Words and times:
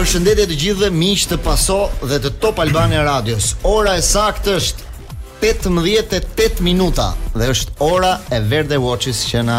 përshëndetje 0.00 0.44
të 0.48 0.54
gjithëve 0.60 0.88
miq 0.96 1.22
të 1.28 1.36
Paso 1.44 1.74
dhe 2.08 2.16
të 2.24 2.30
Top 2.40 2.60
Albania 2.62 3.02
Radios. 3.04 3.50
Ora 3.68 3.98
e 4.00 4.02
saktë 4.02 4.54
është 4.56 4.86
15:08 5.42 6.62
minuta 6.64 7.10
dhe 7.34 7.50
është 7.52 7.74
ora 7.84 8.14
e 8.32 8.38
Verde 8.40 8.78
Watches 8.80 9.20
që 9.28 9.42
na 9.44 9.58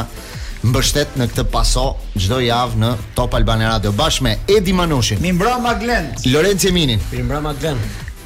mbështet 0.66 1.14
në 1.22 1.28
këtë 1.30 1.46
Paso 1.54 1.84
çdo 2.18 2.40
javë 2.42 2.82
në 2.84 2.90
Top 3.20 3.38
Albania 3.38 3.70
Radio 3.76 3.94
bashkë 4.02 4.24
me 4.26 4.34
Edi 4.58 4.74
Manushin, 4.74 5.22
Mimbra 5.22 5.60
Maglen, 5.62 6.10
Lorenzo 6.34 6.74
Minin, 6.74 7.00
Mimbra 7.14 7.42
Maglen, 7.46 7.78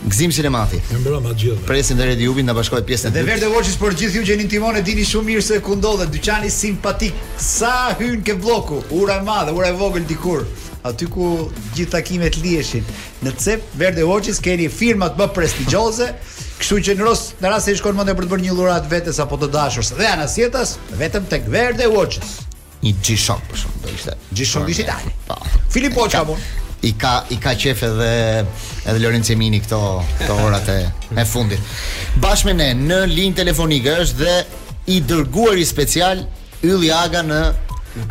Gzim 0.06 0.32
Sinemati, 0.32 0.80
Mimbra 0.94 1.20
Magjell. 1.20 1.60
Presim 1.68 1.98
deri 2.00 2.16
te 2.16 2.24
Jubin 2.30 2.46
na 2.48 2.56
bashkohet 2.56 2.88
pjesën 2.88 3.08
e 3.08 3.10
dytë. 3.10 3.24
Dhe 3.26 3.32
Verde 3.32 3.52
Watches 3.58 3.76
për 3.82 3.92
gjithë 4.00 4.22
ju 4.22 4.26
që 4.30 4.38
jeni 4.38 4.48
timon 4.54 4.80
e 4.80 4.82
dini 4.88 5.04
shumë 5.04 5.32
mirë 5.34 5.46
se 5.52 5.60
ku 5.60 5.76
ndodhet 5.76 6.16
dyqani 6.16 6.50
simpatik 6.64 7.14
sa 7.38 7.92
hyn 8.00 8.22
ke 8.24 8.40
bloku, 8.40 8.80
ura 9.02 9.20
e 9.20 9.26
madhe, 9.28 9.52
ura 9.52 9.68
e 9.68 9.76
vogël 9.82 10.08
dikur 10.08 10.46
aty 10.86 11.08
ku 11.10 11.30
gjithë 11.76 11.92
takimet 11.98 12.38
liheshin. 12.42 12.86
Në 13.26 13.32
CEP 13.42 13.64
Verde 13.80 14.06
Watches 14.08 14.38
keni 14.44 14.68
firmat 14.72 15.18
më 15.20 15.28
prestigjioze, 15.36 16.12
kështu 16.60 16.78
që 16.88 16.96
në 17.00 17.08
rast 17.08 17.42
në 17.44 17.52
rast 17.54 17.70
se 17.72 17.76
shkon 17.80 17.98
mendë 17.98 18.16
për 18.20 18.28
të 18.30 18.34
bërë 18.36 18.46
një 18.46 18.58
dhuratë 18.60 18.92
vetes 18.92 19.20
apo 19.22 19.40
të 19.42 19.50
dashurës 19.54 19.94
dhe 19.98 20.08
anasjetas, 20.12 20.76
vetëm 21.00 21.26
tek 21.32 21.50
Verde 21.52 21.90
Watches. 21.92 22.38
Një 22.86 22.94
G-Shock 23.02 23.48
për 23.50 23.62
shkak 23.64 23.82
të 23.88 23.96
ishte. 23.98 24.18
G-Shock 24.38 24.68
digital. 24.70 25.10
Po. 25.28 25.40
Filippo 25.74 26.06
Chamon 26.12 26.46
i 26.86 26.92
ka 27.02 27.16
i 27.34 27.40
ka 27.42 27.56
qef 27.58 27.82
edhe 27.90 28.14
edhe 28.86 29.00
Lorenzo 29.02 29.34
Mini 29.40 29.64
këto 29.64 29.80
këto 30.22 30.38
orat 30.46 30.70
e 30.70 30.80
e 31.18 31.26
fundit. 31.26 31.76
Bashme 32.22 32.54
ne 32.54 32.70
në 32.78 33.02
linjë 33.10 33.40
telefonike 33.42 33.98
është 34.06 34.22
dhe 34.22 34.38
i 34.94 35.02
dërguari 35.02 35.66
special 35.66 36.22
Ylli 36.66 36.92
Aga 36.94 37.24
në 37.26 37.42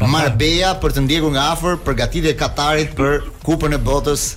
Marbeja 0.08 0.72
për 0.80 0.94
të 0.96 1.02
ndjekur 1.04 1.32
nga 1.34 1.48
afër 1.54 1.76
përgatitje 1.84 2.34
Katarit 2.40 2.94
për 2.96 3.18
Kupën 3.44 3.76
e 3.76 3.78
Botës 3.88 4.30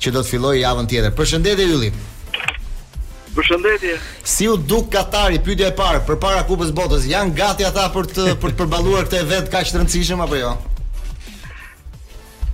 që 0.00 0.12
do 0.14 0.22
të 0.24 0.30
fillojë 0.32 0.60
javën 0.62 0.88
tjetër. 0.90 1.14
Përshëndetje 1.18 1.66
Ylli. 1.72 1.90
Përshëndetje. 3.34 3.96
Si 4.24 4.46
u 4.48 4.56
duk 4.56 4.88
Katari 4.94 5.40
pyetja 5.44 5.68
e 5.68 5.74
parë 5.76 6.04
përpara 6.08 6.44
Kupës 6.48 6.72
Botës? 6.76 7.04
Janë 7.10 7.34
gati 7.38 7.66
ata 7.68 7.88
për 7.94 8.08
të 8.14 8.26
për 8.42 8.54
përballuar 8.62 9.08
këtë 9.08 9.20
event 9.24 9.52
kaq 9.52 9.70
të 9.72 9.80
rëndësishëm 9.82 10.22
apo 10.26 10.38
jo? 10.40 10.54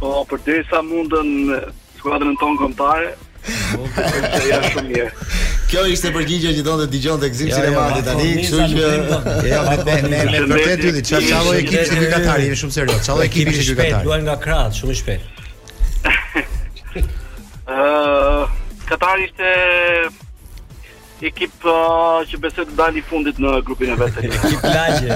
Po, 0.01 0.13
për 0.31 0.43
dhe 0.47 0.61
sa 0.71 0.83
mundën 0.87 1.33
skuadrën 2.01 2.37
tonë 2.41 2.61
këmëtare, 2.63 3.09
mundë 3.79 3.97
të 3.97 4.03
po, 4.03 4.37
përgjëja 4.37 4.61
shumë 4.75 4.87
mirë. 4.89 5.13
Kjo 5.71 5.85
ishte 5.87 6.11
përgjigjja 6.11 6.51
që 6.57 6.63
donte 6.67 6.87
dëgjonte 6.91 7.29
Gzim 7.31 7.51
Sinemati 7.55 8.01
tani, 8.03 8.31
kështu 8.43 8.57
që 8.73 8.87
ja 9.51 9.61
me 9.69 9.75
me 9.77 9.93
me 10.11 10.23
vërtet 10.51 10.81
ty 10.83 10.89
di 10.97 11.01
çfarë 11.07 11.27
çallo 11.31 11.53
ekipi 11.59 11.81
i 11.81 11.81
Gjykatarit, 12.01 12.45
jemi 12.49 12.59
shumë 12.63 12.75
serioz. 12.77 13.01
Çallo 13.07 13.23
ekipi 13.29 13.53
i 13.55 13.57
Gjykatarit. 13.69 14.05
Ne 14.11 14.15
nga 14.27 14.35
krah 14.43 14.65
shumë 14.75 14.93
i 14.93 14.93
shpejt. 14.99 15.23
Ëh, 17.71 18.41
Katari 18.91 19.23
ishte 19.29 19.49
ekip 21.31 21.55
që 21.63 22.35
besoj 22.49 22.65
të 22.67 22.75
dalë 22.83 23.03
fundit 23.07 23.37
në 23.39 23.55
grupin 23.69 23.93
e 23.95 23.97
vetë. 24.03 24.19
Ekip 24.33 24.67
lagje. 24.75 25.11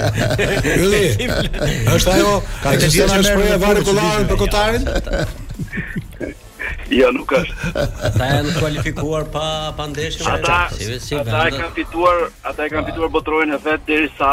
Është 1.97 2.09
ajo, 2.15 2.31
ka 2.63 2.67
të 2.79 2.87
gjitha 2.95 3.17
shprehja 3.27 3.57
varet 3.67 3.83
kollarën 3.91 4.25
për 4.31 4.37
Kotarin. 4.45 4.83
Jo, 6.93 7.07
nuk 7.17 7.31
është. 7.33 7.71
Ata 8.05 8.27
janë 8.31 8.51
kualifikuar 8.59 9.23
pa 9.33 9.45
pa 9.77 9.87
ndeshje. 9.89 10.21
Si 11.01 11.17
ata 11.17 11.39
ata 11.39 11.47
e 11.49 11.53
kanë 11.55 11.71
fituar, 11.79 12.19
ata 12.45 12.67
e 12.67 12.71
kanë 12.73 12.85
fituar 12.91 13.09
botrorin 13.13 13.53
e 13.55 13.59
vet 13.63 13.85
derisa 13.89 14.29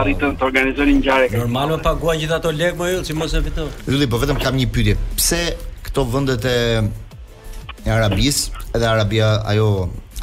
arritën 0.00 0.34
të 0.40 0.46
organizojnë 0.48 0.96
ngjarje. 0.96 1.38
Normal 1.38 1.76
me 1.76 1.78
paguan 1.84 2.18
gjithë 2.18 2.34
ato 2.40 2.50
lekë 2.54 2.78
më 2.80 2.90
yll, 2.96 3.04
si 3.06 3.14
mos 3.14 3.34
e 3.38 3.42
fiton. 3.46 3.70
Ylli, 3.94 4.08
po 4.10 4.18
vetëm 4.24 4.42
kam 4.42 4.58
një 4.58 4.66
pyetje. 4.74 4.96
Pse 5.20 5.40
këto 5.86 6.06
vendet 6.14 6.44
e 6.50 6.56
e 7.86 7.90
Arabis, 7.94 8.50
edhe 8.74 8.86
Arabia 8.90 9.28
ajo 9.52 9.68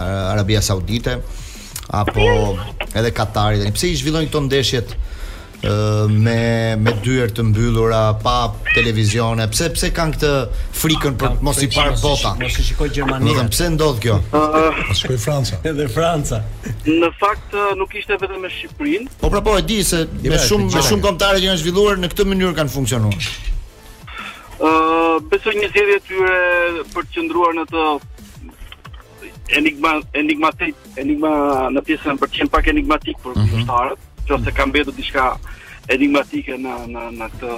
Arabia 0.03 0.59
Saudite 0.61 1.21
apo 1.87 2.27
edhe 2.91 3.13
Katari. 3.15 3.63
Pse 3.71 3.93
i 3.95 4.01
zhvillojnë 4.03 4.27
këto 4.27 4.43
ndeshjet? 4.49 4.97
me 6.09 6.75
me 6.79 6.91
dyert 7.03 7.33
të 7.37 7.43
mbyllura, 7.47 8.01
pa 8.21 8.33
televizion, 8.75 9.39
pse 9.51 9.69
pse 9.73 9.89
kanë 9.95 10.13
këtë 10.15 10.31
frikën 10.77 11.17
për 11.19 11.33
të 11.37 11.41
mos 11.47 11.61
i 11.65 11.69
parë 11.71 11.97
bota. 12.01 12.33
Mos 12.41 12.59
i 12.59 12.63
shikoj 12.67 12.89
Gjermani. 12.93 13.33
Do 13.37 13.45
pse 13.53 13.69
ndodh 13.73 13.99
kjo? 14.03 14.17
Po 14.31 14.93
shkoj 14.99 15.17
Franca. 15.23 15.59
Edhe 15.71 15.87
Franca. 15.89 16.41
Në 16.89 17.09
fakt 17.19 17.57
nuk 17.79 17.95
ishte 18.01 18.17
vetëm 18.21 18.45
në 18.45 18.53
Shqipërinë. 18.57 19.11
Po 19.23 19.29
pra 19.33 19.41
po 19.45 19.57
e 19.57 19.63
di 19.69 19.79
se 19.83 20.03
jo, 20.05 20.31
me 20.33 20.37
shumë 20.45 20.69
me 20.75 20.85
shumë 20.87 21.05
kombëtare 21.07 21.39
që 21.43 21.47
janë 21.49 21.61
zhvilluar 21.63 22.01
në 22.03 22.11
këtë 22.13 22.27
mënyrë 22.33 22.57
kanë 22.59 22.75
funksionuar. 22.75 23.29
Ëh, 24.55 25.15
besoj 25.31 25.55
një 25.59 25.71
zgjedhje 25.73 25.97
tyre 26.09 26.43
për 26.93 27.07
të 27.07 27.17
qendruar 27.17 27.55
në 27.57 27.65
të 27.71 27.87
enigma 29.59 29.91
enigmatik 30.17 30.95
enigma 30.97 31.33
në 31.75 31.81
pjesën 31.87 32.17
për 32.21 32.31
të 32.33 32.39
qenë 32.41 32.53
pak 32.53 32.69
enigmatik 32.73 33.17
për 33.23 33.35
gjithë 33.41 33.59
mm 33.65 33.71
-hmm 33.71 33.95
që 34.29 34.39
se 34.45 34.53
kam 34.57 34.71
bedu 34.71 34.93
enigmatike 35.93 36.55
në, 36.57 36.75
në, 36.89 37.01
në 37.17 37.27
të 37.41 37.49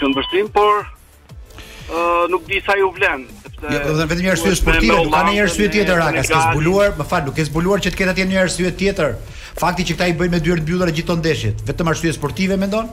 këmbështrim, 0.00 0.50
por 0.52 0.82
uh, 0.84 2.26
nuk 2.28 2.44
di 2.48 2.60
sa 2.60 2.74
ju 2.76 2.90
vlenë. 2.92 3.24
sepse 3.44 3.72
Jo, 3.72 3.78
të 3.80 4.06
vetëm 4.10 4.20
një 4.24 4.30
arsye 4.34 4.52
sportive, 4.58 4.90
nuk 4.98 5.14
ka 5.14 5.22
ndonjë 5.24 5.42
arsye 5.46 5.68
tjetër 5.72 6.02
aq 6.08 6.18
as 6.22 6.32
zbuluar, 6.50 6.92
më 7.00 7.06
fal, 7.08 7.24
nuk 7.30 7.40
e 7.40 7.46
zbuluar 7.48 7.80
që 7.80 7.94
të 7.94 8.00
ketë 8.02 8.14
atje 8.16 8.26
një 8.32 8.38
arsye 8.42 8.74
tjetër. 8.82 9.14
Fakti 9.56 9.86
që 9.88 9.96
këta 9.96 10.08
i 10.12 10.16
bëjnë 10.18 10.34
me 10.36 10.40
dyert 10.44 10.64
mbyllur 10.66 10.92
gjithë 10.92 11.08
ton 11.08 11.26
vetëm 11.72 11.90
arsye 11.94 12.12
sportive 12.20 12.56
mendon? 12.60 12.90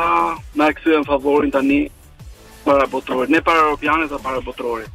me 0.57 0.69
e 0.71 0.77
kësujem 0.77 1.05
favorin 1.11 1.51
tani 1.51 1.81
para 2.65 2.87
botërorit. 2.93 3.29
Ne 3.29 3.41
para 3.41 3.59
Europianit 3.69 4.09
dhe 4.09 4.19
para 4.27 4.41
botërorit. 4.41 4.91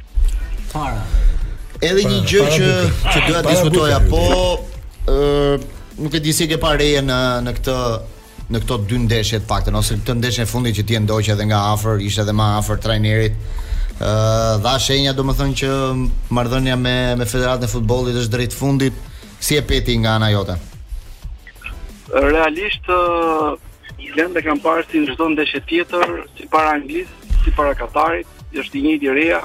Para. 0.73 1.01
Edhe 1.81 2.03
një 2.09 2.19
gjë 2.29 2.47
që 2.57 2.71
që 3.03 3.19
ah, 3.19 3.27
doja 3.27 3.41
të 3.41 3.49
diskutoja, 3.49 3.99
po 4.11 4.65
ë 5.07 5.61
nuk 6.03 6.13
e 6.13 6.19
di 6.19 6.33
si 6.33 6.47
ke 6.47 6.57
parë 6.57 7.01
në 7.07 7.19
në 7.45 7.53
këtë 7.57 7.77
në 8.51 8.59
këto 8.61 8.75
dy 8.87 8.97
ndeshje 8.99 9.39
të 9.39 9.47
paktën 9.47 9.75
ose 9.79 9.97
këtë 9.97 10.13
ndeshje 10.19 10.45
fundit 10.45 10.75
që 10.77 10.83
ti 10.87 10.95
e 10.95 10.99
ndoqe 10.99 11.31
edhe 11.31 11.45
nga 11.49 11.59
afër, 11.73 11.95
ishte 12.07 12.21
edhe 12.21 12.33
më 12.35 12.45
afër 12.59 12.77
trajnerit. 12.85 13.33
Ëh, 14.01 14.57
dha 14.65 14.73
shenja 14.81 15.11
domethënë 15.13 15.55
që 15.61 15.69
marrëdhënia 16.33 16.75
me 16.81 16.93
me 17.19 17.25
Federatën 17.29 17.67
e 17.67 17.69
Futbollit 17.69 18.15
është 18.17 18.33
drejt 18.33 18.55
fundit. 18.57 18.95
Si 19.37 19.57
e 19.59 19.61
peti 19.61 19.93
nga 20.01 20.15
ana 20.17 20.31
jote? 20.33 20.55
Realisht 22.25 22.89
Islandë 24.07 24.41
kam 24.47 24.61
parë 24.63 24.87
si 24.89 25.03
çdo 25.11 25.27
ndeshje 25.35 25.61
tjetër, 25.69 26.09
si 26.37 26.47
para 26.49 26.71
Anglis, 26.77 27.11
si 27.43 27.53
para 27.57 27.75
Katarit, 27.77 28.27
është 28.57 28.79
i 28.79 28.81
njëjti 28.87 29.13
reja. 29.19 29.43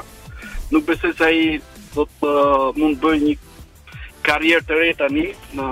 Nuk 0.73 0.89
besoj 0.89 1.13
se 1.19 1.29
ai 1.29 1.61
do 1.95 2.07
të 2.17 2.33
mund 2.81 2.97
të 2.97 3.03
bëjë 3.05 3.21
një 3.27 3.37
karrierë 4.31 4.65
të 4.69 4.81
re 4.81 4.89
tani 5.01 5.27
në 5.59 5.69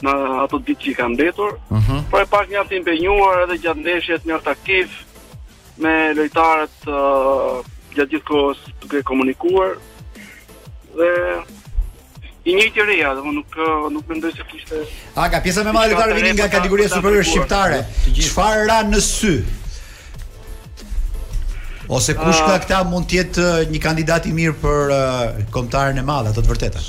në 0.00 0.12
ato 0.46 0.56
ditë 0.64 0.80
që 0.82 0.88
i 0.90 0.94
kanë 1.00 1.14
mbetur. 1.18 1.50
Uh 1.66 1.76
mhm. 1.78 1.90
-huh. 1.90 2.00
Por 2.10 2.20
e 2.22 2.26
pak 2.30 2.48
një 2.50 2.60
aftë 2.62 2.76
impenjuar 2.78 3.42
edhe 3.42 3.58
gjatë 3.62 3.80
ndeshjes 3.82 4.24
me 4.24 4.32
Artakiv 4.38 4.86
me 5.82 5.94
lojtarët 6.14 6.76
gjatë 7.94 8.16
gjithë 8.16 8.26
kohës 8.28 8.60
duke 8.82 9.00
komunikuar 9.06 9.76
dhe 10.96 11.10
i 12.50 12.54
njëjtë 12.56 12.78
i 12.82 12.86
reja, 12.90 13.10
nuk 13.38 13.56
nuk 13.92 14.04
mendoj 14.08 14.30
se 14.34 14.46
kishte 14.50 14.78
A 15.14 15.28
ka 15.32 15.40
pjesa 15.44 15.64
më 15.66 15.72
madhe 15.76 15.94
tare 15.98 16.14
vini 16.16 16.32
nga 16.36 16.48
kategoria 16.52 16.88
po 16.88 16.94
superiore 17.00 17.26
shqiptare. 17.28 17.82
Çfarë 18.16 18.62
ra 18.70 18.78
në 18.88 19.00
sy? 19.04 19.34
Ose 21.90 22.14
kush 22.16 22.40
ka 22.46 22.56
këta 22.62 22.78
mund 22.88 23.10
të 23.10 23.18
jetë 23.18 23.44
uh, 23.44 23.60
një 23.74 23.80
kandidat 23.82 24.26
i 24.30 24.32
mirë 24.32 24.56
për 24.62 24.92
uh, 24.94 25.22
kombëtarën 25.54 25.98
e 26.00 26.06
madhe, 26.06 26.30
ato 26.32 26.44
të 26.46 26.50
vërteta. 26.54 26.82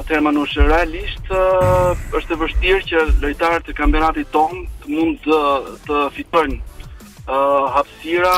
Atëherë 0.00 0.24
Manush 0.26 0.56
realisht 0.58 1.28
uh, 1.30 1.92
është 2.18 2.34
e 2.34 2.38
vështirë 2.40 2.82
që 2.90 3.02
lojtarët 3.22 3.68
e 3.70 3.76
kampionatit 3.78 4.32
tonë 4.34 4.64
mund 4.90 5.20
të 5.26 5.40
të 5.86 6.00
fitojnë 6.16 6.62
hapësira 7.76 8.32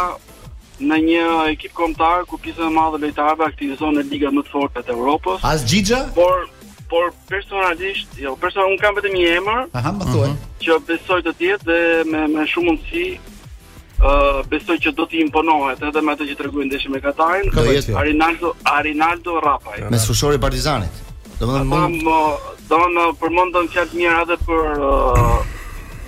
në 0.81 0.99
një 1.01 1.21
ekip 1.55 1.73
kombëtar 1.79 2.27
ku 2.29 2.37
pjesa 2.43 2.67
e 2.67 2.73
madhe 2.73 2.99
lojtarëve 3.01 3.47
aktivizohen 3.47 3.97
në 3.97 4.03
ligat 4.11 4.35
më 4.37 4.43
të 4.45 4.53
forta 4.53 4.83
të 4.85 4.93
Evropës. 4.93 5.45
As 5.47 5.65
Xhixha? 5.69 6.03
Por 6.15 6.51
por 6.91 7.09
personalisht, 7.27 8.13
jo, 8.15 8.37
personal 8.39 8.69
un 8.71 8.79
kam 8.79 8.95
vetëm 8.95 9.15
një 9.19 9.31
emër. 9.41 9.65
Aha, 9.79 9.91
më 9.91 10.05
thuaj. 10.13 10.29
Mhm. 10.29 10.37
Që 10.65 10.77
besoj 10.91 11.17
të 11.27 11.33
jetë 11.39 11.65
dhe 11.71 11.79
me 12.11 12.21
me 12.35 12.45
shumë 12.47 12.69
mundësi 12.69 13.07
ë 13.17 13.17
uh, 14.13 14.43
besoj 14.53 14.77
që 14.85 14.93
do 14.95 15.07
të 15.09 15.19
imponohet 15.25 15.83
edhe 15.89 16.03
me 16.05 16.15
atë 16.15 16.29
që 16.31 16.37
tregoi 16.39 16.67
ndeshje 16.69 16.91
me 16.93 17.01
Katarin, 17.03 17.49
Arinaldo 17.97 18.55
Arinaldo 18.77 19.41
Rapaj. 19.41 19.81
Me 19.91 19.99
sushori 19.99 20.39
Partizanit. 20.39 21.03
Domethënë 21.41 21.65
mund 21.73 22.07
më 22.07 22.19
domethënë 22.71 23.19
përmendon 23.23 23.73
fjalë 23.75 23.99
mirë 23.99 24.23
edhe 24.23 24.39
për 24.47 24.65
uh, 24.93 25.43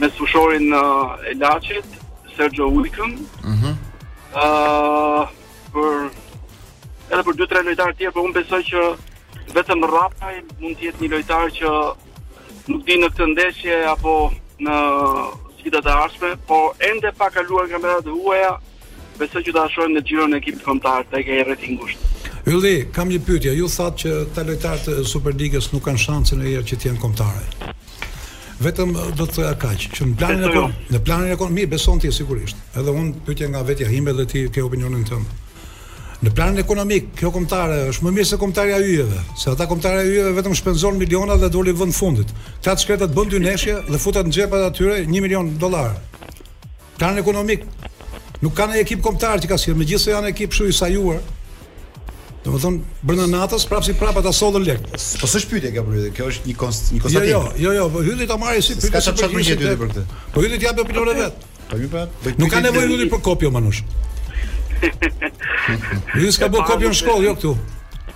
me 0.01 0.13
sushorin 0.19 0.71
uh, 0.73 1.29
e 1.33 1.35
Laçit, 1.43 1.99
Sergio 2.37 2.71
Wilkun. 2.71 3.19
Mhm. 3.19 3.51
Uh 3.51 3.59
-huh 3.63 3.78
për 5.73 5.97
edhe 7.11 7.25
për 7.29 7.37
2-3 7.41 7.65
lojtarë 7.69 7.97
të 7.97 8.03
tjerë, 8.03 8.13
por 8.17 8.27
unë 8.29 8.37
besoj 8.39 8.61
që 8.69 8.85
vetëm 9.57 9.87
Rapaj 9.93 10.35
mund 10.61 10.77
të 10.81 10.89
jetë 10.89 11.03
një 11.05 11.11
lojtar 11.15 11.53
që 11.59 11.73
nuk 12.73 12.83
di 12.89 12.99
në 13.01 13.11
këtë 13.15 13.29
ndeshje 13.35 13.77
apo 13.95 14.15
në 14.67 14.77
sfidat 15.59 15.87
e 15.89 15.95
ardhshme, 15.95 16.33
por 16.51 16.75
ende 16.91 17.13
pa 17.21 17.31
kaluar 17.35 17.67
kampionatin 17.71 18.13
e 18.13 18.21
huaja, 18.21 18.53
besoj 19.19 19.43
që 19.43 19.55
do 19.55 19.59
ta 19.59 19.65
shohim 19.73 19.97
në 19.97 20.05
xhiron 20.07 20.35
e 20.37 20.41
ekipit 20.43 20.63
kombëtar 20.67 21.09
tek 21.15 21.33
ai 21.33 21.41
rreth 21.49 21.67
ngushtë. 21.73 22.13
Ylli, 22.49 22.77
kam 22.95 23.09
një 23.13 23.21
pyetje. 23.27 23.53
ju 23.59 23.67
thatë 23.77 23.99
që 24.03 24.13
ta 24.35 24.43
lojtarët 24.49 24.89
e 24.93 25.03
Superligës 25.13 25.73
nuk 25.73 25.83
kanë 25.89 26.05
shansin 26.05 26.43
e 26.47 26.53
jërë 26.55 26.69
që 26.71 26.77
t'jenë 26.81 27.01
kombëtarë 27.01 27.75
vetëm 28.63 28.95
eh, 28.95 29.03
do 29.17 29.27
të 29.27 29.35
thoja 29.39 29.53
kaq, 29.61 29.85
që 29.95 30.07
në 30.11 30.17
planin 30.21 30.45
e 30.45 30.49
jo. 30.55 30.63
kon, 30.65 30.75
në 30.95 31.01
planin 31.07 31.35
e 31.35 31.37
kon, 31.41 31.53
mirë 31.55 31.73
beson 31.77 32.01
ti 32.03 32.11
sigurisht. 32.15 32.59
Edhe 32.77 32.91
unë 32.95 33.21
pyetja 33.27 33.51
nga 33.53 33.63
vetja 33.67 33.91
ime 33.95 34.15
dhe 34.19 34.27
ti 34.31 34.45
ke 34.53 34.65
opinionin 34.65 35.05
tënd. 35.09 35.45
Në 36.19 36.33
planin 36.35 36.59
ekonomik, 36.65 37.13
kjo 37.19 37.31
kombëtare 37.35 37.77
është 37.93 38.07
më 38.09 38.13
mirë 38.17 38.27
se 38.33 38.39
kombëtarja 38.43 38.79
e 38.79 39.21
se 39.39 39.51
ata 39.53 39.69
kombëtarë 39.71 40.03
e 40.03 40.33
vetëm 40.35 40.55
shpenzon 40.59 40.97
miliona 40.99 41.37
dhe 41.39 41.47
doli 41.55 41.71
vend 41.79 41.95
fundit. 41.95 42.27
Ta 42.61 42.75
të 42.75 42.83
shkretat 42.83 43.15
bën 43.15 43.29
dy 43.29 43.39
neshje 43.45 43.77
dhe 43.87 43.99
futat 44.03 44.27
në 44.27 44.33
xhepat 44.35 44.65
atyre 44.71 44.97
1 45.07 45.15
milion 45.21 45.47
dollar. 45.63 45.93
Planin 46.99 47.23
ekonomik 47.23 47.63
nuk 48.43 48.55
kanë 48.59 48.81
ekip 48.83 49.01
kombëtar 49.03 49.39
që 49.45 49.53
ka 49.53 49.59
sjell, 49.59 49.79
megjithëse 49.79 50.11
janë 50.11 50.35
ekip 50.35 50.51
shumë 50.55 50.75
i 50.75 50.75
sajuar, 50.75 51.23
Do 52.49 52.57
të 52.57 52.63
thon 52.63 52.77
brenda 53.05 53.27
natës 53.29 53.65
prapë 53.69 53.85
si 53.91 53.95
prapë 54.01 54.23
ata 54.23 54.31
sollën 54.33 54.63
lek. 54.65 54.87
Po 55.21 55.29
s'është 55.29 55.51
pyetje 55.53 55.71
kjo 55.75 55.83
pyetje, 55.89 56.13
kjo 56.17 56.29
është 56.33 56.49
një 56.49 56.55
kost, 56.63 56.89
një 56.95 56.97
jo, 56.97 57.03
konstatim. 57.03 57.31
Jo, 57.31 57.43
jo, 57.65 57.73
jo, 57.81 57.87
po 57.93 58.05
hyjni 58.07 58.29
ta 58.31 58.39
marrë 58.41 58.63
si 58.65 58.77
pyetje. 58.79 58.93
Ka 58.95 59.03
çfarë 59.05 59.29
pyetje 59.35 59.57
për 59.83 59.91
këtë? 59.91 60.05
Po 60.37 60.45
hyjni 60.47 60.61
ti 60.63 60.71
apo 60.71 60.87
pyetë 60.89 61.05
për 61.05 61.21
Po 61.69 61.77
ju 61.77 61.89
pa. 61.93 62.07
Po, 62.07 62.23
po, 62.23 62.25
po, 62.25 62.35
nuk 62.41 62.53
ka 62.55 62.63
nevojë 62.65 62.91
hyjni 62.95 63.09
për 63.13 63.23
kopjo 63.29 63.51
manush. 63.53 63.83
Ju 64.81 66.33
ka 66.41 66.49
bë 66.55 66.65
kopjo 66.73 66.89
në 66.95 66.99
shkollë 67.03 67.27
jo 67.29 67.35
këtu. 67.37 67.55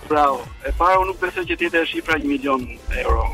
Bravo. 0.08 0.40
E 0.64 0.72
para 0.80 1.02
unë 1.04 1.10
nuk 1.12 1.20
besoj 1.26 1.44
që 1.52 1.60
tjetër 1.66 1.84
është 1.84 2.00
shifra 2.00 2.16
1 2.24 2.32
milion 2.32 2.64
euro. 3.04 3.28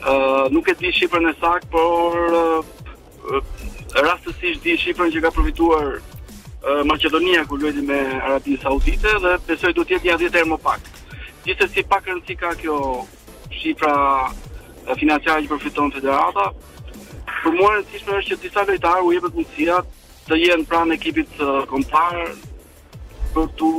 Ë, 0.00 0.12
nuk 0.56 0.72
e 0.72 0.78
di 0.80 0.94
shifrën 0.96 1.34
sakt, 1.42 1.68
por 1.74 2.16
rastësisht 3.98 4.64
di 4.64 4.78
shifrën 4.80 5.12
që 5.12 5.26
ka 5.28 5.34
përfituar 5.36 5.98
Maqedonia 6.84 7.44
ku 7.48 7.54
luajti 7.56 7.80
me 7.82 8.00
Arabin 8.22 8.58
Saudite 8.62 9.10
dhe 9.22 9.32
besoj 9.46 9.72
do 9.76 9.82
të 9.86 9.94
jetë 9.94 10.06
një 10.08 10.16
10 10.22 10.38
herë 10.38 10.48
më 10.52 10.58
pak. 10.64 10.80
Gjithsesi 11.46 11.84
pak 11.92 12.08
rëndësi 12.10 12.34
ka 12.40 12.50
kjo 12.62 12.78
shifra 13.58 13.94
financiare 14.98 15.44
që 15.46 15.50
përfiton 15.52 15.92
federata. 15.94 16.48
Për 17.42 17.54
mua 17.60 17.70
rëndësishme 17.76 18.18
është 18.18 18.30
që 18.34 18.40
disa 18.42 18.64
lojtarë 18.70 19.06
u 19.06 19.12
jepet 19.14 19.38
mundësia 19.38 19.78
të 20.28 20.40
jenë 20.42 20.66
pranë 20.72 20.96
ekipit 20.98 21.38
uh, 21.46 21.62
kombëtar 21.70 22.34
për 23.36 23.46
të 23.60 23.70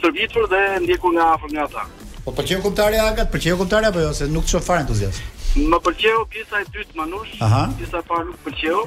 shërbitur 0.00 0.48
dhe 0.54 0.62
ndjekur 0.86 1.12
nga 1.18 1.28
afër 1.36 1.54
nga 1.54 1.66
ata. 1.68 1.84
Po 2.24 2.32
pëlqeu 2.32 2.64
kombëtari 2.64 3.00
Agat, 3.02 3.30
pëlqeu 3.34 3.60
kombëtari 3.60 3.90
apo 3.92 4.06
jo 4.08 4.16
se 4.16 4.30
nuk 4.32 4.48
çon 4.48 4.64
fare 4.64 4.86
entuziazëm. 4.86 5.38
Më 5.68 5.82
pëlqeu 5.84 6.24
pjesa 6.32 6.64
e 6.64 6.70
dytë 6.74 6.96
Manush, 6.98 7.36
pjesa 7.76 8.00
e 8.00 8.06
parë 8.08 8.28
nuk 8.32 8.42
pëlqeu. 8.48 8.82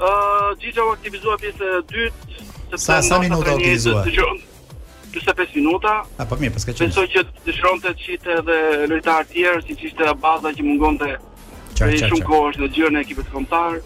uh, 0.00 0.50
Gjigja 0.58 0.82
u 0.86 0.90
aktivizua 0.96 1.36
pjesë 1.40 1.68
dytë, 1.86 2.42
se 2.74 2.80
sa, 2.84 2.98
sa 3.02 3.20
minuta 3.22 3.52
u 3.52 3.56
aktivizua? 3.58 4.02
Të 5.16 5.22
45 5.22 5.54
minuta. 5.62 5.90
A, 6.20 6.26
po 6.28 6.36
mirë, 6.36 6.52
paska 6.58 6.74
që 6.76 6.82
Pensoj 6.88 7.06
që 7.14 7.22
të 7.30 7.44
dëshëron 7.46 7.78
të 7.86 7.92
qitë 8.02 8.34
edhe 8.40 8.58
lojtar 8.92 9.28
tjerë, 9.30 9.62
si 9.64 9.76
që 9.78 9.86
ishte 9.92 10.10
baza 10.20 10.50
që 10.52 10.66
mungon 10.66 10.98
dhe 11.00 11.14
qar, 11.14 11.78
qar, 11.80 11.94
shumë 12.10 12.26
kohë 12.28 12.50
është 12.50 12.62
dhe 12.62 12.68
gjërë 12.76 12.94
në 12.98 13.02
ekipet 13.06 13.30
kontarë. 13.32 13.78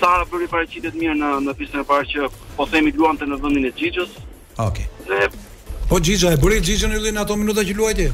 Sara 0.00 0.24
bëri 0.32 0.46
të 0.86 0.94
mirë 0.96 1.18
në 1.20 1.34
në 1.44 1.58
pjesën 1.58 1.82
e 1.82 1.86
parë 1.90 2.08
që 2.14 2.30
po 2.56 2.68
themi 2.72 2.94
luante 2.96 3.28
në 3.28 3.40
vendin 3.42 3.68
e 3.68 3.74
Xhixhës. 3.76 4.14
Okej. 4.56 4.88
Okay. 4.88 4.88
Dhe 5.10 5.49
Po 5.90 5.98
Gjixa, 5.98 6.30
e 6.30 6.38
bëri 6.38 6.60
Gjixa 6.62 6.86
në 6.86 7.00
yllin 7.00 7.16
ato 7.18 7.34
minuta 7.34 7.64
që 7.66 7.72
luajti? 7.74 8.04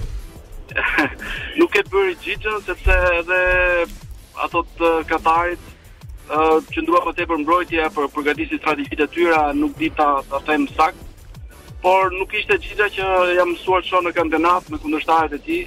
Nuk 1.60 1.74
e 1.76 1.82
bëri 1.92 2.14
Gjixa, 2.24 2.54
sepse 2.64 2.94
edhe 3.18 3.40
ato 4.46 4.62
të 4.78 4.92
Katarit 5.10 5.60
uh, 6.32 6.56
që 6.72 6.86
ndrua 6.86 7.02
për 7.04 7.16
te 7.18 7.26
për 7.28 7.42
mbrojtja, 7.42 7.90
për 7.92 8.08
përgatisi 8.16 8.60
strategjit 8.62 9.02
e 9.04 9.08
tyra, 9.12 9.40
nuk 9.60 9.76
di 9.76 9.90
ta 9.98 10.06
të 10.30 10.40
them 10.48 10.64
sakt, 10.72 11.04
por 11.84 12.16
nuk 12.16 12.32
ishte 12.40 12.56
Gjixa 12.64 12.88
që 12.96 13.12
jam 13.36 13.52
suar 13.60 13.84
çon 13.90 14.08
në 14.08 14.14
kampionat 14.22 14.72
me 14.72 14.80
kundërshtarët 14.80 15.36
e 15.36 15.42
ti, 15.44 15.60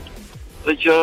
dhe 0.65 0.77
që 0.85 0.97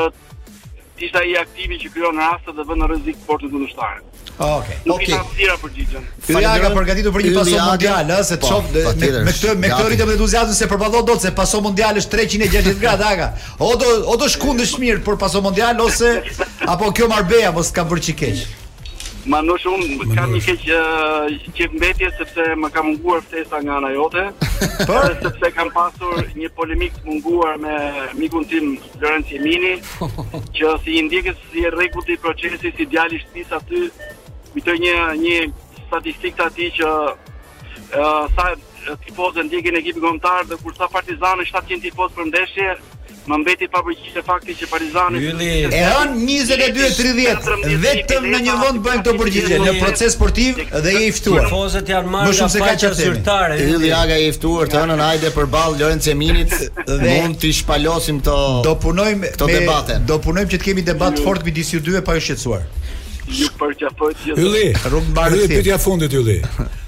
ishte 1.01 1.19
ai 1.21 1.37
aktivi 1.41 1.77
që 1.81 1.91
krijon 1.93 2.19
raste 2.21 2.53
dhe 2.57 2.65
vënë 2.65 2.83
në 2.85 2.89
rrezik 2.93 3.19
portën 3.27 3.51
kundërshtare. 3.53 4.03
Okej. 4.03 4.49
Okay. 4.49 4.77
Okej. 4.95 5.13
Okay. 5.17 5.49
Nuk 5.49 5.63
për 5.63 5.73
gjigjen. 5.77 6.07
Ky 6.27 6.41
ka 6.65 6.71
përgatitur 6.77 7.15
për 7.15 7.25
një 7.27 7.33
paso 7.37 7.61
mundial, 7.71 8.13
ëh, 8.17 8.23
se 8.31 8.39
çop 8.41 8.69
po, 8.73 8.83
po, 8.89 8.97
me, 9.05 9.23
me 9.23 9.35
këtë 9.37 9.57
me 9.63 9.71
këtë 9.73 9.93
ritëm 9.95 10.13
entuziazëm 10.17 10.59
se 10.61 10.69
përballon 10.73 11.09
dot 11.09 11.25
se 11.25 11.33
paso 11.39 11.63
mundial 11.65 12.01
është 12.03 12.17
360 12.17 12.83
gradë 12.85 13.09
aga. 13.13 13.31
O 13.61 13.73
do 13.81 13.95
o 14.15 14.19
do 14.25 14.29
shkundësh 14.37 14.77
mirë 14.83 15.03
për 15.09 15.19
paso 15.25 15.45
mundial 15.45 15.81
ose 15.87 16.17
apo 16.75 16.93
kjo 16.97 17.09
marbeja 17.13 17.53
mos 17.57 17.73
ka 17.77 17.85
vërë 17.89 18.17
keq. 18.23 18.47
Ma 19.27 19.41
në 19.43 19.55
shumë, 19.59 20.05
ka 20.15 20.25
një 20.31 20.41
keq 20.47 20.67
uh, 20.77 21.73
mbetje 21.75 22.13
sepse 22.15 22.45
më 22.63 22.69
ka 22.71 22.83
munguar 22.87 23.25
ftesa 23.27 23.59
nga 23.65 23.81
ana 23.81 23.91
jote. 23.91 24.23
Po, 24.87 25.01
sepse 25.25 25.51
kam 25.57 25.73
pasur 25.75 26.21
një 26.39 26.51
polemik 26.55 26.95
të 27.01 27.09
munguar 27.09 27.57
me 27.59 27.73
mikun 28.21 28.47
tim 28.47 28.77
Lorenzo 29.03 29.35
Emini, 29.41 29.73
që 30.57 30.77
si 30.85 30.95
i 31.01 31.03
ndjekës 31.09 31.43
si 31.51 31.65
e 31.67 31.73
rregullti 31.75 32.15
i 32.15 32.23
procesit 32.23 32.79
si 32.79 32.87
djalë 32.93 33.19
i 33.19 33.23
shtëpisë 33.25 33.59
aty, 33.59 33.83
një 34.87 35.09
një 35.25 35.35
statistikë 35.89 36.47
aty 36.47 36.71
që 36.79 36.87
ë 37.03 38.07
uh, 38.07 38.27
sa 38.31 38.95
tifozë 39.09 39.43
ndjekin 39.49 39.81
ekipin 39.81 40.07
kombëtar 40.07 40.47
dhe 40.53 40.61
kur 40.63 40.75
sa 40.79 40.87
Partizani 40.95 41.43
700 41.51 41.83
tifoz 41.89 42.15
për 42.15 42.31
ndeshje, 42.31 42.75
më 43.31 43.37
mbeti 43.43 43.67
pa 43.73 43.81
përgjigje 43.87 44.23
fakti 44.27 44.55
që 44.61 44.69
Partizani 44.71 45.21
e 45.29 45.69
hën 45.73 46.13
22:30 46.15 47.77
vetëm 47.87 48.27
në 48.33 48.41
një 48.47 48.55
vend 48.63 48.81
bëjnë 48.87 49.05
të 49.09 49.15
përgjigje 49.21 49.59
në 49.65 49.75
proces 49.81 50.17
sportiv 50.17 50.61
dhe 50.87 50.95
i 51.07 51.11
ftuar. 51.17 51.47
Tifozët 51.49 51.91
janë 51.95 52.13
më 52.13 52.23
shumë 52.41 52.53
se 52.57 52.65
kaq 52.65 52.81
qytetar. 52.85 53.57
Ylli 53.67 53.93
Aga 54.03 54.19
i 54.23 54.29
iftuar 54.33 54.69
të 54.71 54.81
hënën 54.83 55.03
hajde 55.07 55.31
përball 55.39 55.79
Lorenzo 55.81 56.11
Eminit 56.15 56.55
dhe 56.87 56.99
mund 57.05 57.41
të 57.43 57.53
shpalosim 57.61 58.21
të 58.27 58.37
do 58.67 58.75
punojmë 58.87 59.35
Do 60.11 60.19
punojmë 60.27 60.51
që 60.55 60.61
të 60.61 60.65
kemi 60.69 60.87
debat 60.91 61.19
fort 61.27 61.45
midis 61.47 61.75
ju 61.75 61.81
dyve 61.91 62.03
pa 62.07 62.17
u 62.19 62.23
shqetësuar 62.23 62.63
ju 63.31 63.49
përqafoj 63.59 64.15
gjithë. 64.23 64.41
Ylli, 64.45 64.65
rrugë 64.87 65.13
mbarë. 65.13 65.37
Ylli, 65.37 65.49
pyetja 65.55 65.79
fundit 65.83 66.15
Ylli. 66.17 66.39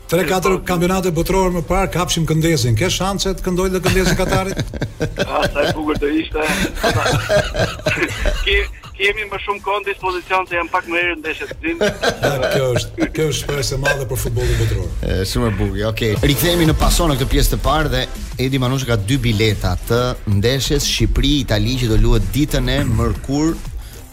3-4 0.08 0.62
kampionate 0.70 1.10
botërore 1.14 1.52
më 1.58 1.64
parë 1.68 1.90
kapshim 1.94 2.26
këndesin. 2.28 2.76
Ke 2.78 2.90
shanse 2.92 3.32
të 3.38 3.44
këndoj 3.44 3.70
dhe 3.74 3.82
këndezin 3.86 4.16
Katarit? 4.18 4.62
Ah, 5.28 5.44
sa 5.52 5.62
e 5.62 5.70
bukur 5.76 5.94
të 6.00 6.08
ishte. 6.18 6.42
Eh? 6.42 6.82
Ke 8.46 8.54
kemi 8.98 9.28
më 9.30 9.38
shumë 9.44 9.60
kohë 9.62 9.82
në 9.82 9.86
dispozicion 9.92 10.48
se 10.50 10.56
jam 10.58 10.66
pak 10.72 10.88
më 10.90 10.98
herë 11.04 11.14
ndeshje 11.20 11.46
të 11.50 11.56
zinë. 11.66 11.90
kjo 12.54 12.64
është, 12.80 13.08
kjo 13.14 13.26
është 13.30 13.38
shpresë 13.44 13.76
e 13.76 13.78
madhe 13.84 14.08
për 14.10 14.20
futbollin 14.24 14.58
botëror. 14.58 15.22
Shumë 15.30 15.50
e 15.50 15.52
bukur. 15.60 15.78
Okej. 15.92 16.10
Okay. 16.16 16.28
Rikthehemi 16.32 16.66
në 16.72 16.74
pasonë 16.82 17.18
këtë 17.20 17.30
pjesë 17.34 17.54
të 17.54 17.60
parë 17.68 17.92
dhe 17.94 18.02
Edi 18.46 18.58
Manush 18.62 18.88
ka 18.90 18.98
dy 18.98 19.20
bileta 19.28 19.76
të 19.90 20.00
ndeshjes 20.38 20.88
Shqipëri-Itali 20.90 21.78
që 21.84 21.92
do 21.92 22.00
luhet 22.02 22.26
ditën 22.34 22.74
e 22.74 22.78
mërkurë 22.98 23.54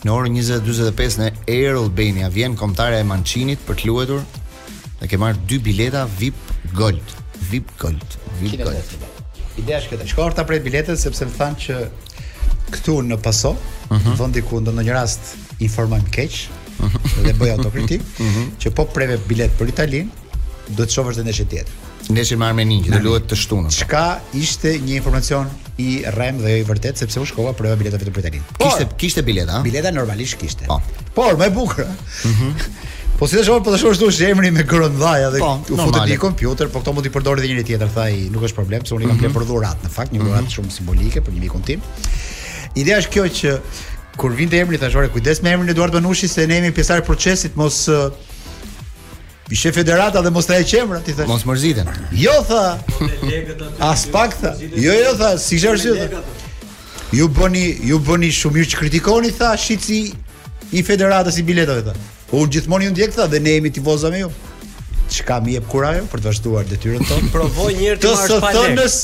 në 0.05 0.13
orën 0.13 0.35
20.25 0.37 1.15
në 1.17 1.27
Air 1.49 1.77
Albania 1.79 2.27
vjen 2.33 2.53
komtare 2.57 2.99
e 3.01 3.05
Mancinit 3.09 3.61
për 3.65 3.79
të 3.81 3.87
luetur 3.89 4.21
dhe 4.99 5.09
ke 5.09 5.17
marrë 5.19 5.41
dy 5.49 5.57
bileta 5.65 6.03
VIP 6.19 6.37
Gold 6.77 7.13
VIP 7.49 7.71
Gold 7.81 8.17
VIP 8.37 8.51
Kine 8.53 8.67
Gold 8.67 8.91
Ideja 9.55 9.79
është 9.79 9.93
këtë, 9.95 10.05
që 10.09 10.17
ta 10.17 10.23
orë 10.27 10.35
të 10.37 10.43
apret 10.43 10.63
biletet 10.67 10.99
sepse 11.01 11.25
më 11.29 11.33
thanë 11.39 11.59
që 11.63 11.79
këtu 12.75 12.99
në 13.07 13.17
paso 13.25 13.53
uh 13.55 13.57
-huh. 13.89 14.19
në 14.19 14.27
mhm. 14.27 14.45
ku 14.49 14.61
ndonë 14.61 14.81
në 14.83 14.87
një 14.89 14.95
rast 14.99 15.33
informojmë 15.65 16.13
keq 16.17 16.39
mhm. 16.77 17.11
dhe 17.25 17.35
bëjë 17.41 17.55
autokritik 17.57 18.05
uh 18.05 18.09
-huh. 18.21 18.29
Mhm. 18.29 18.55
që 18.61 18.75
po 18.79 18.85
preve 18.85 19.17
bilet 19.27 19.59
për 19.59 19.73
Italin 19.73 20.11
do 20.69 20.83
të 20.83 20.91
shumë 20.95 21.17
dhe 21.17 21.25
në 21.29 21.37
shetjetë 21.41 21.83
Nëse 22.13 22.37
marr 22.37 22.53
me 22.53 22.61
një 22.69 22.83
që 22.85 22.93
do 22.99 22.99
luhet 23.01 23.23
të 23.25 23.33
shtunën. 23.41 23.71
Çka 23.73 24.19
ishte 24.37 24.75
një 24.77 24.93
informacion 25.01 25.47
i 25.77 26.03
rrem 26.13 26.37
dhe 26.39 26.59
i 26.61 26.65
vërtet 26.65 26.99
sepse 27.01 27.19
u 27.19 27.25
shkova 27.27 27.51
për 27.55 27.73
bileta 27.79 27.97
vetëm 27.99 28.13
për 28.15 28.23
Italin. 28.23 28.43
Kishte 28.61 28.85
kishte 29.01 29.23
bileta? 29.27 29.57
Bileta 29.65 29.91
normalisht 29.91 30.37
kishte. 30.39 30.67
Po. 30.69 30.77
Por 31.17 31.35
më 31.39 31.47
e 31.47 31.49
bukur. 31.55 31.85
Mhm. 31.85 32.45
Mm 32.45 32.93
po 33.15 33.29
si 33.31 33.37
të 33.39 33.45
shohë, 33.47 33.61
po 33.63 33.71
të 33.71 33.77
shohë 33.79 33.95
shtu 33.95 34.07
shemri 34.11 34.49
me 34.51 34.63
gërëndhaja 34.67 35.29
dhe 35.31 35.39
po, 35.39 35.51
u 35.71 35.77
futët 35.79 36.03
në 36.11 36.17
kompjuter, 36.19 36.67
po 36.67 36.81
këto 36.81 36.91
mund 36.97 37.05
t'i 37.07 37.11
përdori 37.13 37.39
dhe 37.39 37.47
njëri 37.47 37.63
tjetër, 37.69 37.87
tha 37.95 38.09
nuk 38.33 38.43
është 38.43 38.57
problem, 38.57 38.83
se 38.85 38.91
unë 38.91 39.05
i 39.05 39.07
kam 39.07 39.21
mm 39.21 39.35
për 39.37 39.45
dhurat, 39.47 39.79
në 39.85 39.91
fakt, 39.97 40.11
një 40.11 40.19
dhurat 40.19 40.41
mm 40.43 40.47
-hmm. 40.49 40.55
shumë 40.57 40.75
simbolike 40.77 41.21
për 41.23 41.31
një 41.31 41.39
mikon 41.45 41.61
tim. 41.63 41.79
Ideja 42.75 42.97
është 42.99 43.13
kjo 43.15 43.23
që 43.39 43.55
kur 44.17 44.35
vinte 44.35 44.59
emri, 44.59 44.77
thashore, 44.77 45.07
kujdes 45.15 45.41
me 45.41 45.49
emrin 45.49 45.69
Eduard 45.69 45.93
Banushi, 45.95 46.27
se 46.27 46.47
ne 46.47 46.55
jemi 46.59 46.71
pjesar 46.75 47.01
procesit, 47.07 47.55
mos... 47.55 47.87
Ishe 49.51 49.71
federata 49.71 50.21
dhe 50.23 50.29
mos 50.29 50.45
ta 50.45 50.57
e 50.59 50.63
qemra 50.63 50.99
ti 51.05 51.13
thash. 51.15 51.27
Mos 51.27 51.43
mërziten. 51.45 51.85
Jo 52.11 52.33
tha. 52.47 52.77
As 53.79 54.05
pak 54.09 54.33
tha. 54.41 54.55
Jo 54.77 54.93
jo 54.97 55.13
tha, 55.19 55.37
si 55.37 55.55
ishte 55.59 55.69
ashtu. 55.69 56.21
Ju 57.13 57.27
bëni 57.39 57.61
ju 57.91 57.99
bëni 58.07 58.31
shumë 58.39 58.57
mirë 58.57 58.71
që 58.73 58.79
kritikoni 58.81 59.29
tha 59.37 59.51
shitsi 59.61 59.99
i 60.73 60.83
federatës 60.83 61.37
i 61.37 61.45
biletave 61.45 61.85
tha. 61.85 61.93
Po 62.31 62.41
unë 62.41 62.55
gjithmonë 62.57 62.87
ju 62.89 62.95
ndjek 62.95 63.13
tha 63.19 63.27
dhe 63.29 63.39
ne 63.47 63.53
jemi 63.59 63.69
tifozë 63.77 64.09
me 64.15 64.23
ju. 64.25 64.33
Çka 65.13 65.37
më 65.45 65.53
jep 65.59 65.69
kurajë 65.69 66.07
për 66.09 66.23
të 66.23 66.31
vazhduar 66.31 66.65
detyrën 66.71 67.05
tonë? 67.05 67.29
Provoj 67.35 67.69
një 67.77 67.81
herë 67.91 68.01
të 68.01 68.15
marrësh 68.15 68.15
palë. 68.17 68.39
Të 68.39 68.39
së 68.41 68.53
thënës, 68.57 68.97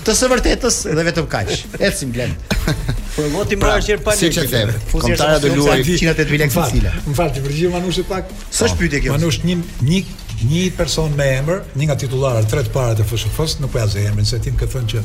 të 0.00 0.14
së 0.16 0.28
vërtetës 0.32 0.76
dhe 0.96 1.02
vetëm 1.08 1.26
kaq. 1.32 1.50
Ecim 1.84 2.12
blet. 2.14 2.54
Pra, 3.12 3.26
po 3.26 3.26
mot 3.34 3.50
i 3.52 3.58
marrësh 3.60 3.90
her 3.92 3.98
panik. 4.00 4.22
Siç 4.22 4.38
e 4.40 4.46
them. 4.48 4.70
Kontara 4.92 5.34
do 5.42 5.50
luaj 5.58 5.82
108000 5.84 6.44
lekë 6.44 6.66
cilë. 6.72 6.92
Mfal, 7.12 7.32
ti 7.34 7.42
përgjigj 7.44 7.72
Manush 7.74 8.04
pak. 8.08 8.30
Sa 8.50 8.64
shpytje 8.72 9.02
kjo? 9.04 9.12
Manush 9.18 9.42
një 9.44 9.56
një 9.84 9.98
një 10.48 10.62
person 10.78 11.12
me 11.14 11.26
emër, 11.42 11.60
një 11.76 11.90
nga 11.90 11.96
titullarët 12.00 12.48
tretë 12.50 12.72
para 12.74 12.94
të 12.98 13.04
FSHF-s, 13.06 13.58
nuk 13.62 13.70
po 13.74 13.78
ja 13.78 13.84
zej 13.86 14.08
emrin, 14.10 14.26
se 14.26 14.40
tim 14.42 14.56
ka 14.58 14.66
thënë 14.72 14.88
që 14.90 15.02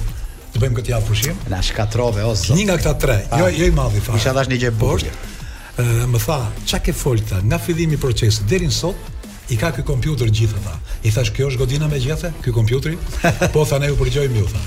të 0.56 0.62
bëjmë 0.64 0.78
këtë 0.80 0.94
javë 0.96 1.06
pushim. 1.12 1.36
Na 1.52 1.60
shkatrove 1.62 2.24
o 2.26 2.32
zot. 2.34 2.56
Një 2.58 2.66
nga 2.70 2.78
këta 2.80 2.94
tre, 3.04 3.18
jo 3.44 3.52
jo 3.54 3.68
i 3.68 3.76
madhi 3.76 4.02
fare. 4.02 4.18
Isha 4.22 4.34
dashni 4.34 4.56
një 4.58 4.64
gjë 4.64 4.72
bosh. 4.82 5.06
Ëh, 5.06 6.08
më 6.16 6.24
tha, 6.24 6.40
çka 6.72 6.80
ke 6.88 6.96
folta 6.98 7.44
nga 7.44 7.60
fillimi 7.62 8.00
i 8.00 8.02
procesit 8.02 8.48
deri 8.50 8.72
sot, 8.74 9.14
i 9.50 9.56
ka 9.58 9.72
ky 9.76 9.84
kompjuter 9.88 10.28
gjithë 10.32 10.76
I 11.08 11.12
thash 11.14 11.32
kjo 11.36 11.50
është 11.52 11.60
godina 11.64 11.88
me 11.88 12.00
gjethe, 12.04 12.34
ky 12.44 12.52
kompjuteri? 12.52 12.98
Po 13.54 13.64
tha 13.66 13.80
ne 13.80 13.92
u 13.94 13.98
përgjoj 14.00 14.28
mi 14.30 14.42
u 14.42 14.48
tha. 14.52 14.60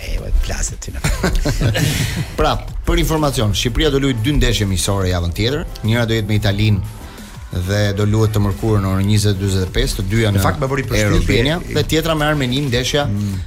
E 0.00 0.16
vë 0.18 0.30
klasë 0.46 0.78
ti 0.80 0.94
na. 0.94 1.02
pra, 2.38 2.56
për 2.88 3.02
informacion, 3.04 3.52
Shqipëria 3.54 3.90
do 3.94 4.00
luaj 4.02 4.16
dy 4.24 4.34
ndeshje 4.38 4.66
miqësore 4.66 5.10
javën 5.12 5.34
tjetër. 5.36 5.66
Njëra 5.84 6.06
do 6.10 6.16
jetë 6.16 6.28
me 6.32 6.38
Italinë 6.40 6.96
dhe 7.68 7.80
do 7.98 8.06
luhet 8.06 8.30
të 8.34 8.42
mërkurë 8.44 8.82
në 8.84 8.90
orën 8.94 9.08
20:45, 9.38 9.96
të 10.00 10.06
dyja 10.10 10.34
në 10.36 10.42
fakt 10.42 10.60
më 10.62 10.68
bëri 10.72 10.86
për 10.90 11.00
Shqipërinë 11.04 11.60
dhe 11.76 11.86
tjetra 11.92 12.14
me 12.16 12.26
Armeninë 12.30 12.70
ndeshja 12.70 13.08
mm. 13.10 13.38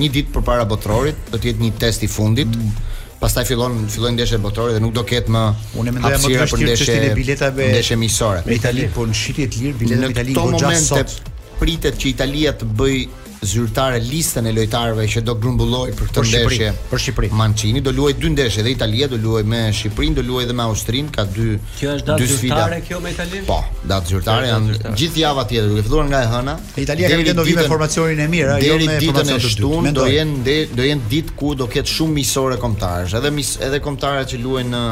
një 0.00 0.10
ditë 0.16 0.32
përpara 0.36 0.64
botrorit, 0.68 1.20
do 1.32 1.38
të 1.40 1.52
jetë 1.52 1.64
një 1.66 1.74
test 1.80 2.04
i 2.08 2.12
fundit. 2.20 2.52
Mm 2.56 2.88
pastaj 3.22 3.44
fillon 3.50 3.74
fillojnë 3.92 4.16
ndeshjet 4.18 4.40
botërore 4.44 4.74
dhe 4.76 4.82
nuk 4.82 4.94
do 4.96 5.02
ketë 5.10 5.32
më 5.34 5.42
unë 5.82 5.92
mendoja 5.98 6.20
më 6.22 6.22
të 6.36 6.46
për 6.54 6.62
ndeshje 6.64 6.86
çështjen 6.86 7.04
e 7.04 7.10
biletave 7.18 7.66
ndeshje 7.74 7.98
miqësore 8.02 8.42
Në 8.46 8.54
Itali 8.58 8.86
po 8.96 9.04
në 9.10 9.18
shitje 9.22 9.48
të 9.54 9.64
lirë 9.64 9.80
biletat 9.82 10.04
në 10.04 10.10
Itali 10.16 10.36
goxha 10.38 10.70
sot 10.86 11.14
pritet 11.60 12.00
që 12.00 12.10
Italia 12.14 12.54
të 12.62 12.68
bëjë 12.80 13.29
zyrtare 13.42 13.96
listën 14.04 14.44
e 14.44 14.52
lojtarëve 14.52 15.06
që 15.08 15.22
do 15.24 15.32
grumbulloj 15.40 15.94
për 15.96 16.08
këtë 16.10 16.22
ndeshje 16.28 16.66
për 16.90 17.00
Shqipëri. 17.02 17.28
Mancini 17.32 17.80
do 17.80 17.92
luaj 17.96 18.12
dy 18.20 18.28
ndeshje, 18.34 18.64
dhe 18.66 18.72
Italia 18.74 19.08
do 19.08 19.16
luaj 19.20 19.44
me 19.48 19.60
Shqipërinë, 19.72 20.16
do 20.18 20.24
luaj 20.28 20.44
edhe 20.44 20.56
me 20.58 20.64
Austrinë, 20.66 21.12
ka 21.14 21.24
dy 21.24 21.54
Kjo 21.78 21.94
është 21.96 22.08
datë 22.10 22.26
zyrtare 22.26 22.34
sfida. 22.34 22.80
kjo 22.88 22.98
me 23.00 23.12
Italinë? 23.14 23.44
Po, 23.48 23.58
datë 23.88 24.12
zyrtare 24.12 24.50
janë 24.50 24.92
gjithë 25.00 25.22
java 25.22 25.44
tjetër, 25.48 25.68
duke 25.72 25.84
filluar 25.88 26.10
nga 26.12 26.20
e 26.20 26.28
hëna. 26.34 26.56
Italia 26.84 27.08
ka 27.08 27.20
vendosur 27.22 27.48
vi 27.48 27.64
formacionin 27.72 28.20
e 28.20 28.26
mirë, 28.34 28.50
ajo 28.58 28.78
me 28.90 28.98
ditën 29.04 29.32
e 29.36 29.38
shtunë, 29.48 29.94
do 29.96 30.08
jenë 30.10 30.58
do 30.76 30.90
jenë 30.90 31.08
ditë 31.14 31.34
ku 31.36 31.54
do 31.56 31.66
ketë 31.70 31.94
shumë 31.96 32.16
miqësorë 32.20 32.60
kombëtarësh, 32.60 33.16
edhe 33.20 33.32
edhe 33.70 33.80
kombëtarët 33.86 34.34
që 34.34 34.42
luajnë 34.44 34.74
në 34.76 34.84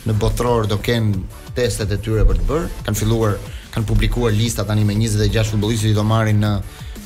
në 0.00 0.14
botror 0.16 0.64
do 0.64 0.76
kenë 0.80 1.50
testet 1.52 1.90
e 1.92 1.98
tyre 2.00 2.22
për 2.24 2.38
të 2.40 2.44
bërë. 2.48 2.68
Kan 2.86 2.94
filluar, 2.96 3.34
kanë 3.74 3.84
publikuar 3.84 4.32
lista 4.32 4.64
tani 4.64 4.84
me 4.88 4.94
26 4.96 5.50
futbollistë 5.52 5.90
që 5.90 5.96
do 5.98 6.04
marrin 6.08 6.38
në 6.40 6.54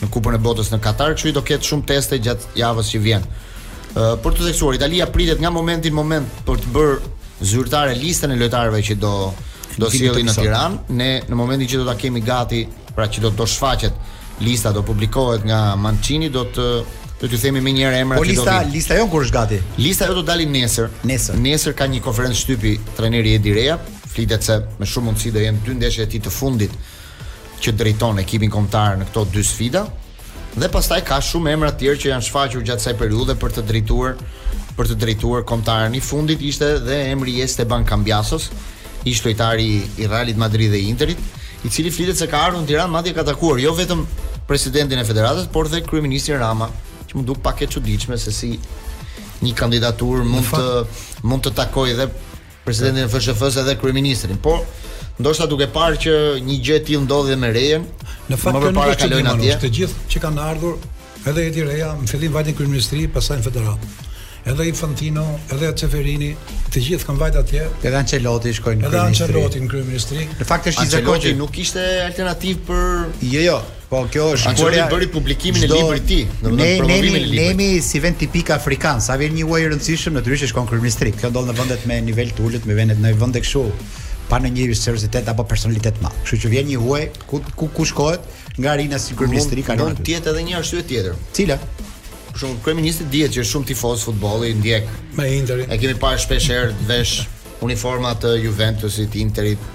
në 0.04 0.12
Kupën 0.12 0.36
e 0.36 0.40
Botës 0.44 0.70
në 0.72 0.78
Katar, 0.84 1.14
kështu 1.16 1.32
do 1.36 1.42
ketë 1.46 1.68
shumë 1.68 1.88
teste 1.92 2.18
gjatë 2.22 2.54
javës 2.60 2.92
që 2.94 3.00
vjen. 3.04 3.26
Ë 3.94 4.12
për 4.24 4.36
të 4.36 4.46
theksuar, 4.48 4.78
Italia 4.78 5.08
pritet 5.12 5.40
nga 5.42 5.52
momenti 5.54 5.92
në 5.92 5.96
moment 5.98 6.40
për 6.46 6.62
të 6.64 6.72
bërë 6.74 6.98
zyrtare 7.44 7.94
listën 7.98 8.32
e 8.34 8.38
lojtarëve 8.40 8.82
që 8.90 8.96
do 9.02 9.14
do 9.74 9.88
sjellin 9.90 10.28
në 10.28 10.34
Tiranë. 10.38 10.96
Ne 10.98 11.10
në 11.26 11.38
momentin 11.38 11.68
që 11.70 11.80
do 11.80 11.86
ta 11.88 11.96
kemi 11.98 12.20
gati, 12.22 12.62
pra 12.94 13.08
që 13.10 13.24
do 13.24 13.32
të 13.34 13.48
shfaqet 13.50 14.44
lista 14.44 14.70
do 14.74 14.82
publikohet 14.86 15.44
nga 15.46 15.62
Mancini, 15.78 16.30
do 16.30 16.44
të 16.54 16.68
do 17.24 17.28
t'ju 17.30 17.38
themi 17.40 17.60
më 17.62 17.70
një 17.72 17.84
herë 17.86 17.98
emrat 18.04 18.18
po 18.20 18.24
që 18.26 18.34
do. 18.36 18.42
Po 18.42 18.50
lista, 18.50 18.64
do 18.66 18.72
lista 18.74 18.96
jon 18.98 19.08
kur 19.10 19.22
është 19.24 19.32
gati? 19.34 19.58
Lista 19.80 20.08
jo 20.10 20.16
do 20.18 20.24
dalim 20.26 20.50
nesër. 20.52 20.88
Nesër. 21.08 21.38
Nesër 21.40 21.76
ka 21.78 21.86
një 21.88 22.00
konferencë 22.04 22.40
shtypi 22.42 22.72
trajneri 22.98 23.36
Edi 23.38 23.52
Rea, 23.54 23.78
flitet 24.12 24.44
se 24.44 24.58
me 24.80 24.86
shumë 24.90 25.08
mundësi 25.12 25.30
do 25.34 25.40
jenë 25.42 25.62
dy 25.64 25.76
ndeshje 25.78 26.08
të 26.10 26.20
të 26.26 26.32
fundit 26.34 26.74
që 27.64 27.72
drejton 27.80 28.18
ekipin 28.20 28.50
kombëtar 28.52 28.98
në 29.00 29.06
këto 29.08 29.22
dy 29.32 29.40
sfida 29.46 29.84
dhe 30.60 30.68
pastaj 30.70 31.00
ka 31.08 31.16
shumë 31.24 31.54
emra 31.56 31.70
të 31.72 31.80
tjerë 31.80 32.00
që 32.02 32.10
janë 32.12 32.26
shfaqur 32.26 32.64
gjatë 32.66 32.82
kësaj 32.82 32.92
periudhe 33.00 33.36
për 33.40 33.54
të 33.56 33.62
drejtuar 33.70 34.18
për 34.76 34.90
të 34.90 34.96
drejtuar 35.04 35.46
kombëtarin 35.48 35.96
i 35.96 36.02
fundit 36.04 36.42
ishte 36.50 36.68
dhe 36.84 36.98
emri 37.12 37.38
i 37.38 37.44
Esteban 37.44 37.86
Cambiasos, 37.86 38.50
ish 39.06 39.22
lojtari 39.24 39.68
i 40.02 40.08
Realit 40.10 40.38
Madrid 40.40 40.72
dhe 40.74 40.80
Interit, 40.90 41.20
i 41.64 41.70
cili 41.70 41.92
flitet 41.94 42.18
se 42.18 42.26
ka 42.30 42.42
ardhur 42.48 42.62
në 42.64 42.68
Tiranë 42.72 42.92
madje 42.92 43.14
ka 43.14 43.24
takuar 43.28 43.62
jo 43.62 43.70
vetëm 43.78 44.02
presidentin 44.48 44.98
e 44.98 45.06
federatës, 45.06 45.46
por 45.54 45.70
dhe 45.70 45.82
kryeministin 45.86 46.40
Rama, 46.42 46.66
që 47.06 47.20
më 47.20 47.24
duk 47.30 47.38
pak 47.46 47.62
e 47.64 47.70
çuditshme 47.70 48.18
se 48.18 48.34
si 48.34 48.56
një 49.46 49.54
kandidatur 49.60 50.26
mund 50.26 50.50
të 50.50 51.28
mund 51.30 51.46
të 51.46 51.54
takojë 51.62 51.96
dhe 52.02 52.08
presidentin 52.66 53.06
e 53.06 53.12
FSHF-së 53.14 53.64
dhe 53.70 53.78
kryeministrin. 53.78 54.42
Por 54.42 54.58
Ndoshta 55.18 55.46
duke 55.46 55.68
parë 55.70 55.98
që 56.02 56.14
një 56.42 56.54
gjë 56.66 56.74
e 56.78 56.82
tillë 56.88 57.04
ndodhi 57.04 57.34
me 57.38 57.50
Rejën, 57.54 57.84
në 58.32 58.34
fakt 58.40 58.64
kjo 58.64 58.72
nuk 58.74 58.88
është 58.90 59.04
çelëna 59.04 59.36
atje. 59.36 59.58
Të 59.62 59.70
gjithë 59.76 60.06
që 60.14 60.22
kanë 60.24 60.42
ardhur, 60.42 60.88
edhe 61.30 61.44
Edi 61.50 61.66
Reja, 61.68 61.92
në 62.00 62.08
fillim 62.10 62.34
vajte 62.34 62.54
kryeministri, 62.58 63.04
pastaj 63.14 63.38
në 63.40 63.46
federal 63.46 63.76
Edhe 64.44 64.64
Infantino, 64.68 65.22
edhe 65.54 65.70
Ceferini, 65.78 66.32
të 66.74 66.82
gjithë 66.84 67.06
kanë 67.08 67.20
vajt 67.22 67.36
atje. 67.40 67.62
Edhe 67.80 67.96
Ancelotti 68.00 68.50
shkoi 68.58 68.74
në 68.76 68.90
kryeministri. 68.90 68.90
Edhe 68.90 69.22
Ancelotti 69.22 69.62
në 69.62 69.70
kryeministri. 69.70 70.26
Në 70.42 70.48
fakt 70.50 70.68
është 70.68 70.82
Ancelotti, 70.82 71.10
Ancelotti 71.12 71.38
nuk 71.38 71.54
kishte 71.56 71.86
alternativë 72.02 72.66
për 72.66 72.86
Jo, 73.30 73.40
jo. 73.46 73.56
Po 73.88 74.02
kjo 74.12 74.26
është 74.34 74.50
Ancelotti 74.50 74.80
kërja... 74.82 74.90
bëri 74.92 75.08
publikimin 75.14 75.64
e 75.64 75.70
librit 75.70 76.04
të 76.04 76.10
tij, 76.10 76.24
domethënë 76.42 76.78
promovimin 76.82 77.16
e 77.16 77.22
librit. 77.24 77.38
Ne 77.38 77.50
nemi 77.54 77.80
si 77.88 78.02
vend 78.04 78.18
tipik 78.20 78.50
afrikan, 78.58 79.00
sa 79.00 79.16
vjen 79.16 79.32
një 79.38 79.46
uaj 79.48 79.64
i 79.64 79.70
rëndësishëm 79.72 80.18
natyrisht 80.20 80.50
shkon 80.52 80.68
kryeministri. 80.68 81.14
Kjo 81.16 81.32
ndodh 81.32 81.48
në 81.48 81.56
vendet 81.62 81.88
me 81.88 82.02
nivel 82.10 82.34
të 82.36 82.44
ulët, 82.50 82.68
me 82.68 82.76
vendet 82.76 83.00
në 83.00 83.16
vende 83.22 83.40
kështu 83.46 83.64
pa 84.28 84.38
në 84.40 84.50
një 84.56 84.66
seriozitet 84.76 85.28
apo 85.28 85.44
personalitet 85.48 85.98
më. 86.02 86.10
Kështu 86.24 86.40
që 86.44 86.52
vjen 86.54 86.68
një 86.70 86.80
huaj 86.82 87.02
ku 87.28 87.40
ku, 87.58 87.68
ku 87.76 87.86
shkohet 87.88 88.24
nga 88.56 88.72
Arina 88.74 88.98
si 88.98 89.16
kryeministri 89.18 89.64
ka 89.66 89.76
një 89.76 89.98
tjetër 90.06 90.32
edhe 90.36 90.46
një 90.48 90.58
arsye 90.60 90.84
tjetër. 90.88 91.18
Cila? 91.36 91.58
Për 92.34 92.38
shembull, 92.40 92.60
kryeministri 92.64 93.08
dihet 93.12 93.34
që 93.36 93.44
është 93.44 93.54
shumë 93.54 93.68
tifoz 93.72 94.06
futbolli, 94.08 94.54
ndjek 94.60 94.88
me 95.18 95.28
Interin. 95.36 95.68
E 95.68 95.78
kemi 95.80 95.96
parë 96.02 96.22
shpesh 96.24 96.48
herë 96.50 96.78
të 96.80 96.88
vesh 96.88 97.18
uniforma 97.64 98.14
të 98.20 98.36
Juventusit, 98.46 99.14
Interit, 99.20 99.70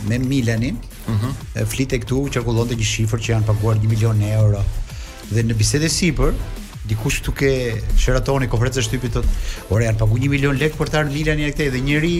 me 0.08 0.18
Milanin, 0.24 0.80
ëh, 0.80 1.10
mhm. 1.12 1.18
uh 1.18 1.34
-huh. 1.56 1.66
flitej 1.74 2.00
këtu, 2.02 2.22
qarkullonte 2.34 2.74
një 2.74 2.88
shifër 2.94 3.20
që 3.20 3.30
janë 3.34 3.44
paguar 3.46 3.76
1 3.76 3.86
milion 3.86 4.20
euro 4.32 4.62
dhe 5.34 5.42
në 5.50 5.56
bisedë 5.58 5.88
sipër 5.90 6.34
dikush 6.90 7.18
shtu 7.22 7.32
ke 7.34 7.50
sheratoni 7.98 8.48
konferencë 8.52 8.84
shtypi 8.86 9.10
thotë 9.14 9.38
ora 9.74 9.88
janë 9.88 10.00
paguaj 10.04 10.22
1 10.28 10.32
milion 10.34 10.58
lekë 10.60 10.80
për 10.80 10.92
të 10.94 10.98
ardhur 11.00 11.16
Lilani 11.16 11.48
ne 11.48 11.54
këtej 11.54 11.70
dhe 11.74 11.80
njëri 11.86 12.12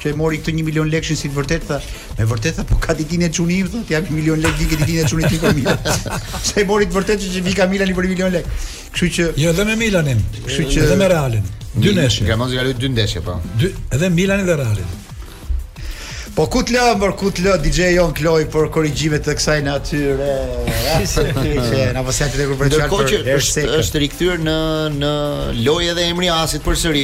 që 0.00 0.12
e 0.12 0.14
mori 0.16 0.38
këto 0.40 0.52
1 0.54 0.64
milion 0.64 0.86
lekë 0.88 1.08
si 1.18 1.26
të 1.28 1.34
vërtet 1.36 1.66
tha 1.68 1.80
me 2.20 2.26
vërtet 2.30 2.60
apo 2.62 2.78
ka 2.86 2.94
ditën 3.00 3.26
e 3.26 3.30
çunit 3.40 3.68
thotë 3.74 3.92
jam 3.96 4.08
1 4.08 4.16
milion 4.20 4.44
lekë 4.44 4.62
dikë 4.62 4.78
ditën 4.84 5.02
e 5.02 5.10
çunit 5.10 5.34
tipa 5.34 5.50
po 5.50 5.58
mirë 5.58 5.98
se 6.46 6.62
e 6.62 6.66
mori 6.70 6.86
të 6.88 6.96
vërtet 7.00 7.24
që 7.26 7.34
që 7.34 7.44
vika 7.50 7.68
Milani 7.74 7.98
për 7.98 8.08
1 8.08 8.14
milion 8.16 8.34
lekë 8.36 8.56
kështu 8.94 9.10
që 9.18 9.28
jo 9.44 9.56
dhe 9.58 9.68
me 9.72 9.78
Milanin 9.84 10.24
kështu 10.46 10.70
që 10.78 10.88
dhe 10.94 11.00
me 11.02 11.10
Realin 11.16 11.52
dy 11.74 11.94
ndeshje 11.98 12.30
gamon 12.30 12.54
zgjaloi 12.54 12.78
dy 12.80 12.94
ndeshje 12.94 13.24
po 13.28 13.36
dy 13.60 13.74
edhe 13.98 14.12
Milanin 14.16 14.48
dhe 14.48 14.56
Realin 14.64 14.98
Po 16.40 16.46
ku 16.48 16.60
t'lë, 16.64 16.94
mërë 16.96 17.14
ku 17.20 17.28
t'lë, 17.36 17.58
DJ 17.60 17.90
Jon 17.98 18.14
Kloj, 18.16 18.46
për 18.48 18.70
korrigjive 18.72 19.18
të 19.20 19.34
kësaj 19.36 19.58
natyre. 19.66 20.28
Në 20.72 22.04
pasen 22.06 22.30
të 22.32 22.40
dekur 22.40 22.54
për 22.62 22.70
qartë 22.78 22.88
për 22.94 23.10
që, 23.10 23.18
është, 23.34 23.64
është 23.76 24.00
rikëtyr 24.06 24.40
në, 24.46 24.54
në 25.02 25.10
lojë 25.66 25.92
dhe 25.98 26.06
emri 26.14 26.30
asit 26.32 26.64
për 26.64 26.78
sëri. 26.80 27.02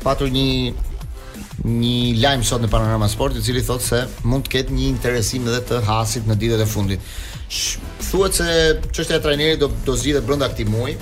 Patur 0.00 0.32
një 0.32 0.46
një 1.66 1.98
lajm 2.24 2.46
sot 2.48 2.64
në 2.64 2.72
Panorama 2.72 3.08
Sport 3.12 3.36
i 3.36 3.44
cili 3.44 3.60
thotë 3.68 3.84
se 3.84 4.00
mund 4.32 4.46
të 4.48 4.54
ketë 4.54 4.72
një 4.78 4.88
interesim 4.94 5.48
edhe 5.52 5.58
të 5.74 5.82
hasit 5.84 6.24
në 6.30 6.38
ditët 6.40 6.64
e 6.64 6.68
fundit. 6.72 7.12
Thuhet 7.52 8.40
se 8.40 8.48
çështja 8.96 9.20
e 9.20 9.24
trajnerit 9.28 9.60
do 9.60 9.68
do 9.84 9.96
zgjidhet 10.00 10.24
brenda 10.26 10.48
këtij 10.54 10.70
muaji, 10.72 10.96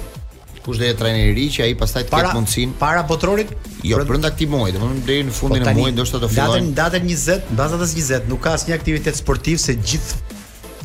kush 0.67 0.81
do 0.81 0.87
jetë 0.89 1.01
trajneri 1.03 1.31
i 1.33 1.37
ri 1.37 1.45
që 1.53 1.67
ai 1.67 1.75
pastaj 1.79 2.05
të 2.09 2.17
ketë 2.19 2.37
mundsinë 2.39 2.77
para 2.81 3.03
botrorit 3.09 3.51
jo 3.85 3.99
brenda 4.09 4.31
këtij 4.35 4.49
muaji 4.55 4.77
domethënë 4.79 5.07
deri 5.09 5.27
në 5.29 5.35
fundin 5.39 5.65
po 5.65 5.71
e 5.71 5.77
muajit 5.81 5.99
ndoshta 5.99 6.21
do 6.25 6.31
fillojnë 6.33 6.77
datën 6.77 7.03
datën 7.03 7.11
20 7.11 7.51
mbas 7.55 7.75
datës 7.75 7.93
20 8.01 8.31
nuk 8.33 8.43
ka 8.47 8.55
asnjë 8.59 8.77
aktivitet 8.81 9.19
sportiv 9.19 9.61
se 9.67 9.75
gjithë 9.77 10.23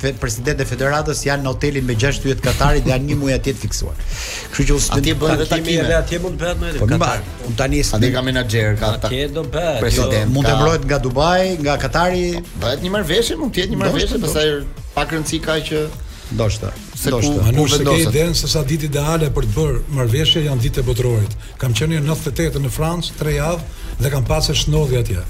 fe, 0.01 0.11
presidentët 0.19 0.61
e 0.63 0.67
federatës 0.67 1.21
janë 1.27 1.45
në 1.45 1.53
hotelin 1.53 1.87
me 1.87 1.95
6 2.03 2.19
hyjet 2.27 2.43
katarit 2.45 2.85
dhe 2.87 2.93
janë 2.93 3.09
një 3.09 3.15
muaj 3.19 3.33
atje 3.35 3.51
të 3.57 3.61
fiksuar. 3.65 4.03
Kështu 4.03 4.67
që 4.69 4.75
ushtin 4.77 5.01
atje 5.01 5.15
bëhen 5.23 5.41
takime 5.51 5.87
dhe 5.89 5.97
atje 5.97 6.19
mund 6.23 6.37
të 6.39 6.45
bëhet 6.45 6.61
më 6.61 6.69
edhe 6.71 6.79
po, 6.83 6.87
katar. 6.93 7.23
Un 7.49 7.57
tani 7.59 7.81
s'ka 7.83 7.99
atje 7.99 8.11
ka 8.13 8.23
menaxher 8.29 8.77
ka 8.79 8.93
ta. 9.03 9.11
Atje 9.11 9.25
do 9.35 9.43
bëhet. 9.43 9.75
Jo. 9.75 9.77
President 9.83 10.31
mund 10.37 10.47
të 10.47 10.55
mbrohet 10.55 10.87
nga 10.87 11.01
Dubai, 11.03 11.41
nga 11.59 11.75
Katari. 11.83 12.29
Po, 12.45 12.61
bëhet 12.63 12.85
një 12.85 12.93
marrëveshje, 12.95 13.35
mund 13.43 13.51
të 13.57 13.65
jetë 13.65 13.75
një 13.75 13.81
marrëveshje, 13.83 14.21
pastaj 14.23 14.47
pak 14.95 15.17
rëndësi 15.17 15.41
ka 15.49 15.59
që 15.67 15.83
Ndoshta. 16.31 16.71
Se 16.95 17.09
ndoshta. 17.09 17.41
Ma 17.43 17.51
nuk 17.51 17.71
e 17.71 17.83
ke 17.83 17.95
idenë 18.05 18.35
se 18.37 18.49
sa 18.51 18.61
ditë 18.67 18.89
ideale 18.89 19.31
për 19.33 19.47
të 19.47 19.55
bërë 19.55 19.81
marrveshje 19.97 20.43
janë 20.45 20.61
ditë 20.67 20.83
e 20.83 20.87
botërorit. 20.89 21.35
Kam 21.61 21.73
qenë 21.73 21.97
në 21.97 22.03
98 22.05 22.61
në 22.63 22.71
Francë 22.75 23.17
3 23.19 23.33
javë 23.35 23.61
dhe 24.03 24.11
kam 24.13 24.25
pasur 24.29 24.55
shndodhje 24.57 25.01
atje. 25.03 25.23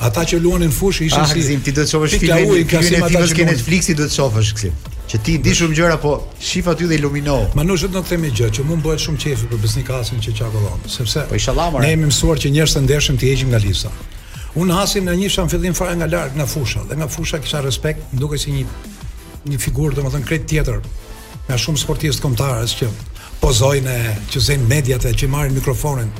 Ata 0.00 0.22
që 0.24 0.38
luanin 0.40 0.70
në 0.72 0.76
fushë 0.78 1.04
ishin 1.08 1.20
ah, 1.20 1.28
si 1.28 1.42
Ah, 1.42 1.60
ti 1.60 1.72
do 1.74 1.82
të 1.82 1.90
shohësh 1.90 2.14
filmin, 2.22 2.68
filmin 2.70 3.02
e 3.02 3.08
filmit 3.10 3.34
që 3.36 3.44
Netflixi 3.50 3.96
do 3.98 4.06
të 4.08 4.14
shohësh 4.14 4.52
kësi 4.56 4.70
që 5.10 5.18
ti 5.26 5.32
di 5.42 5.50
shumë 5.58 5.74
gjëra 5.76 5.96
po 5.98 6.10
shif 6.38 6.68
aty 6.70 6.86
dhe 6.86 6.94
ilumino. 7.00 7.34
Manush 7.58 7.82
do 7.90 7.98
të 7.98 8.12
themi 8.12 8.28
gjë 8.30 8.48
që 8.56 8.64
mund 8.68 8.84
bëhet 8.86 9.02
shumë 9.04 9.18
qefi 9.24 9.48
për 9.50 9.58
besnikasin 9.60 10.22
që 10.22 10.34
çakollon, 10.38 10.80
sepse 10.86 11.24
po 11.28 11.34
inshallah 11.36 11.66
ne 11.82 11.90
jemi 11.90 12.08
mësuar 12.12 12.40
që 12.44 12.52
njerëz 12.54 12.76
të 12.78 12.82
ndershëm 12.86 13.18
të 13.20 13.32
heqim 13.32 13.50
nga 13.52 13.60
lista. 13.64 13.90
Unë 14.62 14.76
hasim 14.78 15.10
në 15.10 15.16
një 15.24 15.28
sham 15.34 15.50
fillim 15.52 15.74
fare 15.78 15.98
nga 15.98 16.06
larg 16.14 16.38
nga 16.38 16.46
fusha 16.46 16.84
dhe 16.88 16.96
nga 17.02 17.08
fusha 17.10 17.38
kisha 17.42 17.60
respekt, 17.66 18.06
duke 18.14 18.38
si 18.38 18.50
një 18.54 18.64
një 19.48 19.58
figurë 19.60 19.96
domethënë 19.96 20.26
krejt 20.28 20.44
tjetër 20.50 20.80
me 21.48 21.58
shumë 21.58 21.80
sportistë 21.80 22.20
të 22.20 22.24
kombëtarës 22.26 22.74
që 22.80 22.88
pozojnë, 23.40 23.94
që 24.28 24.40
zënë 24.50 24.66
mediat 24.68 25.06
që 25.16 25.28
marrin 25.32 25.54
mikrofonin. 25.56 26.10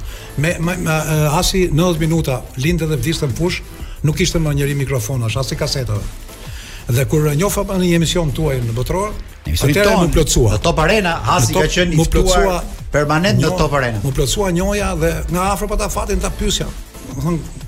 Me, 0.41 0.55
me, 0.65 0.77
me 0.81 0.95
asi 1.37 1.67
90 1.69 2.01
minuta 2.01 2.39
lindë 2.65 2.89
dhe 2.89 2.97
vdiste 2.97 3.29
në 3.29 3.37
fush, 3.37 3.61
nuk 4.09 4.23
ishte 4.25 4.41
më 4.41 4.55
njëri 4.57 4.77
mikrofon 4.81 5.27
as 5.29 5.37
asi 5.43 5.59
kasetave. 5.61 6.01
Dhe 6.91 7.05
kur 7.07 7.29
njofa 7.37 7.63
në 7.69 7.85
një 7.85 7.99
emision 8.01 8.33
tuaj 8.35 8.57
në 8.65 8.73
Botror, 8.75 9.13
atëherë 9.47 9.99
më 10.01 10.09
plotsua. 10.17 10.55
Në 10.57 10.63
Top 10.65 10.81
Arena 10.83 11.13
hasi 11.29 11.55
ka 11.55 11.67
qenë 11.71 11.93
i 12.01 12.07
plotsua, 12.17 12.57
permanent 12.93 13.43
në 13.45 13.51
Top 13.61 13.77
Arena. 13.79 14.01
Më 14.03 14.15
plotsua 14.17 14.49
njoja 14.57 14.95
dhe 14.99 15.13
nga 15.29 15.45
afër 15.53 15.71
pa 15.75 15.79
ta 15.85 15.91
fatin 15.93 16.25
ta 16.25 16.33
pyesja. 16.41 16.71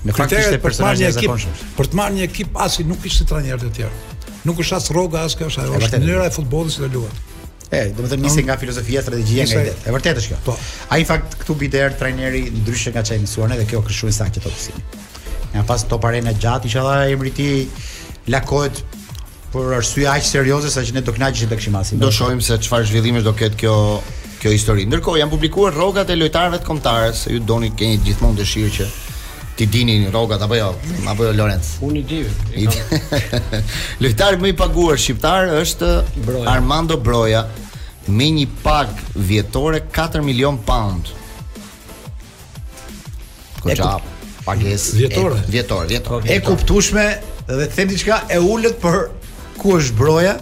në 0.03 0.13
fakt 0.17 0.31
ishte 0.33 0.57
personazhi 0.57 1.05
i 1.07 1.11
zakonshëm. 1.11 1.53
Për 1.77 1.85
të 1.85 1.95
marrë 2.01 2.15
një 2.17 2.25
ekip 2.27 2.57
asi 2.57 2.83
nuk 2.83 3.05
ishte 3.05 3.25
trajner 3.29 3.61
të 3.63 3.71
tjerë 3.77 4.01
nuk 4.47 4.59
është 4.63 4.77
as 4.79 4.89
rroga 4.91 5.21
as 5.27 5.35
kjo, 5.39 5.49
është 5.51 5.63
ajo 5.65 5.81
mënyra 5.83 6.29
e 6.29 6.33
futbollit 6.35 6.75
që 6.75 6.87
do 6.91 7.01
luhet. 7.03 7.21
E, 7.73 7.89
do 7.95 8.03
të 8.05 8.11
them 8.13 8.23
nisi 8.25 8.43
nga 8.45 8.55
filozofia 8.61 9.01
strategjia, 9.01 9.47
nga 9.49 9.61
ide. 9.65 9.75
Është 9.79 9.93
vërtetë 9.95 10.25
kjo. 10.29 10.39
Po. 10.45 10.55
Ai 10.93 11.01
në 11.03 11.09
fakt 11.09 11.37
këtu 11.41 11.55
bi 11.61 11.69
trajneri 11.73 12.43
ndryshe 12.59 12.93
nga 12.93 13.03
çaj 13.07 13.19
mësuar 13.23 13.53
ne 13.53 13.59
dhe 13.61 13.69
kjo 13.71 13.81
kështu 13.87 14.09
është 14.09 14.17
saktë 14.19 14.43
topsi. 14.45 14.75
Ja 15.55 15.63
pas 15.69 15.85
top 15.89 16.05
arena 16.09 16.33
gjatë, 16.33 16.69
inshallah 16.69 17.07
emri 17.13 17.31
i 17.31 17.37
tij 17.37 17.63
lakohet 18.33 18.83
por 19.53 19.73
arsye 19.77 20.07
aq 20.09 20.25
serioze 20.27 20.69
sa 20.73 20.83
që 20.85 20.95
ne 20.97 21.05
do 21.05 21.13
kënaqemi 21.15 21.49
të 21.51 21.59
kishim 21.61 21.77
asim. 21.79 22.01
Do 22.01 22.11
shohim 22.13 22.41
se 22.41 22.57
çfarë 22.65 22.89
zhvillimesh 22.91 23.25
do 23.25 23.33
ketë 23.39 23.59
kjo 23.63 23.77
kjo 24.43 24.51
histori. 24.51 24.83
Ndërkohë 24.89 25.21
janë 25.21 25.31
publikuar 25.31 25.71
rrogat 25.71 26.09
e 26.11 26.17
lojtarëve 26.19 26.57
të 26.59 26.67
kombëtarës, 26.67 27.21
ju 27.31 27.39
doni 27.47 27.69
keni 27.79 28.01
gjithmonë 28.03 28.41
dëshirë 28.41 28.71
që 28.75 28.87
ti 29.55 29.67
dini 29.69 29.97
rrogat 30.09 30.41
apo 30.41 30.55
jo, 30.55 30.71
apo 31.07 31.23
jo 31.27 31.33
Lorenz. 31.37 31.75
Unë 31.85 31.99
i 32.01 32.67
di. 32.67 32.79
Lojtari 34.01 34.39
më 34.41 34.51
i 34.53 34.55
paguar 34.57 34.97
shqiptar 35.01 35.51
është 35.61 35.89
Broja. 36.25 36.47
Armando 36.49 36.97
Broja 37.01 37.43
me 38.07 38.31
një 38.35 38.47
pagë 38.63 39.11
vjetore 39.31 39.83
4 39.93 40.23
milion 40.25 40.57
pound. 40.67 41.11
Kuja 43.63 43.93
pagesë 44.43 44.97
vjetore, 44.99 45.43
vjetore, 45.47 45.85
po, 45.85 45.91
vjetore. 45.91 46.33
E 46.33 46.39
kuptueshme 46.43 47.05
dhe 47.47 47.69
të 47.69 47.77
them 47.77 47.93
diçka 47.93 48.17
e 48.31 48.41
ulët 48.43 48.81
për 48.81 48.97
ku 49.61 49.77
është 49.77 49.95
Broja, 50.01 50.33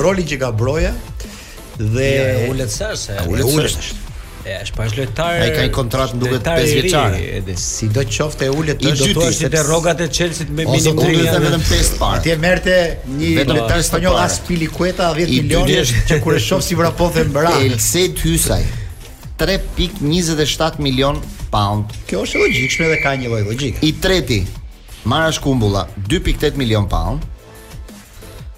roli 0.00 0.24
që 0.26 0.40
ka 0.42 0.50
Broja 0.56 0.94
dhe 1.76 2.10
ulet 2.50 2.72
sërse, 2.72 3.20
ulet 3.28 3.52
sërse 3.52 4.00
është 4.54 4.76
pas 4.76 4.94
lojtar. 4.96 5.38
Ai 5.42 5.50
ka 5.54 5.64
një 5.66 5.72
kontratë 5.74 6.18
duke 6.20 6.38
të 6.44 6.54
5 6.58 6.72
vjeçare. 6.72 7.54
Si 7.62 7.88
do 7.90 8.02
e 8.44 8.50
ulet 8.58 8.80
do 8.82 8.92
të 8.94 9.12
thuash 9.14 9.40
se 9.42 9.50
te 9.52 9.62
rrogat 9.62 10.00
e 10.00 10.08
Chelsea-t 10.08 10.50
me 10.50 10.64
minimum 10.68 11.04
3 11.04 11.14
vjeç. 11.14 11.28
Ose 11.30 11.44
vetëm 11.44 11.66
5 11.70 11.94
parë. 12.00 12.22
Ti 12.22 12.36
merrte 12.36 12.76
një 13.18 13.46
lojtar 13.50 13.82
spanjoll 13.84 14.20
Aspili 14.26 14.68
Queta 14.72 15.12
10 15.14 15.32
milionë 15.36 15.86
që 16.10 16.20
kur 16.24 16.36
e 16.38 16.42
shoh 16.42 16.62
si 16.62 16.74
vrapothe 16.78 17.24
mbra. 17.28 17.56
Elset 17.66 18.22
Hysaj. 18.24 18.64
3.27 19.40 20.80
milion 20.80 21.18
pound. 21.52 21.90
Kjo 22.08 22.22
është 22.24 22.40
logjikshme 22.44 22.88
dhe 22.92 23.00
ka 23.02 23.16
një 23.20 23.28
lloj 23.32 23.42
logjike. 23.50 23.82
I 23.84 23.90
treti, 24.00 24.38
Marash 25.04 25.42
Kumbulla, 25.44 25.82
2.8 26.08 26.54
milion 26.56 26.86
pound. 26.88 27.26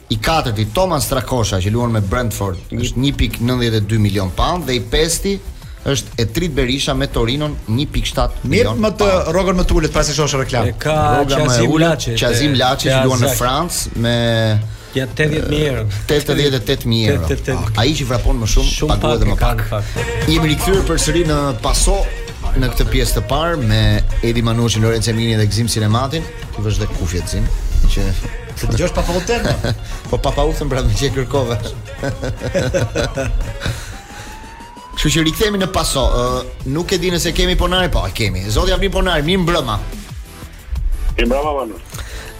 I 0.09 0.16
katërti, 0.24 0.68
Thomas 0.72 1.09
Trakosha 1.11 1.59
që 1.61 1.72
luan 1.74 1.90
me 1.92 2.01
Brentford, 2.01 2.62
është 2.72 3.03
1.92 3.11 3.98
milion 4.01 4.31
pound 4.33 4.64
dhe 4.70 4.79
i 4.79 4.81
pesti, 4.81 5.35
është 5.85 6.07
e 6.19 6.25
trit 6.33 6.53
Berisha 6.53 6.95
me 6.95 7.07
Torinon 7.07 7.53
1.7 7.69 8.29
milion. 8.45 8.79
Mirë 8.79 8.79
më 8.83 8.91
të 8.99 9.07
rrogën 9.31 9.55
më 9.61 9.64
të 9.67 9.73
ulët 9.79 9.93
pra 9.95 10.03
se 10.05 10.12
shosh 10.17 10.38
reklam. 10.41 10.67
E 10.67 10.73
ka 10.83 10.97
Qazim 11.31 11.73
Laçi. 11.81 12.14
Qazim 12.19 12.55
Laçi 12.59 12.88
që 12.91 13.05
luan 13.07 13.21
në 13.23 13.29
Francë 13.38 13.88
me 14.05 14.17
80000 14.99 15.67
euro. 15.69 15.83
88000 16.09 17.09
euro. 17.12 17.25
Ai 17.79 17.93
që 17.95 18.05
vrapon 18.11 18.37
më 18.43 18.47
shumë, 18.55 18.71
shumë 18.79 18.97
duhet 19.03 19.17
edhe 19.21 19.29
më 19.31 19.37
pak. 19.43 19.59
I 20.27 20.29
jemi 20.38 20.47
rikthyer 20.55 20.83
përsëri 20.88 21.23
në 21.31 21.37
Paso 21.62 21.99
në 22.59 22.67
këtë 22.73 22.85
pjesë 22.91 23.14
të 23.19 23.23
parë 23.31 23.57
me 23.69 23.83
Edi 24.25 24.43
Manushin, 24.43 24.83
Lorenzo 24.83 25.12
Minin 25.14 25.38
dhe 25.38 25.47
Gzim 25.53 25.69
Sinematin, 25.71 26.25
që 26.57 26.61
vësh 26.64 26.79
dhe 26.81 26.87
kufjet 26.97 27.27
Gzim, 27.29 27.45
që 27.93 28.03
të 28.59 28.64
dëgjosh 28.73 28.95
pa 28.97 29.03
fotel. 29.07 29.43
Po 30.11 30.17
pa 30.19 30.31
pauzën 30.35 30.67
brapë 30.73 30.93
që 30.99 31.09
kërkove. 31.19 31.57
Kështu 34.99 35.11
që 35.15 35.23
rikthehemi 35.29 35.59
në 35.63 35.67
paso. 35.71 36.03
Ë, 36.11 36.23
uh, 36.27 36.71
nuk 36.75 36.91
e 36.91 36.97
di 36.99 37.13
nëse 37.15 37.31
kemi 37.37 37.53
ponar 37.61 37.85
apo 37.87 38.01
a 38.03 38.09
kemi. 38.11 38.41
Zoti 38.51 38.73
avni 38.75 38.89
ponar, 38.91 39.21
mi 39.23 39.37
mbrëma. 39.39 39.77
Mi 41.15 41.23
mbrëma 41.29 41.53
vano. 41.59 41.79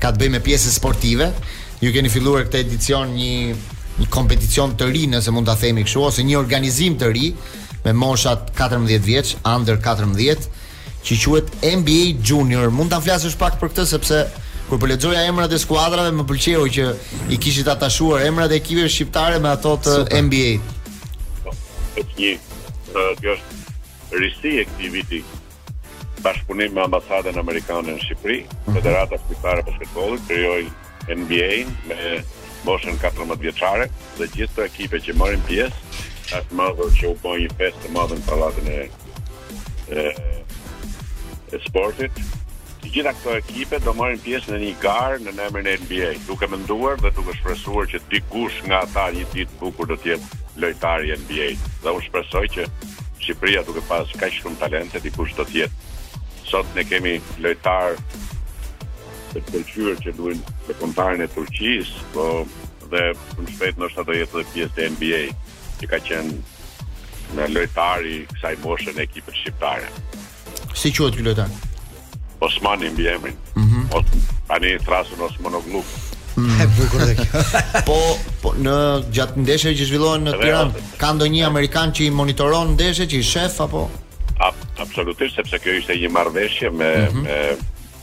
ka 0.00 0.14
të 0.14 0.22
bëjë 0.24 0.34
me 0.38 0.46
pjesën 0.48 0.78
sportive. 0.80 1.28
Ju 1.84 1.92
keni 1.94 2.08
filluar 2.08 2.48
këtë 2.48 2.64
edicion 2.64 3.12
një 3.12 3.42
një 3.98 4.06
kompeticion 4.14 4.74
të 4.78 4.88
ri 4.92 5.06
nëse 5.10 5.32
mund 5.34 5.48
ta 5.50 5.54
themi 5.58 5.82
kështu 5.86 6.02
ose 6.10 6.24
një 6.26 6.38
organizim 6.38 6.96
të 6.98 7.10
ri 7.14 7.32
me 7.84 7.94
moshat 7.94 8.50
14 8.58 9.00
vjeç, 9.02 9.34
under 9.46 9.78
14 9.82 10.48
që 11.08 11.16
quhet 11.24 11.52
NBA 11.64 12.20
Junior. 12.30 12.70
Mund 12.74 12.90
ta 12.92 12.98
flasësh 13.02 13.36
pak 13.40 13.58
për 13.60 13.72
këtë 13.72 13.86
sepse 13.88 14.22
kur 14.68 14.76
po 14.80 14.88
lexoja 14.90 15.22
emrat 15.30 15.52
e 15.56 15.60
skuadrave 15.62 16.10
më 16.14 16.26
pëlqeu 16.28 16.64
që 16.76 16.88
i 17.32 17.38
kishit 17.40 17.70
atashuar 17.72 18.26
emrat 18.28 18.52
e 18.52 18.58
ekipeve 18.60 18.90
shqiptare 18.92 19.38
me 19.42 19.48
ato 19.54 19.76
të 19.84 19.94
Super. 19.94 20.18
NBA. 20.26 20.50
Po, 21.44 21.54
është 22.02 22.18
një 22.18 23.12
kjo 23.22 23.36
është 23.38 24.18
risi 24.24 24.54
e 24.62 24.66
këtij 24.68 24.92
viti 24.94 25.22
bashkëpunim 26.24 26.72
me 26.74 26.82
ambasadën 26.82 27.36
amerikane 27.38 27.94
në 27.94 28.00
Shqipëri, 28.02 28.38
mhm. 28.44 28.72
Federata 28.74 29.18
Shqiptare 29.20 29.62
e 29.62 29.66
Basketbollit 29.68 30.24
krijoi 30.26 30.64
NBA 31.20 31.50
me 31.86 32.18
boshën 32.66 32.96
14 32.98 33.36
vjeçare 33.42 33.88
dhe 34.18 34.26
gjithë 34.34 34.54
këto 34.54 34.64
ekipe 34.66 35.00
që 35.06 35.14
marrin 35.18 35.42
pjesë 35.48 35.98
është 36.38 36.58
më 36.58 36.66
që 36.96 37.06
u 37.10 37.14
bën 37.22 37.38
një 37.44 37.54
festë 37.60 37.84
të 37.86 37.92
madhe 37.94 38.18
në 38.18 38.26
pallatin 38.26 38.70
e 38.74 38.80
e, 39.88 40.08
e 41.54 41.60
sportit. 41.64 42.18
Të 42.82 42.92
gjitha 42.94 43.12
këto 43.16 43.36
ekipe 43.40 43.80
do 43.84 43.94
marrin 43.96 44.20
pjesë 44.24 44.52
në 44.54 44.60
një 44.64 44.74
garë 44.82 45.18
në 45.24 45.46
emrin 45.48 45.70
e 45.72 45.76
NBA, 45.84 46.10
duke 46.28 46.48
menduar 46.52 47.00
dhe 47.02 47.12
duke 47.16 47.34
shpresuar 47.38 47.88
që 47.94 48.02
dikush 48.12 48.60
nga 48.68 48.82
ata 48.86 49.08
një 49.16 49.26
ditë 49.34 49.58
bukur 49.62 49.88
do 49.90 49.96
të 49.98 50.12
jetë 50.14 50.38
lojtar 50.62 51.06
i 51.08 51.14
NBA. 51.24 51.48
Dhe 51.82 51.94
unë 51.96 52.06
shpresoj 52.10 52.46
që 52.56 52.68
Shqipëria 53.18 53.64
duke 53.66 53.82
pas 53.88 54.12
kaq 54.18 54.32
shumë 54.38 54.60
talente 54.62 55.00
dikush 55.04 55.34
do 55.38 55.44
të 55.46 55.60
jetë. 55.60 55.94
Sot 56.48 56.68
ne 56.76 56.84
kemi 56.90 57.18
lojtar 57.44 57.98
të 59.32 59.40
pëlqyer 59.50 59.98
që 60.04 60.12
luajnë 60.18 61.18
me 61.18 61.24
e 61.24 61.28
Turqisë, 61.34 62.04
po 62.14 62.24
dhe 62.92 63.02
në 63.44 63.50
shpejt 63.54 63.78
në 63.80 63.88
është 63.88 64.00
ato 64.02 64.16
jetë 64.16 64.38
dhe 64.38 64.44
pjesë 64.52 64.74
të 64.78 64.86
NBA, 64.94 65.20
që 65.80 65.88
ka 65.92 65.98
qenë 66.08 66.34
në 67.36 67.48
lojtari 67.54 68.14
kësaj 68.32 68.54
moshën 68.64 68.98
e 68.98 69.04
ekipët 69.08 69.40
shqiptare. 69.42 69.88
Si 70.78 70.92
që 70.94 71.10
të 71.18 71.26
lojtari? 71.28 71.64
Osmani 72.46 72.90
mbi 72.94 73.08
emrin. 73.10 73.36
Mm 73.54 73.68
-hmm. 73.68 73.96
Ot, 73.96 74.04
ani 74.48 74.76
o 74.76 75.24
Osmanoglu. 75.26 75.82
Mm. 76.38 76.60
E 76.60 76.66
bukur 76.76 77.00
dhe 77.06 77.14
kjo. 77.14 77.38
po, 77.88 77.98
po 78.42 78.48
në 78.62 78.76
gjatë 79.12 79.38
ndeshjeve 79.42 79.74
që 79.80 79.84
zhvillohen 79.88 80.24
në 80.24 80.32
Tiranë, 80.40 80.72
ka 80.96 81.12
ndonjë 81.12 81.44
amerikan 81.46 81.90
që 81.90 82.02
i 82.04 82.10
monitoron 82.10 82.72
ndeshjet, 82.74 83.10
që 83.10 83.16
i 83.16 83.22
shef 83.22 83.60
apo? 83.60 83.90
absolutisht, 84.78 85.34
sepse 85.36 85.58
kjo 85.58 85.72
ishte 85.74 85.92
një 85.92 86.08
marrëveshje 86.14 86.70
me, 86.70 86.88
mm 86.94 87.10
-hmm. 87.10 87.22
me 87.22 87.56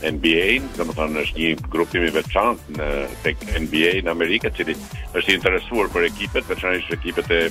NBA, 0.06 0.60
do 0.78 0.84
të 0.86 0.94
thonë 0.96 1.22
është 1.26 1.40
një 1.40 1.68
grupim 1.72 2.04
i 2.06 2.12
veçantë 2.14 2.74
në 2.76 2.86
tek 3.24 3.42
NBA 3.64 3.92
në 4.06 4.12
Amerikë, 4.12 4.52
që 4.54 4.66
është 5.18 5.32
i 5.32 5.34
interesuar 5.36 5.88
për 5.92 6.06
ekipet, 6.12 6.46
veçanërisht 6.50 6.94
ekipet 7.00 7.34
e 7.38 7.46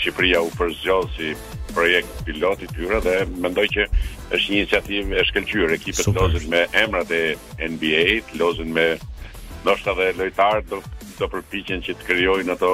Shqipëria 0.00 0.40
u 0.42 0.48
përzgjodh 0.58 1.12
si 1.14 1.28
projekt 1.70 2.24
pilot 2.26 2.64
i 2.66 2.70
tyre 2.72 2.98
dhe 3.04 3.12
mendoj 3.44 3.62
që 3.76 3.84
është 3.86 4.50
një 4.50 4.58
iniciativë 4.58 5.14
e 5.14 5.22
shkëlqyer. 5.28 5.76
Ekipet 5.76 6.08
lozin 6.16 6.50
me 6.50 6.64
emrat 6.82 7.12
e 7.14 7.20
NBA, 7.58 8.04
lozin 8.42 8.74
me 8.74 8.88
ndoshta 9.62 9.94
dhe 10.00 10.10
lojtarë 10.18 10.66
do 10.72 10.82
të 11.20 11.30
përpiqen 11.36 11.86
që 11.86 11.94
të 12.00 12.10
krijojnë 12.10 12.56
ato 12.56 12.72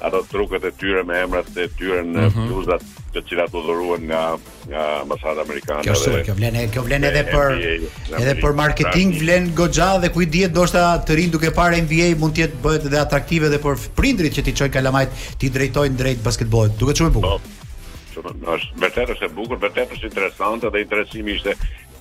ato 0.00 0.26
trukët 0.30 0.64
e 0.64 0.70
tyre 0.76 1.02
me 1.06 1.18
emrat 1.22 1.46
e 1.54 1.68
tyre 1.78 2.00
në 2.02 2.22
mm 2.22 2.30
-hmm. 2.34 2.48
bluzat 2.50 2.82
të 3.14 3.20
cilat 3.28 3.54
u 3.54 3.60
dhuruan 3.62 4.02
nga 4.08 4.22
nga 4.70 4.82
ambasadat 5.04 5.44
amerikane. 5.46 5.82
Kjo 5.82 5.92
është, 5.92 6.22
kjo 6.26 6.34
vlen, 6.38 6.56
kjo 6.72 6.82
vlen 6.86 7.04
edhe 7.10 7.22
për 7.30 7.54
NBA, 7.58 8.20
edhe 8.22 8.34
për 8.44 8.54
marketing 8.62 9.14
vlen 9.22 9.50
goxha 9.60 9.90
dhe 10.04 10.08
kujt 10.14 10.28
i 10.28 10.32
dihet 10.36 10.50
ndoshta 10.54 10.84
të 11.06 11.14
rin 11.18 11.30
duke 11.34 11.50
parë 11.60 11.82
NBA 11.86 12.08
mund 12.22 12.34
të 12.34 12.42
jetë 12.42 12.60
bëhet 12.64 12.86
edhe 12.90 13.00
atraktive 13.06 13.46
edhe 13.46 13.58
për 13.66 13.74
prindrit 13.98 14.32
që 14.36 14.44
ti 14.44 14.52
çojnë 14.58 14.72
kalamajt 14.76 15.10
ti 15.38 15.50
drejtojnë 15.56 15.96
drejt 16.02 16.20
basketbollit. 16.28 16.78
Duket 16.78 16.96
shumë 16.96 17.10
e 17.10 17.14
bukur. 17.16 17.30
Po, 17.30 18.52
është 18.54 18.72
vërtet 18.82 19.08
është 19.14 19.26
e 19.26 19.32
bukur, 19.38 19.56
vërtet 19.64 19.94
është 19.94 20.06
interesante 20.10 20.70
dhe 20.72 20.82
interesimi 20.84 21.32
ishte 21.36 21.52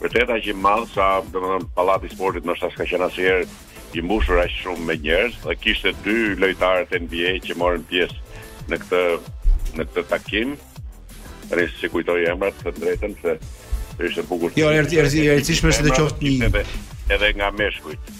vërtet 0.03 0.33
aq 0.33 0.49
i 0.51 0.55
madh 0.57 0.87
sa 0.91 1.21
domethënë 1.31 1.69
pallati 1.77 2.09
i 2.09 2.13
sportit 2.13 2.45
më 2.47 2.57
shtas 2.59 2.75
ka 2.75 2.87
qenë 2.89 3.05
asnjëherë 3.07 3.47
i 3.99 4.03
mbushur 4.03 4.41
aq 4.41 4.51
shumë 4.55 4.87
me 4.89 4.97
njerëz 5.03 5.37
dhe 5.45 5.55
kishte 5.63 5.93
dy 6.03 6.15
lojtarë 6.41 6.87
të 6.89 6.99
NBA 7.05 7.33
që 7.47 7.57
morën 7.61 7.85
pjesë 7.91 8.43
në 8.73 8.79
këtë 8.83 9.01
në 9.77 9.85
këtë 9.89 10.05
takim. 10.11 10.51
Rresi 11.53 11.79
se 11.79 11.91
kujtoj 11.93 12.21
emrat 12.33 12.59
të 12.63 12.73
drejtën 12.81 13.15
se 13.21 13.37
ishte 14.07 14.25
bukur. 14.27 14.51
Jo, 14.59 14.67
erdhi 14.75 14.99
erdhi 15.05 15.23
erdhi 15.35 15.55
si 15.55 15.61
të 15.61 15.95
qoftë 15.97 16.27
një 16.33 16.51
edhe 17.15 17.31
nga 17.39 17.51
meshkujt. 17.59 18.11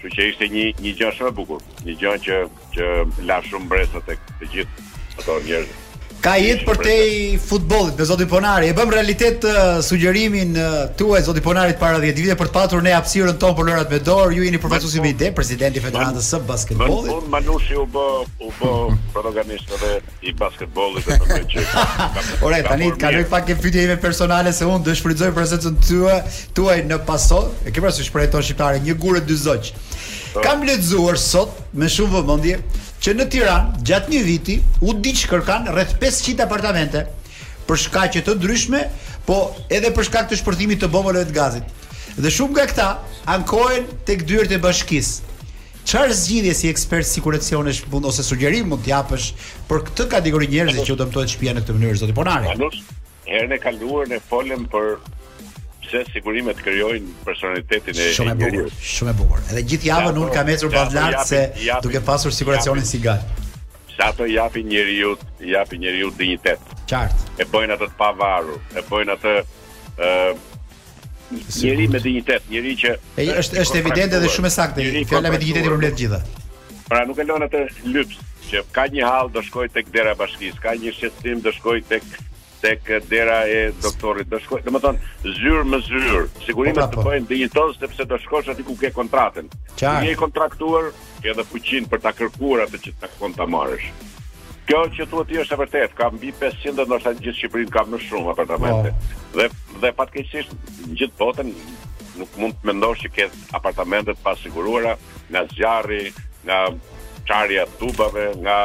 Kështu 0.00 0.16
që 0.16 0.26
ishte 0.30 0.48
një 0.52 0.64
një 0.84 0.94
gjë 1.00 1.10
shumë 1.18 1.30
e 1.32 1.36
bukur, 1.40 1.60
një 1.88 1.96
gjë 2.00 2.14
që 2.26 2.40
që 2.74 2.88
la 3.28 3.40
shumë 3.48 3.68
mbresa 3.68 4.00
tek 4.08 4.28
të 4.40 4.52
gjithë 4.56 4.88
ato 5.20 5.36
njerëz. 5.48 5.78
Ka 6.20 6.34
jetë 6.36 6.66
për 6.68 6.78
te 6.84 6.94
i 7.08 7.20
futbolit 7.40 7.96
me 7.96 8.04
Zoti 8.04 8.26
Ponari 8.28 8.68
E 8.68 8.74
bëm 8.76 8.90
realitet 8.92 9.44
uh, 9.48 9.78
sugjerimin 9.84 10.50
uh, 10.52 10.72
Tu 10.98 11.06
e 11.16 11.20
Zoti 11.24 11.40
Ponari 11.40 11.72
të 11.72 11.80
para 11.80 12.00
10 12.02 12.18
vite 12.20 12.34
Për 12.36 12.50
të 12.50 12.54
patur 12.58 12.82
ne 12.84 12.92
apsirën 12.92 13.38
tonë 13.40 13.56
për 13.56 13.66
lërat 13.70 13.94
me 13.94 14.00
dorë 14.04 14.36
Ju 14.36 14.44
jeni 14.44 14.60
profesor 14.60 14.92
si 14.92 15.00
me 15.00 15.14
ide 15.14 15.30
Presidenti 15.36 15.80
Federatës 15.80 16.28
së 16.34 16.42
basketbolit 16.48 17.08
Më 17.08 17.32
Manushi 17.38 17.78
u 17.80 17.86
bë, 17.94 18.04
u 18.44 18.52
bë 18.58 18.74
protagonist 19.14 19.72
dhe 19.80 19.94
i 20.28 20.34
basketbolit 20.36 21.08
Ore, 22.44 22.60
tani 22.68 22.92
ka 23.00 23.14
nëjë 23.14 23.30
pak 23.32 23.54
e 23.54 23.56
pytje 23.62 23.86
ime 23.88 23.96
personale 24.02 24.52
Se 24.52 24.68
unë 24.68 24.90
dëshpridzoj 24.90 25.32
për 25.38 25.48
sesën 25.54 25.80
të 25.80 26.12
tue 26.58 26.76
në 26.84 27.00
paso 27.08 27.46
E 27.64 27.72
kemë 27.72 27.88
rësë 27.88 28.10
shprejton 28.10 28.44
shqiptare 28.44 28.84
Një 28.84 28.98
gurët 29.00 29.28
dy 29.28 29.40
zoq 29.40 29.72
po. 30.36 30.44
Kam 30.44 30.68
lëtëzuar 30.68 31.16
sot 31.22 31.56
Me 31.72 31.88
shumë 31.90 32.16
vëmëndje 32.20 32.60
që 33.00 33.14
në 33.16 33.26
Tiranë 33.32 33.80
gjatë 33.88 34.12
një 34.12 34.20
viti 34.26 34.58
u 34.84 34.92
diç 35.00 35.22
kërkan 35.30 35.70
rreth 35.72 35.96
500 36.02 36.42
apartamente 36.44 37.06
për 37.68 37.78
shkaqe 37.86 38.22
të 38.26 38.34
ndryshme, 38.36 38.80
po 39.28 39.36
edhe 39.72 39.92
për 39.94 40.08
shkak 40.08 40.28
të 40.32 40.38
shpërthimit 40.40 40.80
të 40.82 40.88
bombave 40.92 41.22
të 41.28 41.36
gazit. 41.36 41.68
Dhe 42.18 42.32
shumë 42.34 42.56
nga 42.56 42.64
këta 42.72 42.86
ankohen 43.36 43.86
tek 44.08 44.24
dyert 44.28 44.52
e 44.52 44.58
bashkisë. 44.60 45.28
Çfarë 45.86 46.16
zgjidhje 46.18 46.54
si 46.58 46.68
ekspert 46.68 47.06
siguracionesh 47.08 47.86
mund 47.90 48.04
ose 48.10 48.24
sugjerim 48.26 48.68
mund 48.74 48.84
t'japësh 48.84 49.30
për 49.70 49.84
këtë 49.86 50.06
kategori 50.16 50.50
njerëzish 50.52 50.90
që 50.90 50.96
u 50.96 50.98
dëmtohet 51.00 51.32
shpia 51.32 51.54
në 51.56 51.62
këtë 51.64 51.78
mënyrë 51.78 52.00
zoti 52.02 52.16
Ponari? 52.18 52.52
Herën 53.30 53.56
e 53.56 53.60
kaluar 53.62 54.10
ne 54.10 54.18
folëm 54.28 54.66
për 54.72 54.96
se 55.90 56.04
sigurimet 56.14 56.56
krijojnë 56.62 57.10
personalitetin 57.26 57.98
e 57.98 58.06
shumë 58.14 58.34
e 58.34 58.38
bukur, 58.38 58.68
shumë 58.92 59.12
e 59.12 59.16
bukur. 59.18 59.40
Edhe 59.50 59.62
gjithë 59.72 59.88
javën 59.90 60.20
un 60.22 60.30
kam 60.34 60.50
ecur 60.52 60.72
pa 60.74 60.84
vlat 60.90 61.24
se 61.28 61.40
japi, 61.60 61.82
duke 61.86 62.02
pasur 62.06 62.34
siguracionin 62.36 62.86
sigal. 62.86 63.18
gal. 63.18 63.48
Sa 63.96 64.10
ato 64.14 64.28
japin 64.30 64.68
njeriu, 64.70 65.16
japin 65.40 65.80
njeriu 65.82 66.10
dinjitet. 66.18 66.60
Qart. 66.90 67.16
E 67.38 67.44
bëjnë 67.52 67.74
atë 67.76 67.88
të 67.90 67.98
pavarur, 68.00 68.60
e 68.78 68.84
bëjnë 68.90 69.16
atë 69.16 69.34
ë 69.40 70.14
uh, 70.32 70.46
njeri 71.58 71.88
me 71.92 72.00
dinjitet, 72.06 72.46
njeri 72.52 72.76
që 72.84 72.94
e, 73.20 73.26
është 73.42 73.60
është 73.66 73.82
evidente 73.82 74.22
dhe 74.22 74.30
shumë 74.38 74.50
e 74.50 74.54
saktë, 74.58 74.88
fjala 75.10 75.34
me 75.34 75.42
dinjitet 75.42 75.66
i 75.66 75.70
problem 75.72 75.96
gjitha. 76.02 76.22
Pra 76.90 77.04
nuk 77.06 77.18
e 77.18 77.26
lënë 77.28 77.50
atë 77.50 77.66
lyps 77.94 78.22
që 78.50 78.64
ka 78.74 78.86
një 78.94 79.04
hall 79.10 79.28
do 79.34 79.42
shkoj 79.46 79.68
tek 79.74 79.90
dera 79.94 80.14
e 80.14 80.18
bashkisë, 80.22 80.62
ka 80.62 80.76
një 80.80 80.94
shqetësim 80.96 81.42
do 81.44 81.52
shkoj 81.58 81.82
tek 81.90 82.06
tek 82.60 83.06
dera 83.08 83.44
e 83.48 83.72
doktorit 83.82 84.28
do 84.32 84.38
shkoj 84.40 84.62
do 84.66 84.70
të 84.74 84.80
thon 84.84 84.98
zyrë 85.24 85.64
me 85.68 85.78
zyrë 85.86 86.22
sigurisht 86.44 86.78
po, 86.80 86.86
të 86.92 86.98
po. 87.00 87.04
bëjnë 87.08 87.28
dinjitos 87.30 87.78
sepse 87.80 88.06
do 88.10 88.18
shkosh 88.20 88.50
aty 88.52 88.64
ku 88.66 88.76
ke 88.78 88.90
kontratën 88.94 89.48
ti 89.78 90.10
je 90.10 90.14
kontraktuar 90.20 90.90
ti 91.20 91.32
edhe 91.32 91.44
fuqin 91.48 91.88
për 91.90 92.02
ta 92.04 92.12
kërkuar 92.16 92.66
atë 92.66 92.80
që 92.84 92.94
ta 93.02 93.10
kon 93.18 93.34
ta 93.36 93.46
marrësh 93.48 93.88
kjo 94.68 94.82
që 94.96 95.06
thuhet 95.10 95.30
ti 95.32 95.40
është 95.40 95.56
e 95.56 95.60
vërtetë 95.64 95.96
ka 95.98 96.10
mbi 96.14 96.32
500 96.40 96.86
do 96.90 96.98
të 97.00 97.14
gjithë 97.18 97.38
Shqipërinë 97.40 97.72
ka 97.74 97.84
më 97.90 98.02
shumë 98.06 98.34
apartamente 98.34 98.92
po. 98.92 99.14
dhe 99.38 99.48
dhe 99.84 99.94
patkeqësisht 100.00 100.72
gjithë 100.92 101.18
botën 101.22 101.54
nuk 102.20 102.36
mund 102.36 102.60
të 102.60 102.70
mendosh 102.70 103.06
që 103.06 103.12
ke 103.16 103.30
apartamente 103.56 104.12
të 104.14 104.24
pasiguruara 104.28 104.96
nga 105.32 105.46
zjarri 105.56 106.04
nga 106.44 106.60
çarja 107.28 107.64
tubave 107.80 108.28
nga 108.44 108.60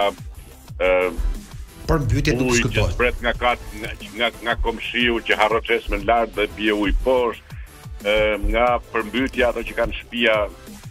për 1.89 2.03
mbytje 2.05 2.33
të 2.35 2.45
diskutojë. 2.47 2.85
Ujë 2.87 2.97
pret 2.99 3.19
nga 3.23 3.33
kat 3.39 3.65
nga 3.81 3.91
nga, 4.17 4.29
nga 4.45 4.55
komshiu 4.63 5.19
që 5.27 5.37
harro 5.39 5.61
çesmën 5.65 6.05
lart 6.09 6.33
dhe 6.37 6.47
bie 6.57 6.73
ujë 6.75 6.97
poshtë, 7.05 7.59
ë 8.05 8.37
nga 8.51 8.67
përmbytja 8.93 9.51
ato 9.51 9.63
që 9.69 9.77
kanë 9.79 9.97
shtëpia 10.01 10.37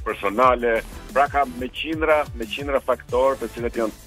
personale, 0.07 0.79
pra 1.15 1.27
ka 1.33 1.45
me 1.61 1.69
qindra, 1.79 2.23
me 2.39 2.49
qindra 2.51 2.81
faktorë 2.85 3.41
të 3.43 3.51
cilët 3.57 3.79
janë 3.83 4.01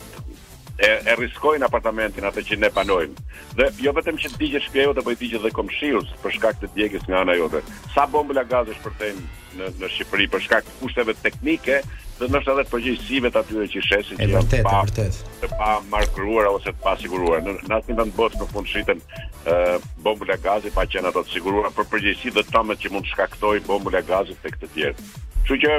e 0.78 0.90
e 1.10 1.14
rriskojn 1.18 1.64
apartamentin 1.66 2.28
atë 2.30 2.42
që 2.50 2.60
ne 2.62 2.70
panojm. 2.76 3.16
Dhe 3.58 3.72
jo 3.82 3.94
vetëm 3.98 4.20
që 4.22 4.34
digjet 4.38 4.66
shpjeu, 4.68 4.94
do 4.94 5.02
po 5.02 5.12
të 5.12 5.18
bëj 5.18 5.20
digjet 5.24 5.46
dhe 5.48 5.54
komshiu 5.58 6.04
për 6.24 6.36
shkak 6.38 6.60
të 6.62 6.70
djegjes 6.76 7.08
nga 7.10 7.24
ana 7.24 7.34
jote. 7.40 7.64
Sa 7.96 8.06
bombë 8.14 8.36
lagazesh 8.38 8.84
për 8.84 8.94
të 9.00 9.14
në 9.62 9.72
në 9.82 9.90
Shqipëri 9.96 10.28
për 10.34 10.44
shkak 10.46 10.68
të 10.68 10.76
kushteve 10.82 11.16
teknike 11.22 11.80
dhe 12.18 12.30
ndoshta 12.34 12.54
edhe 12.56 12.66
përgjegjësive 12.72 13.30
të 13.34 13.42
atyre 13.44 13.66
që 13.74 13.84
shesin 13.86 14.20
që 14.20 14.26
janë 14.26 14.64
vërtet, 14.66 14.66
pa, 14.66 15.10
të 15.42 15.50
pa 15.60 15.70
markëruar 15.92 16.48
ose 16.56 16.72
të 16.74 16.82
pa 16.84 16.96
siguruar. 17.02 17.44
Në, 17.46 17.54
në 17.70 17.78
asnjë 17.78 17.98
vend 18.00 18.16
botë 18.18 18.42
në 18.42 18.48
fund 18.54 18.72
shiten 18.72 19.04
ë 19.04 19.54
uh, 19.54 19.86
bombula 20.06 20.40
gazi 20.46 20.74
pa 20.74 20.88
qenë 20.90 21.12
ato 21.12 21.22
të 21.28 21.36
siguruara 21.38 21.74
për 21.78 21.90
përgjegjësi 21.94 22.34
dhe 22.40 22.46
tëmet 22.50 22.82
që 22.86 22.94
mund 22.96 23.06
të 23.06 23.14
shkaktojë 23.16 23.66
bombula 23.70 24.02
gazi 24.10 24.38
tek 24.46 24.58
të 24.64 24.72
tjerë. 24.74 25.08
Kështu 25.48 25.60
që 25.64 25.78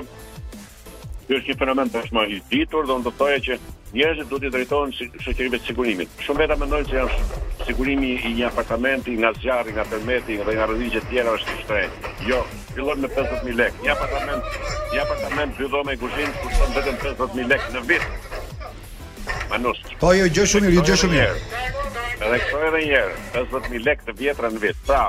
Ky 1.29 1.37
është 1.45 1.51
një 1.53 1.55
fenomen 1.61 1.91
tashmë 1.93 2.23
i 2.33 2.37
ditur, 2.49 2.87
do 2.89 2.95
të 3.05 3.11
thoya 3.21 3.41
që 3.45 3.57
njerëzit 3.93 4.31
duhet 4.31 4.47
të 4.47 4.51
drejtohen 4.55 4.95
shoqërive 4.97 5.59
të 5.61 5.67
sigurimit. 5.69 6.15
Shumë 6.25 6.41
veta 6.41 6.57
mendojnë 6.57 6.87
se 6.89 7.03
është 7.03 7.67
sigurimi 7.69 8.15
i 8.25 8.31
një 8.39 8.47
apartamenti 8.49 9.13
nga 9.19 9.35
zjarri, 9.37 9.75
nga 9.77 9.85
fermeti 9.93 10.39
dhe 10.41 10.55
nga 10.57 10.71
rrugët 10.71 11.05
tjera 11.11 11.35
është 11.37 11.57
i 11.59 11.67
shtrenjtë. 11.67 12.15
Jo, 12.31 12.41
fillon 12.73 13.05
me 13.05 13.11
50000 13.21 13.61
lekë. 13.61 13.85
Një 13.85 13.93
apartament, 13.99 14.61
një 14.95 15.05
apartament 15.05 15.61
dy 15.61 15.69
dhomë 15.77 15.99
kuzhinë 16.07 16.37
kushton 16.47 16.77
vetëm 16.81 16.99
50000 17.05 17.53
lekë 17.55 17.71
në 17.77 17.85
vit. 17.93 18.11
Manos. 19.53 19.85
Po 20.01 20.17
jo, 20.17 20.33
gjë 20.33 20.49
shumë 20.55 20.73
mirë, 20.73 20.87
gjë 20.89 21.01
shumë 21.05 21.19
mirë. 21.19 21.65
Edhe 22.25 22.41
kjo 22.49 22.65
edhe 22.71 22.85
një 22.89 22.93
herë, 23.03 23.21
50000 23.43 23.85
lekë 23.91 24.09
të 24.09 24.17
vjetra 24.25 24.57
në 24.57 24.65
vit. 24.65 24.81
Pra, 24.89 25.05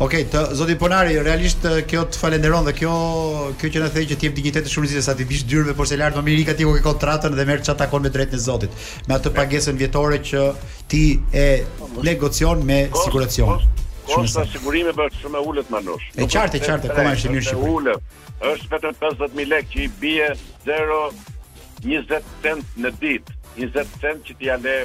Okej, 0.00 0.22
okay, 0.24 0.30
të 0.32 0.56
zoti 0.56 0.74
Ponari, 0.80 1.12
realisht 1.20 1.66
kjo 1.90 2.06
të 2.08 2.16
falenderon 2.16 2.64
dhe 2.64 2.72
kjo 2.72 2.90
kjo 3.60 3.68
që 3.74 3.80
na 3.82 3.88
the 3.92 4.00
që 4.08 4.16
ti 4.16 4.26
jep 4.30 4.36
dinjitet 4.38 4.64
të 4.64 4.70
shumëzisë 4.72 5.02
sa 5.04 5.12
ti 5.18 5.26
vish 5.28 5.42
dyrë 5.44 5.66
me 5.68 5.74
porcelan, 5.76 6.14
më 6.16 6.22
mirë 6.24 6.46
ka 6.48 6.54
ti 6.56 6.64
ku 6.64 6.72
ke 6.72 6.80
kontratën 6.86 7.34
dhe 7.36 7.44
merr 7.44 7.60
çata 7.66 7.82
takon 7.84 8.00
me 8.00 8.08
drejtin 8.14 8.40
e 8.40 8.40
Zotit. 8.40 8.78
Me 9.10 9.18
atë 9.18 9.32
pagesën 9.36 9.76
vjetore 9.76 10.22
që 10.24 10.44
ti 10.88 11.02
e 11.36 11.44
negocion 12.06 12.64
me 12.64 12.78
siguracion. 13.02 13.60
Shumë 14.08 14.30
sa 14.38 14.46
sigurimi 14.54 14.96
bëhet 14.96 15.20
shumë 15.20 15.36
e 15.36 15.44
ulët 15.52 15.68
manush. 15.74 16.08
E 16.16 16.24
qartë, 16.32 16.56
e 16.56 16.64
qartë, 16.64 16.94
koma 16.96 17.12
është 17.18 17.34
mirë 17.36 17.44
shqip. 17.50 17.60
Ulët. 17.60 18.16
Është 18.54 18.72
vetëm 18.72 18.96
50000 19.04 19.50
lekë 19.52 19.72
që 19.76 19.84
i 19.84 19.90
bie 20.00 20.32
0 20.64 21.02
cent 22.46 22.80
në 22.86 22.96
ditë. 23.04 23.36
20 23.60 23.94
cent 24.00 24.24
që 24.24 24.40
ti 24.40 24.48
ja 24.48 24.56
le 24.64 24.78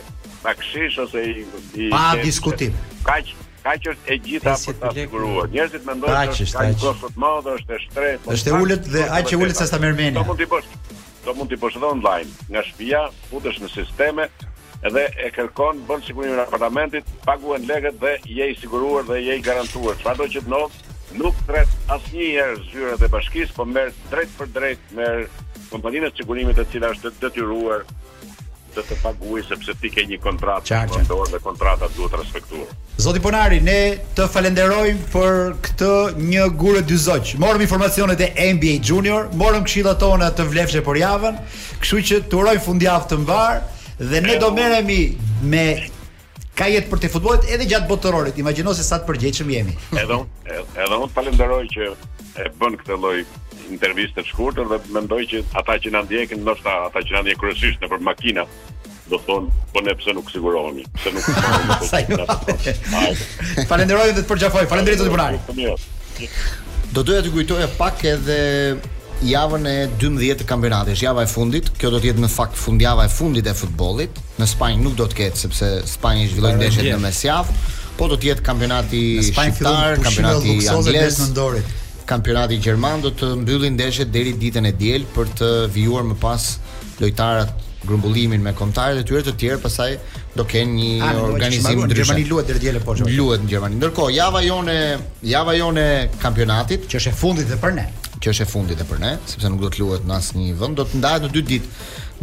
pakshish 0.44 1.00
ose 1.06 1.24
i, 1.30 1.46
i 1.80 1.92
pa 1.94 2.04
diskutim. 2.24 2.76
Kaq 3.08 3.32
kaq 3.66 3.92
është 3.92 4.14
e 4.14 4.18
gjitha 4.22 4.54
për 4.62 4.76
ta 4.82 4.92
siguruar. 4.94 5.48
Njerëzit 5.54 5.86
mendojnë 5.88 6.38
se 6.38 6.52
ka 6.54 6.66
një 6.70 6.80
kosto 6.84 7.10
të 7.14 7.24
madh, 7.24 7.50
është 7.66 7.74
e 7.80 7.84
shtret. 7.86 8.28
Është 8.36 8.60
ulet 8.62 8.90
dhe 8.96 9.06
aq 9.18 9.30
që 9.32 9.40
ulet 9.42 9.58
sa 9.62 9.68
ta 9.72 9.80
merr 9.82 9.98
meni. 9.98 10.14
Do 10.20 10.26
mund 10.28 10.40
ti 10.42 10.50
bësh. 10.52 10.74
Do 11.26 11.34
mund 11.40 11.50
ti 11.54 11.58
bësh 11.64 11.80
edhe 11.80 11.90
online, 11.90 12.30
nga 12.54 12.62
shtëpia, 12.68 13.02
futesh 13.32 13.58
në 13.64 13.72
sisteme 13.74 14.28
dhe 14.86 15.04
e 15.26 15.32
kërkon 15.34 15.80
bën 15.90 16.04
sigurimin 16.06 16.38
e 16.38 16.44
apartamentit, 16.46 17.08
paguën 17.26 17.64
lekët 17.66 17.96
dhe 18.04 18.12
je 18.30 18.50
i 18.54 18.58
siguruar 18.62 19.08
dhe 19.08 19.18
je 19.26 19.38
i 19.40 19.42
garantuar. 19.48 19.96
Çfarëdo 19.98 20.28
që 20.36 20.44
të 20.46 20.52
ndodh, 20.52 20.78
nuk 21.22 21.40
tret 21.50 21.72
asnjëherë 21.96 22.60
zyrat 22.70 23.02
e 23.02 23.10
bashkisë, 23.16 23.56
po 23.58 23.66
merr 23.66 23.96
drejt 24.12 24.36
për 24.38 24.52
drejt 24.60 24.92
me 25.00 25.10
kompaninë 25.72 26.12
e 26.12 26.16
sigurimit 26.20 26.62
e 26.62 26.68
cila 26.70 26.94
është 26.94 27.16
detyruar 27.24 27.88
të 28.76 28.84
të 28.90 28.98
paguaj 29.04 29.44
sepse 29.50 29.76
ti 29.80 29.92
ke 29.94 30.04
një 30.10 30.18
kontratë 30.24 30.80
që 30.92 31.04
dhe 31.32 31.40
kontrata 31.44 31.88
duhet 31.96 32.18
respektuar. 32.20 32.68
Zoti 33.00 33.22
Ponari, 33.24 33.62
ne 33.64 33.78
të 34.18 34.28
falenderojmë 34.34 35.08
për 35.14 35.38
këtë 35.68 35.92
një 36.30 36.48
gurë 36.60 36.84
dy 36.90 36.98
zogj. 37.06 37.36
Morëm 37.42 37.64
informacionet 37.68 38.22
e 38.28 38.52
NBA 38.56 38.78
Junior, 38.92 39.30
morëm 39.42 39.66
këshillat 39.68 40.00
tona 40.04 40.32
të 40.36 40.48
vlefshë 40.52 40.84
për 40.88 41.02
javën, 41.04 41.40
kështu 41.84 42.02
që 42.12 42.22
të 42.32 42.40
urojmë 42.42 42.64
fundjavë 42.68 43.10
të 43.14 43.20
mbar 43.26 43.62
dhe 44.12 44.24
ne 44.26 44.40
do 44.42 44.52
merremi 44.56 45.00
me 45.44 45.66
ka 46.56 46.70
jetë 46.72 46.92
për 46.92 47.04
të 47.04 47.10
futbolit 47.12 47.48
edhe 47.52 47.68
gjatë 47.72 47.90
botërorit. 47.90 48.38
Imagjino 48.40 48.74
se 48.78 48.84
sa 48.88 49.00
të 49.02 49.10
përgjegjshëm 49.12 49.56
jemi. 49.58 49.76
edhe 49.92 50.20
edhe 50.52 51.02
unë 51.04 51.14
falenderoj 51.16 51.64
që 51.76 51.90
e 52.44 52.50
bën 52.60 52.80
këtë 52.82 53.00
lloj 53.00 53.20
intervistë 53.74 54.22
të 54.22 54.30
shkurtër 54.30 54.68
dhe 54.72 54.78
mendoj 54.96 55.22
që 55.34 55.42
ata 55.60 55.76
që 55.82 55.92
na 55.96 56.02
ndjekin, 56.06 56.42
ndoshta 56.46 56.76
ata 56.90 57.02
që 57.04 57.16
na 57.18 57.22
ndjekin 57.26 57.42
kryesisht 57.42 57.84
nëpër 57.84 58.04
makina, 58.06 58.44
do 59.10 59.20
thonë 59.26 59.62
po 59.74 59.82
ne 59.86 59.94
pse 60.00 60.14
nuk 60.18 60.30
sigurohemi, 60.34 60.86
pse 60.98 61.14
nuk. 61.16 61.30
Falenderoj 63.70 64.12
vetë 64.14 64.26
për 64.30 64.44
gjafoj. 64.46 64.66
Falendërit 64.72 65.02
të 65.02 65.12
punari. 65.14 65.72
Do 66.96 67.04
doja 67.04 67.24
të 67.26 67.34
kujtoj 67.36 67.60
pak 67.80 68.06
edhe 68.10 68.40
javën 69.26 69.68
e 69.72 69.76
12 70.02 70.42
të 70.42 70.48
kampionatit, 70.50 71.00
java 71.04 71.24
e 71.26 71.30
fundit. 71.32 71.70
Kjo 71.80 71.94
do 71.94 72.02
të 72.04 72.12
jetë 72.12 72.26
në 72.26 72.32
fakt 72.34 72.58
fundjava 72.60 73.06
e 73.08 73.14
fundit 73.14 73.48
e 73.48 73.54
futbollit. 73.58 74.22
Në 74.42 74.50
Spanjë 74.56 74.82
nuk 74.88 74.98
do 75.00 75.08
të 75.12 75.20
ketë 75.22 75.44
sepse 75.46 75.72
Spanja 75.94 76.28
zhvilloi 76.32 76.56
ndeshjet 76.60 76.92
në 76.96 77.02
mesjavë, 77.06 77.60
po 77.96 78.10
do 78.12 78.18
të 78.20 78.34
jetë 78.34 78.44
kampionati 78.50 79.04
shqiptar, 79.30 80.02
kampionati 80.04 80.58
i 80.60 80.66
Anglisë 80.74 81.34
kampionati 82.10 82.58
gjerman 82.62 83.02
do 83.02 83.12
të 83.18 83.32
mbyllin 83.42 83.74
ndeshjet 83.76 84.12
deri 84.14 84.34
ditën 84.40 84.70
e 84.70 84.72
diel 84.80 85.04
për 85.16 85.30
të 85.40 85.50
vijuar 85.74 86.06
më 86.12 86.18
pas 86.22 86.44
lojtarët 87.02 87.64
grumbullimin 87.86 88.42
me 88.42 88.54
kontatarët 88.58 89.02
e 89.04 89.08
tyre 89.10 89.24
të 89.28 89.34
tjerë, 89.42 89.60
pastaj 89.62 89.90
do 90.38 90.46
kenë 90.50 90.74
një 90.78 90.94
A, 91.06 91.10
ah, 91.10 91.20
organizim 91.30 91.84
në 91.86 91.98
Gjermani 92.00 92.24
luhet 92.30 92.48
deri 92.50 92.62
diel 92.64 92.80
e 92.80 92.82
po, 92.82 92.96
Luhet 93.02 93.44
në 93.46 93.52
Gjermani. 93.52 93.78
Ndërkohë, 93.80 94.16
java 94.18 94.42
jone, 94.46 94.78
java 95.22 95.54
jone 95.54 95.84
e 95.92 96.08
kampionatit, 96.22 96.88
që 96.90 96.98
është 97.02 97.12
e 97.12 97.20
fundit 97.20 97.52
dhe 97.52 97.60
për 97.62 97.76
ne, 97.78 97.86
që 98.24 98.34
është 98.34 98.48
e 98.48 98.50
fundit 98.56 98.80
edhe 98.80 98.88
për 98.90 99.04
ne, 99.06 99.12
sepse 99.30 99.52
nuk 99.54 99.62
do 99.68 99.70
të 99.76 99.84
luhet 99.84 100.10
në 100.10 100.18
asnjë 100.18 100.58
vend, 100.64 100.82
do 100.82 100.86
të 100.90 101.02
ndahet 101.04 101.28
në 101.28 101.32
dy 101.38 101.46
ditë. 101.54 101.74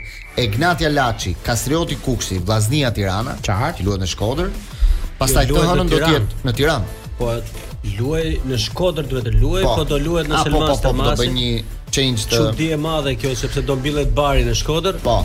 Egnatia 0.45 0.91
Laçi, 0.93 1.33
Kastrioti 1.47 1.97
Kuksi, 2.05 2.39
Vllaznia 2.47 2.93
Tirana, 2.95 3.35
që 3.43 3.83
luhet 3.83 4.05
në 4.05 4.11
Shkodër. 4.13 4.53
Pastaj 5.19 5.49
të 5.51 5.67
hënën 5.73 5.89
do 5.93 5.99
të 6.05 6.13
jetë 6.15 6.45
në 6.45 6.55
Tiranë 6.61 7.01
po 7.19 7.31
luaj 7.99 8.23
në 8.49 8.59
Shkodër 8.67 9.07
duhet 9.11 9.29
të 9.31 9.35
luaj, 9.39 9.63
po. 9.67 9.75
po 9.79 9.85
do 9.91 9.99
luhet 10.03 10.29
në 10.31 10.37
po, 10.37 10.43
Selmas 10.49 10.81
të 10.83 10.91
po, 10.91 10.99
po 10.99 11.07
do 11.07 11.17
bëj 11.23 11.33
një 11.39 11.55
change 11.95 12.29
të 12.31 12.37
çudi 12.41 12.69
e 12.75 12.79
madhe 12.85 13.17
kjo 13.21 13.35
sepse 13.39 13.63
do 13.69 13.77
mbillet 13.79 14.13
bari 14.17 14.45
në 14.49 14.55
Shkodër. 14.63 14.99
Po. 15.05 15.19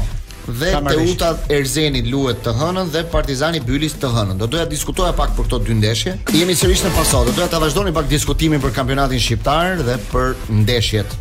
Dhe 0.59 0.71
Teuta 0.87 1.33
Erzeni 1.53 1.99
luhet 2.09 2.39
të 2.41 2.55
hënën 2.57 2.87
dhe 2.93 3.03
Partizani 3.11 3.59
Bylis 3.61 3.93
të 4.01 4.09
hënën. 4.15 4.37
Do 4.41 4.47
doja 4.49 4.65
të 4.65 4.71
diskutoja 4.73 5.11
pak 5.17 5.35
për 5.37 5.45
këto 5.45 5.59
dy 5.67 5.75
ndeshje. 5.77 6.13
Jemi 6.33 6.55
sërish 6.57 6.81
në 6.87 6.93
pasot, 6.95 7.27
do 7.27 7.35
doja 7.37 7.51
të 7.51 7.59
vazhdoni 7.61 7.93
pak 7.93 8.07
diskutimin 8.09 8.63
për 8.63 8.73
kampionatin 8.77 9.21
shqiptar 9.23 9.83
dhe 9.85 9.99
për 10.13 10.33
ndeshjet 10.63 11.13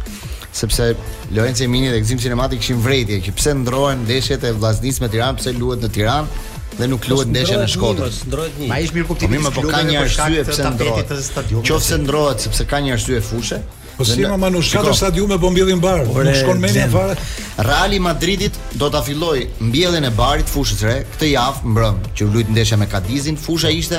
sepse 0.58 0.80
Lorenzo 1.36 1.66
Emini 1.66 1.90
dhe 1.92 1.98
Gzim 2.00 2.18
Cinematic 2.18 2.62
kishin 2.64 2.78
vërejtje 2.82 3.18
që 3.26 3.32
pse 3.36 3.52
ndrohen 3.60 4.00
ndeshjet 4.08 4.46
e 4.48 4.54
Vllaznisë 4.56 5.04
me 5.04 5.10
Tiranë, 5.12 5.38
pse 5.42 5.52
luhet 5.54 5.84
në 5.84 5.90
Tiranë, 5.94 6.46
dhe 6.78 6.86
nuk 6.88 7.02
luhet 7.10 7.28
ndeshja 7.32 7.58
në 7.60 7.66
Shkodër. 7.72 8.12
Ma 8.70 8.78
ish 8.82 8.92
mirë 8.94 9.08
kuptimi. 9.10 9.40
Po 9.48 9.50
po 9.58 9.64
ka 9.68 9.82
një 9.86 9.98
arsye 10.04 10.44
pse 10.48 10.68
ndrohet. 10.76 11.12
Qofse 11.68 11.98
ndrohet 12.04 12.46
sepse 12.46 12.66
ka 12.70 12.80
një 12.86 12.94
arsye 12.98 13.20
fushë. 13.24 13.60
Po 13.98 14.06
si 14.06 14.22
ma 14.22 14.36
manu, 14.38 14.60
katër 14.62 14.94
stadiume 14.94 15.40
po 15.42 15.48
mbjellin 15.50 15.80
barë. 15.82 16.04
Nuk 16.14 16.36
shkon 16.38 16.60
mendja 16.62 16.84
fare. 16.92 17.16
Reali 17.66 17.98
Madridit 18.04 18.54
do 18.78 18.90
ta 18.94 19.00
filloj 19.02 19.40
mbjelljen 19.58 20.06
e 20.06 20.12
barit 20.20 20.46
fushës 20.52 20.84
re 20.86 21.00
këtë 21.16 21.32
javë 21.34 21.72
mbrëm, 21.74 21.98
që 22.14 22.30
luajt 22.30 22.54
ndeshja 22.54 22.78
me 22.78 22.86
Kadizin, 22.92 23.36
fusha 23.42 23.74
ishte 23.74 23.98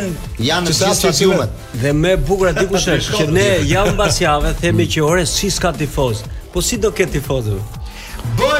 janë 0.51 0.69
në 0.69 0.93
stadiumet. 1.01 1.59
Dhe 1.83 1.93
më 2.03 2.15
e 2.19 2.23
bukur 2.29 2.53
aty 2.53 2.69
kush 2.71 2.87
është, 2.97 3.19
që 3.19 3.27
ne 3.37 3.49
jam 3.73 3.91
mbas 3.97 4.21
javë 4.23 4.55
themi 4.63 4.89
që 4.93 5.05
ore 5.11 5.25
si 5.35 5.49
ska 5.57 5.73
tifoz. 5.81 6.23
Po 6.51 6.59
si 6.67 6.75
do 6.83 6.91
ketë 6.93 7.17
tifozë? 7.19 7.59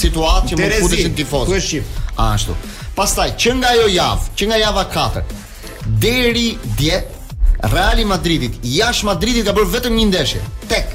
situatë 0.00 0.50
që 0.52 0.58
mund 0.58 0.72
të 0.72 0.82
futeshin 0.82 1.16
tifozë. 1.18 1.84
Ashtu. 2.22 2.54
Pastaj 2.96 3.32
që 3.40 3.52
nga 3.60 3.70
ajo 3.76 3.86
javë, 3.88 4.26
që 4.36 4.48
nga 4.50 4.58
java 4.60 4.84
4, 4.92 5.22
deri 5.98 6.56
dje 6.78 7.02
Real 7.60 7.98
Madridit, 8.08 8.56
jashtë 8.64 9.06
Madridit 9.10 9.44
ka 9.44 9.52
bërë 9.56 9.72
vetëm 9.74 9.98
një 9.98 10.06
ndeshje. 10.08 10.40
Tek 10.70 10.94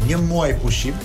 një 0.08 0.22
muaj 0.26 0.56
pushim 0.62 0.96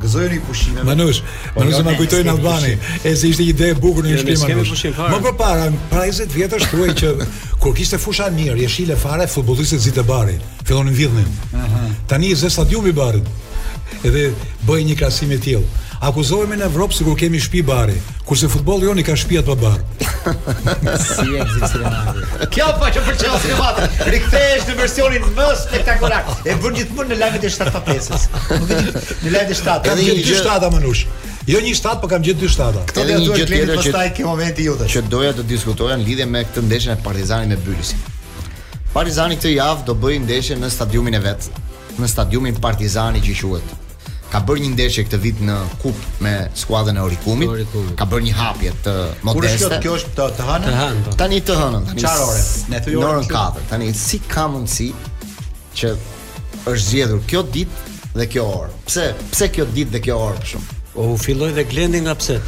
Gëzojeni 0.00 0.38
pushimin. 0.46 0.84
Manush, 0.86 1.22
më 1.56 1.64
nisi 1.66 1.80
më 1.86 1.94
kujtoi 1.98 2.20
në 2.26 2.32
Albani, 2.34 2.74
e 3.04 3.12
se 3.18 3.30
ishte 3.32 3.42
një 3.44 3.52
ide 3.52 3.70
e 3.74 3.78
bukur 3.82 4.06
në 4.06 4.20
shkrim. 4.22 4.60
Më 4.94 5.18
përpara, 5.26 5.68
para 5.90 6.04
20 6.10 6.34
vjetësh 6.38 6.68
thuaj 6.72 6.92
që 7.00 7.10
kur 7.62 7.74
kishte 7.76 7.98
fusha 8.02 8.28
mirë, 8.36 8.56
jeshile 8.64 8.96
fare 9.02 9.26
futbollistët 9.32 9.82
zitë 9.86 10.06
bari, 10.08 10.38
fillonin 10.68 10.94
vjedhnin. 10.94 11.32
Aha. 11.64 11.84
Tani 12.10 12.32
ze 12.38 12.50
stadiumi 12.52 12.92
bari. 12.92 13.24
Edhe 14.06 14.28
bëi 14.68 14.86
një 14.90 14.98
krasim 15.02 15.32
i 15.34 15.40
tillë 15.42 15.86
akuzohemi 16.00 16.56
në 16.58 16.66
Evropë 16.68 16.94
sikur 17.00 17.16
kemi 17.18 17.40
shtëpi 17.42 17.62
bari, 17.66 17.94
kurse 18.26 18.46
futbolli 18.50 18.86
joni 18.86 19.02
ka 19.06 19.16
shtëpi 19.18 19.38
atë 19.40 19.54
bar. 19.58 19.78
si 21.04 21.26
e 21.34 22.44
Kjo 22.54 22.66
pa 22.74 22.84
po 22.84 22.90
që 22.94 23.02
për 23.06 23.16
Chelsea 23.22 23.56
fat, 23.58 23.80
rikthehesh 24.14 24.68
në 24.70 24.76
versionin 24.78 25.26
më 25.38 25.48
spektakolar. 25.64 26.28
E 26.46 26.54
bën 26.62 26.76
gjithmonë 26.80 27.14
në 27.16 27.20
lajmet 27.22 27.46
e 27.48 27.54
75-s. 27.54 28.28
Në 29.24 29.32
lajmet 29.32 29.56
e 29.56 29.58
7, 29.58 29.80
Ka 29.88 29.96
një 29.98 30.16
gjë 30.22 30.36
7 30.42 30.54
a 30.54 30.70
mënush. 30.76 31.02
Jo 31.48 31.62
një 31.64 31.74
7, 31.80 31.96
po 32.02 32.10
kam 32.12 32.22
gjithë 32.26 32.44
dy 32.44 32.50
7. 32.52 32.84
Këtë 32.90 33.08
janë 33.08 33.24
dy 33.24 33.34
gjë 33.40 33.48
tjera 33.50 33.74
që 33.74 33.84
pastaj 33.88 34.08
ke 34.18 34.28
momenti 34.28 34.68
jote. 34.68 34.88
Që 34.94 35.02
doja 35.10 35.32
të 35.38 35.46
diskutoja 35.50 35.96
në 35.98 36.06
lidhje 36.06 36.28
me 36.28 36.44
këtë 36.50 36.66
ndeshje 36.68 36.94
e 36.94 37.00
Partizanit 37.02 37.54
me 37.54 37.58
Bylisin. 37.64 38.06
Partizani 38.94 39.36
këtë 39.40 39.54
javë 39.56 39.86
do 39.88 39.94
bëjë 40.02 40.22
ndeshje 40.26 40.58
në 40.62 40.70
stadiumin 40.74 41.16
e 41.18 41.22
vet, 41.26 41.48
në 41.98 42.12
stadiumin 42.12 42.60
Partizani 42.62 43.20
që 43.24 43.34
quhet 43.42 43.78
ka 44.28 44.40
bërë 44.44 44.64
një 44.64 44.70
ndeshje 44.76 45.04
këtë 45.08 45.18
vit 45.24 45.38
në 45.44 45.54
kupë 45.82 46.22
me 46.24 46.32
skuadën 46.60 46.98
e 47.00 47.04
Orikumit, 47.04 47.76
ka 47.98 48.06
bërë 48.08 48.26
një 48.28 48.34
hapje 48.36 48.74
të 48.84 48.94
modeste. 49.26 49.30
Kur 49.32 49.46
është 49.48 49.78
kjo 49.84 49.94
është 49.98 50.16
të 50.18 50.26
të 50.40 50.48
hënën? 50.50 51.02
Po. 51.06 51.14
Tani 51.22 51.40
të 51.48 51.56
hënën. 51.56 51.88
Çfarë 52.02 52.26
ore? 52.26 52.44
Ne 52.68 52.82
orën 53.08 53.28
4. 53.32 53.64
Tani 53.72 53.90
si 53.96 54.20
ka 54.28 54.46
mundsi 54.52 54.88
që 55.80 55.94
është 56.68 56.78
zgjedhur 56.84 57.24
kjo 57.30 57.44
ditë 57.56 57.94
dhe 58.18 58.28
kjo 58.34 58.46
orë? 58.60 58.76
Pse? 58.90 59.08
Pse 59.32 59.48
kjo 59.56 59.68
ditë 59.72 59.96
dhe 59.96 60.04
kjo 60.06 60.20
orë 60.28 60.42
për 60.42 60.52
shumë? 60.52 60.76
U 60.98 61.10
filloi 61.22 61.54
dhe 61.56 61.64
Glendi 61.70 62.04
nga 62.04 62.14
pse? 62.18 62.40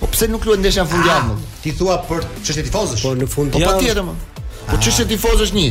Po 0.00 0.06
pse 0.06 0.28
nuk 0.30 0.46
luhet 0.46 0.60
ndeshja 0.62 0.84
në 0.86 0.90
fundjavë? 0.92 1.34
Ah, 1.34 1.46
ti 1.62 1.72
thua 1.74 1.96
për 2.06 2.26
çështje 2.46 2.64
tifozësh? 2.68 3.02
Po 3.04 3.12
në 3.18 3.26
fundjavë. 3.30 3.66
Po 3.66 3.78
patjetër 3.78 4.04
më. 4.06 4.14
Po 4.58 4.76
ah. 4.76 4.82
çështje 4.84 5.06
tifozësh 5.12 5.52
një. 5.56 5.70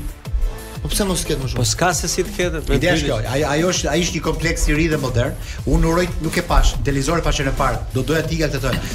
Po 0.86 0.89
pse 0.93 1.02
mos 1.10 1.24
ket 1.26 1.39
më 1.41 1.48
shumë? 1.50 1.58
Po 1.58 1.63
s'ka 1.65 1.88
se 1.98 2.06
si 2.12 2.21
të 2.21 2.32
ketë. 2.36 2.60
Ideja 2.78 2.91
është 2.93 3.08
kjo, 3.10 3.15
ajo 3.26 3.45
ajo 3.50 3.69
është 3.74 3.88
ai 3.89 3.95
është 4.06 4.19
një 4.19 4.24
kompleks 4.28 4.65
i 4.69 4.76
ri 4.78 4.86
dhe 4.91 5.00
modern. 5.02 5.34
Unë 5.65 5.89
uroj 5.91 6.04
nuk 6.21 6.38
e 6.38 6.43
pash, 6.45 6.76
Delizor 6.86 7.24
e 7.24 7.26
pashë 7.26 7.48
në 7.48 7.54
parë. 7.58 7.80
Do 7.95 8.04
doja 8.06 8.21
të 8.28 8.38
iga 8.38 8.52
të 8.54 8.62
thonë. 8.67 8.93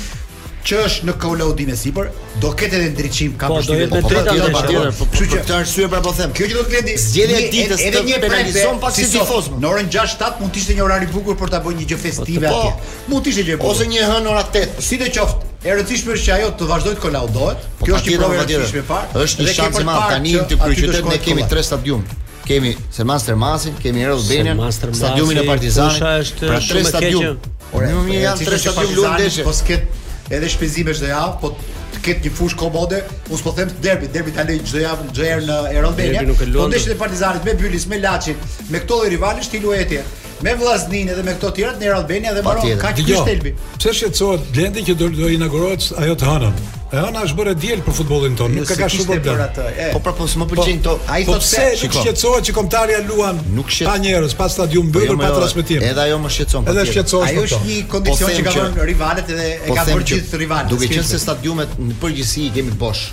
Që 0.70 0.78
është 0.86 1.08
në 1.08 1.16
Kolodin 1.18 1.72
e 1.74 1.80
sipër, 1.82 2.12
do 2.44 2.52
ketë 2.62 2.78
edhe 2.78 2.92
ndriçim 2.94 3.34
ka 3.40 3.50
mos 3.50 3.66
po, 3.66 3.74
bëjë. 3.74 3.90
Po 3.90 4.04
do 4.06 4.14
të 4.14 4.22
ketë 4.30 4.46
edhe. 4.46 4.94
Kështu 5.02 5.28
që 5.34 5.42
të 5.50 5.56
arsye 5.58 5.90
pra 5.96 6.02
po 6.06 6.14
them. 6.20 6.36
Kjo 6.38 6.48
që 6.52 6.58
do 6.60 6.62
të 6.62 6.70
kleti 6.76 6.96
zgjedhja 7.08 7.42
e 7.42 7.52
ditës 7.58 7.84
të 7.98 8.24
penalizon 8.28 8.82
pas 8.86 8.94
si 9.00 9.10
tifoz. 9.10 9.50
Në 9.58 9.72
orën 9.74 9.90
6:07 9.98 10.42
mund 10.44 10.54
të 10.54 10.62
ishte 10.62 10.78
një 10.78 10.86
orar 10.86 11.08
i 11.10 11.10
bukur 11.10 11.40
për 11.42 11.56
ta 11.56 11.64
bënë 11.66 11.82
një 11.82 11.90
gjë 11.90 12.00
festive 12.06 12.54
atje. 12.54 12.98
Mund 13.10 13.26
të 13.26 13.34
ishte 13.34 13.48
gjë 13.50 13.58
bukur. 13.58 13.74
Ose 13.74 13.90
një 13.90 14.06
hënë 14.14 14.28
ora 14.36 14.46
8. 14.46 14.78
Si 14.84 15.00
të 15.02 15.10
qoftë, 15.18 15.49
E 15.60 15.68
rëndësishme 15.76 16.14
është 16.16 16.24
që 16.24 16.32
ajo 16.38 16.46
të 16.56 16.66
vazhdojë 16.70 16.96
të 16.96 17.02
kolaudohet. 17.04 17.64
Po, 17.78 17.84
Kjo 17.90 17.96
është 17.98 18.12
një 18.14 18.18
provë 18.20 18.36
e 18.36 18.38
rëndësishme 18.40 18.82
parë. 18.88 19.24
Është 19.26 19.44
një 19.44 19.54
shans 19.58 19.80
i 19.80 19.84
madh 19.84 20.04
tani 20.08 20.32
të 20.52 20.56
kryqëzohet 20.62 21.08
ne 21.10 21.18
kemi 21.26 21.42
3 21.50 21.64
stadium. 21.68 22.04
Kemi 22.48 22.70
se 22.90 23.04
Master 23.04 23.36
kemi 23.82 24.02
Eros 24.02 24.24
Benin, 24.28 24.72
stadiumin 24.72 25.38
e 25.38 25.42
Partizanit. 25.46 26.36
Pra 26.40 26.60
3 26.60 26.86
stadium. 26.88 27.36
Ora, 27.76 27.86
ne 27.86 27.92
kemi 28.00 28.22
janë 28.22 28.46
3 28.46 28.58
stadium 28.58 28.94
lund 29.02 29.20
deshë. 29.20 29.44
Po 29.44 29.52
sket 29.52 30.32
edhe 30.32 30.48
shpenzimesh 30.50 31.02
do 31.04 31.12
ja, 31.12 31.26
po 31.44 31.52
ket 32.00 32.24
një 32.24 32.32
fushë 32.40 32.56
komode, 32.56 33.02
unë 33.28 33.36
s'po 33.42 33.52
them 33.58 33.68
derbi, 33.84 34.08
derbi 34.08 34.32
ta 34.32 34.46
lë 34.48 34.56
çdo 34.64 34.80
javë 34.80 35.10
në 35.44 35.60
Eros 35.76 35.94
Benin. 36.00 36.32
Po 36.56 36.70
deshë 36.72 36.94
e 36.94 36.96
Partizanit 37.04 37.44
me 37.44 37.54
Bylis, 37.60 37.84
me 37.92 38.00
Laçit, 38.00 38.40
me 38.72 38.80
këto 38.80 39.02
rivalësh 39.12 39.52
ti 39.52 39.60
luajë 39.60 40.00
me 40.42 40.54
vllaznin 40.56 41.08
edhe 41.12 41.22
me 41.26 41.34
këto 41.36 41.50
të 41.52 41.56
tjerat 41.60 41.80
në 41.80 41.90
Albani 41.94 42.32
dhe 42.34 42.42
mbaron 42.42 42.76
kaq 42.80 43.00
kështelbi. 43.04 43.52
Jo. 43.54 43.70
Pse 43.76 43.92
shqetësohet 43.98 44.48
Blendi 44.54 44.84
që 44.88 44.94
do 45.00 45.08
të 45.12 45.30
inaugurohet 45.36 45.90
ajo 46.00 46.14
të 46.20 46.28
hanën? 46.28 46.60
E 46.90 46.98
ona 47.06 47.20
është 47.22 47.36
bërë 47.38 47.52
diel 47.62 47.82
për 47.86 47.94
futbollin 48.00 48.34
tonë. 48.38 48.56
Nuk 48.58 48.66
ka 48.66 48.76
ka 48.80 48.88
shumë 48.90 49.06
problem. 49.10 49.42
Ato, 49.44 49.66
po 49.92 50.00
pra, 50.02 50.14
po, 50.16 50.24
po 50.24 50.28
s'më 50.32 50.46
pëlqejn 50.50 50.80
këto. 50.82 50.94
Ai 51.14 51.20
po, 51.28 51.36
thotë 51.36 51.48
se 51.50 51.66
shqetësohet 51.84 52.48
që 52.48 52.54
komtarja 52.56 53.02
luan 53.06 53.38
pa 53.78 53.94
njerëz, 54.02 54.34
pa 54.40 54.48
stadium 54.50 54.88
mbyllur, 54.90 55.14
po, 55.14 55.22
jo, 55.22 55.28
jo, 55.28 55.34
pa 55.36 55.40
transmetim. 55.42 55.84
Edhe 55.86 56.06
ajo 56.08 56.18
më 56.24 56.32
shqetëson. 56.36 56.70
Edhe 56.72 56.86
shqetësohet. 56.90 57.30
Ajo 57.36 57.46
është 57.46 57.62
një 57.66 57.80
po, 57.84 57.92
kondicion 57.94 58.34
që 58.40 58.48
kanë 58.48 58.88
rivalet 58.90 59.30
edhe 59.36 59.46
e 59.68 59.76
ka 59.78 59.86
bërë 59.92 60.08
gjithë 60.12 60.40
rivalet. 60.42 60.74
Duke 60.74 60.90
qenë 60.90 61.06
se 61.12 61.22
stadiumet 61.22 61.78
në 61.78 62.00
përgjithësi 62.02 62.48
i 62.48 62.52
kemi 62.58 62.74
bosh. 62.82 63.06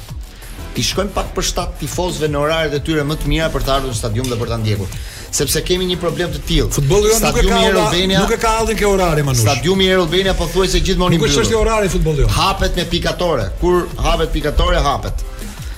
Ti 0.77 0.83
shkojmë 0.91 1.13
pak 1.15 1.29
për 1.37 1.45
shtat 1.51 1.77
tifozve 1.81 2.27
në 2.33 2.37
oraret 2.41 2.73
e 2.77 2.81
tyre 2.85 3.05
më 3.09 3.15
të 3.21 3.29
mira 3.29 3.47
për 3.53 3.63
të 3.67 3.75
ardhur 3.77 3.93
në 3.95 3.99
stadium 3.99 4.25
dhe 4.29 4.37
për 4.41 4.51
ta 4.55 4.57
ndjekur 4.61 4.99
sepse 5.37 5.61
kemi 5.65 5.85
një 5.91 5.97
problem 6.01 6.31
të 6.33 6.39
tillë. 6.49 6.69
Futbolli 6.77 7.11
jon 7.11 7.23
nuk 7.27 7.37
e 7.43 7.47
ka 7.51 7.59
Albania, 7.67 8.21
nuk 8.23 8.33
e 8.33 8.39
ka 8.41 8.53
hallin 8.57 8.79
ke 8.79 8.87
orari 8.89 9.25
manush. 9.27 9.45
Stadiumi 9.45 9.89
i 9.91 9.95
Albania 9.99 10.35
pothuajse 10.39 10.81
gjithmonë 10.87 11.17
i 11.17 11.21
mbyllur. 11.21 11.35
Kush 11.37 11.45
është 11.45 11.57
orari 11.61 11.93
futbolli 11.93 12.25
jon. 12.25 12.33
Hapet 12.39 12.77
me 12.81 12.85
pikatore. 12.95 13.49
Kur 13.61 13.85
hapet 14.07 14.33
pikatore, 14.33 14.81
hapet. 14.87 15.25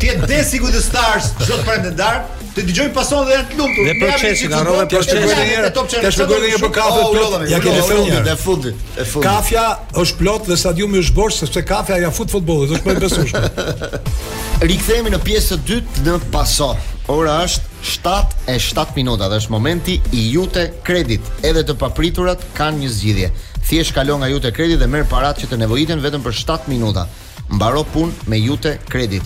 Ti 0.02 0.08
et 0.14 0.24
desigu 0.26 0.70
the 0.74 0.80
stars, 0.82 1.28
zot 1.46 1.62
prandë 1.66 1.92
dark, 1.94 2.32
Të 2.54 2.62
dëgjoj 2.68 2.88
pason 2.94 3.24
dhe 3.26 3.34
janë 3.34 3.46
të 3.50 3.56
lumtur. 3.58 3.86
Ne 3.88 3.92
procesin 3.98 4.52
harrova 4.54 4.82
procesin 4.86 5.24
edhe 5.24 5.40
një 5.40 5.54
herë. 5.56 5.70
Ka 6.02 6.10
shpjegoj 6.14 6.40
një 6.52 6.60
për 6.62 6.70
kafe 6.76 7.00
plot. 7.08 7.32
Ja 7.50 7.58
keni 7.64 7.80
fundit, 7.88 8.14
e 8.30 8.36
fundit, 8.44 8.84
e 8.94 9.06
fundit. 9.10 9.26
Kafja 9.26 9.64
është 10.04 10.18
plot 10.20 10.46
dhe 10.52 10.58
stadiumi 10.62 11.00
është 11.02 11.16
bosh 11.18 11.40
sepse 11.42 11.64
kafja 11.66 11.98
ja 12.04 12.12
fut 12.14 12.30
futbollit, 12.30 12.76
është 12.76 12.86
më 12.86 12.94
e 12.94 13.02
besueshme. 13.02 14.68
Rikthehemi 14.70 15.10
në 15.16 15.22
pjesën 15.26 15.58
e 15.58 15.68
dytë 15.72 16.06
në 16.06 16.14
pason. 16.36 16.92
Ora 17.12 17.34
është 17.42 17.84
7 17.84 18.32
e 18.48 18.54
7 18.56 18.94
minuta 18.96 19.26
dhe 19.28 19.36
është 19.36 19.52
momenti 19.52 19.98
i 20.16 20.22
jute 20.32 20.62
kredit. 20.86 21.20
Edhe 21.44 21.60
të 21.68 21.74
papriturat 21.76 22.40
kanë 22.56 22.80
një 22.80 22.88
zgjidhje. 22.88 23.26
Thjesht 23.68 23.92
kalon 23.92 24.22
nga 24.22 24.30
jute 24.32 24.52
kredit 24.56 24.80
dhe 24.80 24.88
merr 24.88 25.04
paratë 25.10 25.42
që 25.44 25.50
të 25.50 25.58
nevojiten 25.60 26.00
vetëm 26.00 26.22
për 26.24 26.32
7 26.38 26.70
minuta. 26.72 27.04
Mbaro 27.52 27.82
punë 27.92 28.24
me 28.32 28.38
jute 28.40 28.78
kredit. 28.88 29.24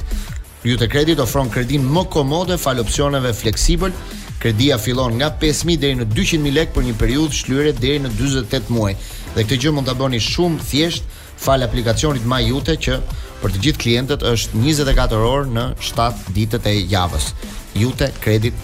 Jute 0.67 0.89
kredit 0.91 1.21
ofron 1.23 1.51
kredin 1.55 1.87
më 1.87 2.03
komode 2.11 2.57
fal 2.59 2.81
opsioneve 2.83 3.31
fleksibël. 3.31 3.95
Kredia 4.43 4.75
fillon 4.79 5.15
nga 5.19 5.31
5000 5.39 5.79
deri 5.79 6.01
në 6.03 6.09
200000 6.17 6.55
lekë 6.59 6.75
për 6.75 6.87
një 6.89 6.97
periudhë 6.99 7.39
shlyre 7.45 7.77
deri 7.79 8.03
në 8.03 8.11
48 8.19 8.75
muaj. 8.75 8.97
Dhe 9.37 9.45
këtë 9.47 9.61
gjë 9.63 9.75
mund 9.79 9.87
ta 9.87 9.95
bëni 9.95 10.19
shumë 10.21 10.67
thjesht 10.73 11.07
fal 11.39 11.63
aplikacionit 11.63 12.27
jute 12.43 12.75
që 12.77 12.99
për 13.41 13.51
të 13.55 13.63
gjithë 13.63 13.79
klientët 13.85 14.27
është 14.27 14.67
24 14.67 15.25
orë 15.31 15.55
në 15.55 15.71
7 15.95 16.35
ditët 16.35 16.67
e 16.67 16.75
javës 16.91 17.31
jute, 17.75 18.13
kredit. 18.21 18.55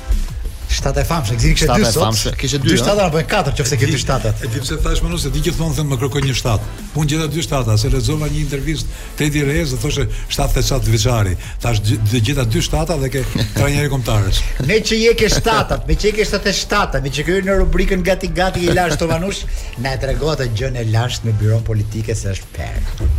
Shtata 0.68 1.04
e 1.04 1.06
famshë, 1.06 1.36
gjithë 1.38 1.58
këto 1.60 1.74
dy 1.76 1.86
sot. 1.86 2.34
Kishte 2.40 2.58
dy 2.64 2.74
shtata 2.80 3.04
apo 3.06 3.20
e 3.20 3.24
katërt, 3.30 3.60
nëse 3.62 3.76
ke 3.78 3.86
dy 3.86 3.98
shtatat. 4.00 4.40
E 4.42 4.48
di 4.50 4.58
pse 4.58 4.78
thash 4.82 5.04
më 5.04 5.10
nëse 5.12 5.30
di 5.30 5.42
që 5.46 5.52
thonë 5.54 5.76
thënë 5.76 5.90
më 5.92 5.98
kërkoj 6.00 6.22
një 6.24 6.34
shtat. 6.34 6.64
Unë 6.98 7.10
gjeta 7.12 7.28
dy 7.30 7.44
shtata, 7.46 7.76
se 7.78 7.92
lexova 7.92 8.26
një 8.32 8.40
intervistë 8.42 8.98
te 9.18 9.28
Edi 9.28 9.44
Rez, 9.46 9.74
thoshte 9.78 10.08
shtat 10.34 10.56
të 10.56 10.64
çat 10.66 10.88
veçari. 10.90 11.36
Tash 11.62 11.78
të 11.86 12.18
gjeta 12.26 12.46
dy 12.56 12.62
shtata 12.66 12.96
dhe 13.04 13.12
ke 13.14 13.22
trajneri 13.54 13.92
kombëtarës. 13.92 14.42
Me 14.66 14.80
që 14.82 14.98
je 15.04 15.14
ke 15.20 15.30
shtatat, 15.36 15.86
me 15.86 15.94
që 16.00 16.14
ke 16.18 16.26
shtatë 16.32 16.56
shtata, 16.64 17.02
me 17.06 17.12
që 17.14 17.28
ke 17.28 17.38
në 17.46 17.60
rubrikën 17.62 18.02
gati 18.10 18.32
gati 18.34 18.64
i 18.66 18.74
Lars 18.74 18.98
Tomanush, 18.98 19.44
na 19.84 19.94
tregon 20.00 20.34
atë 20.34 20.48
gjën 20.58 20.80
e 20.82 20.88
lashtë 20.90 21.28
në 21.30 21.38
byron 21.42 21.62
politike 21.70 22.18
se 22.18 22.34
është 22.34 22.50
perë. 22.56 23.10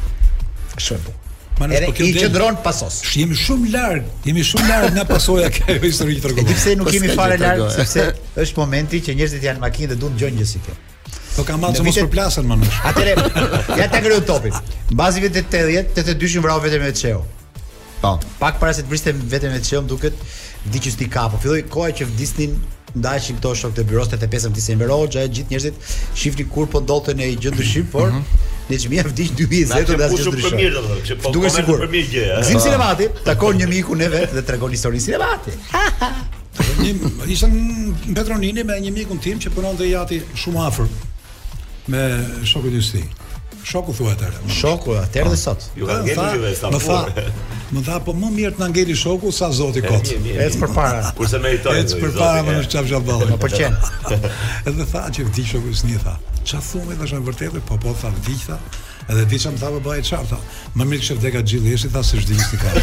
Shumë 0.75 1.05
bukur. 1.07 1.21
Manush, 1.59 1.77
Ere, 1.77 1.85
po 1.85 1.91
kemi 1.93 2.13
qendron 2.19 2.57
pasos. 2.63 2.99
Sh, 3.05 3.21
jemi 3.21 3.37
shumë 3.39 3.69
larg, 3.71 4.07
jemi 4.27 4.43
shumë 4.43 4.67
larg 4.67 4.89
nga 4.97 5.05
pasoja 5.07 5.47
që 5.55 5.63
ajo 5.71 5.87
historike 5.91 6.23
tregon. 6.25 6.43
Edhe 6.43 6.57
pse 6.57 6.73
nuk 6.79 6.89
jemi 6.91 7.11
po 7.13 7.19
fare 7.21 7.37
larg, 7.39 7.61
sepse 7.71 8.05
është 8.43 8.59
momenti 8.61 8.99
që 9.05 9.15
njerëzit 9.21 9.45
janë 9.47 9.63
makinë 9.63 9.93
dhe 9.93 9.97
duan 10.01 10.17
gjën 10.19 10.41
gjë 10.41 10.47
si 10.49 10.61
kjo. 10.65 10.75
Po 11.37 11.45
kam 11.47 11.63
marrë 11.63 11.85
mos 11.87 11.99
përplasen 12.03 12.47
manush. 12.49 12.79
Atëre, 12.91 13.13
ja 13.79 13.87
ta 13.93 14.03
ngrohu 14.03 14.25
topin. 14.27 14.55
Mbasi 14.91 15.23
vetë 15.23 15.43
tetëdhjet, 15.45 15.93
tetëdhjeshin 15.95 16.43
vrau 16.43 16.59
vetëm 16.63 16.83
me 16.87 16.91
Çeo. 16.99 17.23
Po. 18.03 18.17
Pak 18.41 18.59
para 18.59 18.75
se 18.75 18.83
të 18.85 18.91
vriste 18.91 19.15
vetëm 19.35 19.55
me 19.55 19.63
Çeo, 19.67 19.81
duket 19.87 20.13
di 20.71 20.79
që 20.83 20.91
sti 20.95 21.09
kapo. 21.11 21.39
Filloi 21.43 21.63
koha 21.71 21.91
që 21.95 22.07
vdisnin 22.09 22.57
ndaqin 22.99 23.39
këto 23.41 23.51
shok 23.59 23.75
të 23.79 23.83
byrosit 23.89 24.21
e 24.23 24.27
5 24.35 24.51
disember 24.55 24.87
Roxha, 24.91 25.23
gjithë 25.27 25.51
njerëzit 25.51 25.79
shifni 26.15 26.47
kur 26.51 26.69
po 26.71 26.79
ndodhte 26.85 27.15
në 27.19 27.31
gjë 27.43 27.85
por 27.91 28.07
mhm. 28.11 28.51
Ne 28.69 28.79
çmija 28.79 29.03
vdiq 29.05 29.29
2020 29.37 29.97
dhe 29.99 30.05
asgjë 30.05 30.05
tjetër. 30.05 30.05
Na 30.05 30.07
çmija 30.09 30.45
për 30.45 30.55
mirë 30.59 30.75
do 30.75 30.79
të 30.89 31.17
thotë, 31.25 31.41
çmija 31.53 31.65
për 31.79 31.91
mirë 31.93 32.11
gjë. 32.13 32.37
Gzim 32.41 32.59
sinematin, 32.63 33.11
takon 33.25 33.59
një 33.61 33.67
miku 33.69 33.97
në 33.99 34.07
vet 34.15 34.33
dhe 34.33 34.41
tregon 34.47 34.73
historinë 34.73 35.03
e 35.03 35.03
sinematit. 35.03 35.75
Ne 36.79 37.29
ishim 37.31 37.53
në 37.53 38.15
Petronini 38.17 38.63
me 38.65 38.79
një 38.81 38.93
mikun 38.95 39.19
tim 39.21 39.37
që 39.43 39.53
punonte 39.53 39.83
te 39.83 39.91
jati 39.91 40.17
shumë 40.41 40.63
afër 40.65 40.89
me 41.93 42.01
shokun 42.49 42.79
e 42.79 42.81
tij. 42.81 43.05
Shoku 43.65 43.93
thua 43.97 44.11
atë. 44.13 44.27
Shoku 44.53 44.93
atë 44.97 45.23
dhe 45.29 45.37
sot. 45.41 45.63
Ju 45.77 45.87
kanë 45.89 46.03
gjetur 46.05 46.35
juve 46.37 46.51
sa 46.57 46.69
më 46.69 46.81
shumë. 46.83 47.23
Më 47.73 47.81
tha 47.87 47.95
po 48.05 48.13
më 48.17 48.27
mirë 48.35 48.57
të 48.57 48.61
na 48.61 48.67
ngeli 48.73 48.93
shoku 48.97 49.31
sa 49.33 49.49
zoti 49.53 49.81
kot. 49.85 50.11
Ec 50.45 50.59
përpara. 50.61 51.13
Kurse 51.17 51.39
meritoj. 51.41 51.77
Ec 51.81 51.95
përpara 51.97 52.43
më 52.45 52.59
në 52.59 52.67
çaf 52.73 52.89
çaf 52.93 53.09
Po 53.09 53.39
pëlqen. 53.41 53.73
Edhe 54.69 54.85
tha 54.93 55.01
që 55.17 55.27
ti 55.33 55.45
shoku 55.49 55.73
i 55.73 55.81
sni 55.81 55.97
tha. 56.03 56.13
Qa 56.45 56.59
thumë 56.61 56.93
i 56.93 56.95
dhe 56.99 57.19
vërtetë, 57.25 57.57
po 57.65 57.75
po 57.81 57.89
thamë 58.01 58.19
diqë 58.27 58.55
edhe 59.09 59.23
ti 59.31 59.37
që 59.41 59.49
më 59.55 59.59
thamë 59.63 59.79
bëhe 59.85 60.01
qarë 60.05 60.27
tha, 60.29 60.37
më 60.77 60.83
mirë 60.91 61.01
kështë 61.01 61.17
vdeka 61.21 61.39
gjithë 61.51 61.67
jeshtë 61.71 61.87
i 61.89 61.91
tha 61.93 62.01
se 62.05 62.13
shdiqë 62.21 62.45
të 62.49 62.57
kamë. 62.63 62.75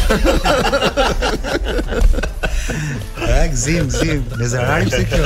e, 3.27 3.29
gzim, 3.55 3.85
gzim, 3.91 4.21
me 4.39 4.45
zërarim 4.51 4.89
se 4.93 5.03
kjo. 5.11 5.23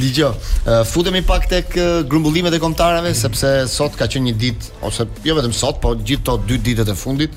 Ligjo, 0.00 0.30
uh, 0.66 0.82
futemi 0.90 1.22
pak 1.28 1.44
tek 1.48 1.68
uh, 1.80 1.84
grumbullimet 2.08 2.54
e 2.56 2.60
kombëtarëve 2.62 3.10
mm. 3.12 3.18
sepse 3.22 3.50
sot 3.72 3.92
ka 4.00 4.06
qenë 4.08 4.26
një 4.30 4.34
ditë 4.44 4.64
ose 4.88 5.02
jo 5.28 5.32
vetëm 5.40 5.54
sot, 5.60 5.76
po 5.82 5.88
gjithë 5.96 6.28
ato 6.28 6.36
dy 6.48 6.56
ditët 6.70 6.92
e 6.92 6.96
fundit, 7.02 7.32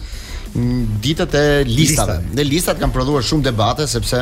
ditët 1.03 1.31
e 1.39 1.41
listave. 1.67 2.17
Lista. 2.19 2.27
Dhe 2.39 2.43
listat 2.53 2.79
kanë 2.79 2.95
prodhuar 2.95 3.23
shumë 3.23 3.47
debate 3.51 3.83
sepse 3.87 4.17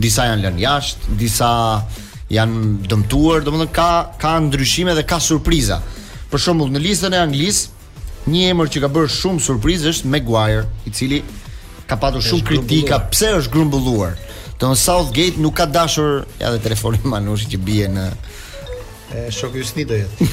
disa 0.00 0.22
janë 0.32 0.42
lënë 0.48 0.62
jashtë, 0.64 1.02
disa 1.24 1.48
janë 2.28 2.86
dëmtuar, 2.88 3.42
domethënë 3.46 3.72
ka 3.72 3.88
ka 4.20 4.32
ndryshime 4.46 4.94
dhe 4.96 5.04
ka 5.08 5.18
surpriza. 5.22 5.80
Për 6.28 6.42
shembull 6.44 6.72
në 6.74 6.82
listën 6.84 7.14
e 7.16 7.20
Anglisë, 7.22 7.74
një 8.28 8.50
emër 8.52 8.72
që 8.74 8.82
ka 8.84 8.90
bërë 8.92 9.12
shumë 9.16 9.40
surprizë 9.44 9.92
është 9.94 10.10
Maguire, 10.12 10.66
i 10.88 10.92
cili 10.92 11.22
ka 11.88 11.96
patur 12.00 12.20
shumë 12.24 12.44
kritika 12.50 12.98
pse 13.12 13.30
është 13.42 13.52
grumbulluar. 13.54 14.18
Don 14.60 14.76
Southgate 14.76 15.40
nuk 15.40 15.54
ka 15.60 15.66
dashur 15.70 16.26
ja 16.40 16.50
dhe 16.52 16.60
telefonin 16.60 17.04
Manushi 17.06 17.48
që 17.54 17.60
bie 17.64 17.88
në 17.94 18.08
e 19.08 19.20
shoku 19.32 19.62
i 19.80 19.84
do 19.88 19.96
jetë. 19.96 20.26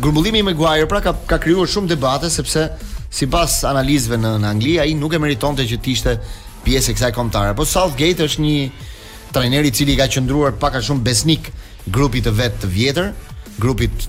grumbullimi 0.00 0.38
i 0.38 0.42
Maguire 0.42 0.86
pra 0.88 1.00
ka 1.02 1.12
ka 1.26 1.38
krijuar 1.38 1.68
shumë 1.68 1.90
debate 1.94 2.28
sepse 2.30 2.66
sipas 3.12 3.62
analizave 3.68 4.18
në 4.20 4.34
në 4.42 4.50
Angli 4.50 4.74
ai 4.82 4.94
nuk 4.98 5.14
e 5.16 5.20
meritonte 5.22 5.64
që 5.68 5.78
të 5.80 5.92
ishte 5.92 6.16
pjesë 6.66 6.90
e 6.92 6.96
kësaj 6.98 7.12
kombëtare. 7.16 7.54
Po 7.56 7.64
Southgate 7.64 8.24
është 8.26 8.42
një 8.42 8.56
trajner 9.32 9.64
i 9.64 9.70
cili 9.70 9.96
ka 9.98 10.08
qëndruar 10.10 10.56
pak 10.60 10.76
a 10.76 10.82
shumë 10.82 11.02
besnik 11.06 11.50
grupit 11.86 12.26
të 12.26 12.34
vet 12.34 12.58
të 12.62 12.70
vjetër, 12.72 13.12
grupit 13.62 14.08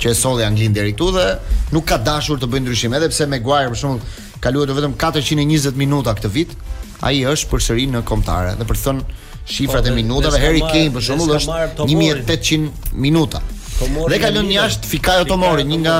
që 0.00 0.10
e 0.10 0.14
solli 0.14 0.44
Anglin 0.44 0.74
deri 0.76 0.92
këtu 0.92 1.10
dhe 1.16 1.26
nuk 1.72 1.86
ka 1.88 1.96
dashur 1.98 2.38
të 2.42 2.48
bëjë 2.52 2.64
ndryshim, 2.66 2.94
edhe 2.98 3.08
pse 3.10 3.26
Maguire 3.26 3.72
për 3.72 3.80
shembull 3.80 4.14
ka 4.44 4.52
luajtur 4.52 4.76
vetëm 4.78 4.96
420 5.00 5.78
minuta 5.80 6.14
këtë 6.18 6.30
vit, 6.34 6.52
ai 7.00 7.22
është 7.28 7.48
përsëri 7.52 7.88
në 7.94 8.04
kombëtare 8.08 8.56
dhe 8.60 8.66
për 8.68 8.76
të 8.76 8.84
thënë 8.88 9.12
Shifrat 9.44 9.82
po, 9.84 9.90
e 9.92 9.92
minutave 9.98 10.38
Harry 10.40 10.60
Kane 10.64 10.92
për 10.94 11.02
shembull 11.04 11.34
është 11.36 11.84
1800 11.84 12.92
minuta. 13.02 13.42
Tomori 13.86 14.12
dhe 14.14 14.20
ka 14.22 14.30
lënë 14.34 14.54
jashtë 14.56 14.90
Fikayo 14.90 15.26
Tomori, 15.28 15.64
një 15.68 15.78
nga 15.84 15.96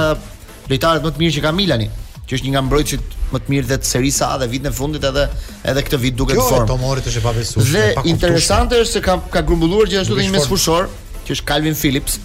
lojtarët 0.70 1.04
më 1.06 1.10
të 1.16 1.22
mirë 1.22 1.34
që 1.36 1.42
ka 1.44 1.52
Milani, 1.54 1.88
që 2.24 2.38
është 2.38 2.48
një 2.48 2.52
nga 2.54 2.62
mbrojtësit 2.68 3.18
më 3.34 3.40
të 3.44 3.52
mirë 3.54 3.70
dhe 3.72 3.78
të 3.82 3.88
Serie 3.90 4.28
A 4.28 4.30
dhe 4.40 4.48
vitin 4.52 4.70
e 4.70 4.72
fundit 4.74 5.04
edhe 5.08 5.24
edhe 5.72 5.82
këtë 5.86 6.00
vit 6.04 6.16
duket 6.20 6.38
jo, 6.38 6.44
në 6.44 6.52
formë. 6.54 6.70
Tomori 6.70 7.04
është 7.04 7.20
e 7.20 7.24
pavesueshme. 7.24 7.84
Dhe 8.04 8.08
interesante 8.12 8.78
është 8.84 8.98
se 8.98 9.04
ka 9.08 9.18
ka 9.34 9.42
grumbulluar 9.48 9.90
gjithashtu 9.90 10.18
një 10.20 10.32
mesfushor, 10.36 10.88
që 11.26 11.36
është 11.36 11.48
Calvin 11.50 11.76
Phillips, 11.80 12.18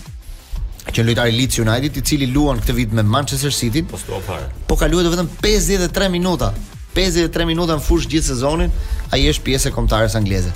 që 0.93 1.05
lojtari 1.09 1.35
Leeds 1.35 1.61
United 1.65 1.99
i 2.01 2.05
cili 2.11 2.29
luan 2.33 2.61
këtë 2.63 2.77
vit 2.79 2.95
me 2.99 3.03
Manchester 3.15 3.53
City. 3.53 3.83
Po 3.89 3.97
fare. 4.05 4.47
Po 4.69 4.77
ka 4.79 4.87
luajtur 4.91 5.15
vetëm 5.17 5.31
53 5.43 6.09
minuta. 6.15 6.53
53 6.95 7.45
minuta 7.45 7.75
në 7.77 7.83
fush 7.85 8.07
gjithë 8.09 8.31
sezonin, 8.33 8.71
ai 9.13 9.21
është 9.29 9.45
pjesë 9.45 9.69
e 9.69 9.75
kombëtarës 9.75 10.15
angleze 10.17 10.53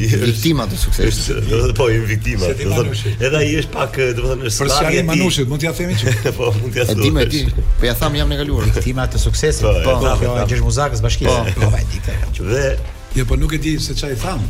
I 0.04 0.08
viktima 0.20 0.66
të 0.68 0.78
suksesit. 0.80 1.52
Po 1.78 1.86
i 1.94 1.98
viktima, 2.10 2.50
do 2.50 2.58
të 2.60 2.68
po, 2.68 2.82
thonë. 2.82 3.14
Edhe 3.28 3.40
ai 3.40 3.54
është 3.62 3.72
pak, 3.74 3.96
do 4.18 4.24
të 4.24 4.26
thonë, 4.28 4.50
për 4.50 4.74
shkak 4.76 4.90
të 4.98 5.06
Manushit, 5.08 5.48
mund 5.50 5.64
t'ia 5.64 5.72
themi 5.78 5.96
që 6.00 6.32
po 6.36 6.50
mund 6.58 6.74
t'ia 6.76 6.84
thotë. 6.90 7.08
Edhe 7.24 7.26
ti, 7.32 7.42
po 7.80 7.88
ja 7.88 7.96
tham 8.02 8.18
jam 8.20 8.34
në 8.34 8.40
kaluar 8.42 8.68
viktima 8.68 9.08
të 9.14 9.22
suksesit. 9.22 9.64
Po, 9.86 9.96
po, 10.02 10.12
jo, 10.28 10.36
gjithë 10.52 10.68
muzikës 10.68 11.04
bashkisë. 11.08 11.40
Po, 11.48 11.56
po, 11.62 11.72
ai 11.80 11.88
di 11.90 12.04
këtë. 12.04 12.52
Dhe 12.52 12.68
Jo, 13.14 13.22
po 13.30 13.36
nuk 13.40 13.52
e 13.54 13.60
di 13.62 13.76
se 13.80 13.94
çfarë 13.96 14.16
i 14.16 14.20
tham. 14.20 14.40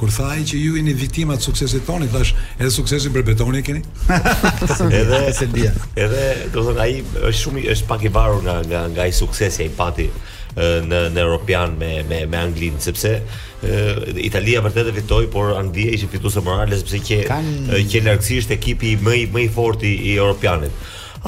Kur 0.00 0.08
tha 0.16 0.26
ai 0.32 0.44
që 0.48 0.56
ju 0.56 0.70
jeni 0.78 0.94
viktima 0.96 1.34
të 1.36 1.44
suksesit 1.44 1.82
tonë, 1.84 2.06
thash, 2.08 2.30
edhe 2.56 2.70
suksesin 2.72 3.12
për 3.12 3.24
betonin 3.30 3.58
e 3.60 3.64
keni. 3.66 3.82
edhe 4.96 5.18
Selbia. 5.36 5.74
Edhe, 6.00 6.22
do 6.54 6.62
të 6.62 6.68
thonë 6.70 6.80
ai 6.84 6.94
është 7.20 7.32
shumë 7.42 7.64
është 7.74 7.88
pak 7.90 8.04
i 8.08 8.12
varur 8.14 8.40
nga 8.46 8.54
nga 8.70 8.86
nga 8.94 9.02
ai 9.04 9.12
suksesi 9.12 9.66
ai 9.66 9.74
pati 9.76 10.06
në 10.56 11.02
në 11.12 11.20
European 11.20 11.74
me 11.80 11.90
me 12.08 12.22
me 12.32 12.40
Anglinë 12.40 12.80
sepse 12.82 13.12
e, 13.12 14.12
Italia 14.24 14.62
vërtet 14.64 14.88
e 14.90 14.94
fitoi 15.00 15.26
por 15.34 15.52
Anglia 15.60 15.92
ishte 15.98 16.08
fituese 16.16 16.42
morale 16.48 16.78
sepse 16.80 17.02
që 17.10 17.20
kan... 17.28 17.50
që 17.92 18.02
largësisht 18.08 18.56
ekipi 18.56 18.94
më 19.04 19.14
i 19.18 19.26
më 19.36 19.42
i 19.42 19.50
fortë 19.58 19.90
i 20.08 20.14
Europianit. 20.16 20.72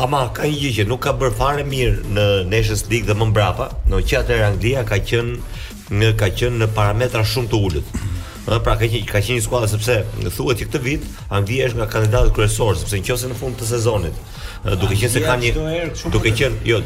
Ama 0.06 0.22
ka 0.38 0.48
një 0.48 0.62
gjë 0.64 0.72
që 0.78 0.88
nuk 0.88 1.04
ka 1.04 1.12
bër 1.20 1.36
fare 1.36 1.66
mirë 1.68 2.16
në 2.16 2.26
Nations 2.56 2.86
League 2.88 3.12
dhe 3.12 3.18
më 3.20 3.28
mbrapa, 3.34 3.68
në 3.92 4.00
çfarë 4.08 4.40
Anglia 4.48 4.86
ka 4.88 5.02
qenë 5.12 6.08
ka 6.22 6.32
qenë 6.40 6.64
në 6.64 6.72
parametra 6.80 7.20
shumë 7.34 7.52
të 7.52 7.62
ulët 7.68 8.08
pra 8.46 8.76
ka 8.76 8.86
qenë 8.88 9.00
ka 9.06 9.20
qenë 9.22 9.36
një 9.38 9.44
skuadër 9.44 9.70
sepse 9.70 9.96
thuhet 10.36 10.62
që 10.62 10.66
këtë 10.68 10.80
vit 10.86 11.04
Anglia 11.38 11.68
është 11.68 11.78
nga 11.82 11.88
kandidatët 11.94 12.34
kryesorë 12.36 12.80
sepse 12.82 12.98
në 12.98 13.06
qofse 13.08 13.30
në 13.30 13.36
fund 13.38 13.56
të 13.60 13.68
sezonit. 13.70 14.18
Duke 14.82 14.98
qenë 14.98 15.12
se 15.14 15.22
kanë 15.22 15.46
një 15.46 16.10
duke 16.14 16.32
qenë 16.40 16.62
jo 16.66 16.82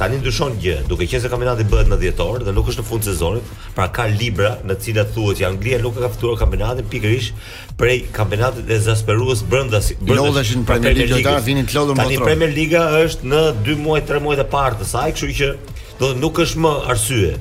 tani 0.00 0.16
ndryshon 0.20 0.54
gjë, 0.62 0.76
duke 0.88 1.04
qenë 1.10 1.20
se 1.24 1.28
kampionati 1.28 1.64
bëhet 1.68 1.90
në 1.92 1.96
dhjetor 2.00 2.44
dhe 2.46 2.54
nuk 2.56 2.70
është 2.72 2.80
në 2.84 2.88
fund 2.88 3.02
të 3.04 3.10
sezonit, 3.10 3.50
pra 3.76 3.88
ka 3.92 4.06
libra 4.08 4.52
në 4.64 4.76
të 4.80 4.86
cilat 4.86 5.10
thuhet 5.16 5.42
që 5.42 5.48
Anglia 5.50 5.80
nuk 5.84 5.98
ka 5.98 6.08
fituar 6.14 6.38
kampionatin 6.40 6.88
pikërisht 6.94 7.44
prej 7.80 7.98
kampionatit 8.16 8.68
të 8.70 8.78
zasperuës 8.86 9.42
brenda 9.50 9.82
brenda 10.00 10.42
në 10.42 10.64
Premier 10.64 11.00
Liga 11.04 11.18
ata 11.34 11.44
vinin 11.50 11.66
të 11.68 11.76
lodhur 11.76 11.98
motor. 11.98 12.06
Tani 12.06 12.22
Premier 12.24 12.54
Liga 12.56 12.86
është 13.02 13.28
në 13.34 13.42
2 13.68 13.78
muaj, 13.84 14.06
3 14.08 14.24
muaj 14.28 14.38
të 14.40 14.48
parë 14.56 14.80
të 14.84 14.88
saj, 14.94 15.12
kështu 15.18 15.32
që 15.42 15.52
do 16.00 16.14
nuk 16.22 16.40
është 16.46 16.64
më 16.64 16.76
arsye 16.94 17.32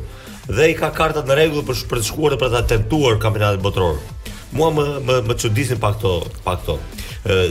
dhe 0.50 0.72
i 0.72 0.76
ka 0.78 0.90
kartat 0.96 1.28
në 1.30 1.36
rregull 1.38 1.66
për 1.68 1.78
për 1.92 2.00
të 2.02 2.08
shkuar 2.10 2.36
për 2.42 2.54
ta 2.56 2.64
tentuar 2.74 3.20
kampionatin 3.22 3.62
botror. 3.62 4.00
Muam 4.58 4.80
më 4.80 4.86
më, 5.06 5.18
më 5.30 5.36
çuditën 5.44 5.80
pa 5.82 5.92
këto 5.94 6.14
pa 6.46 6.56
këto 6.58 6.78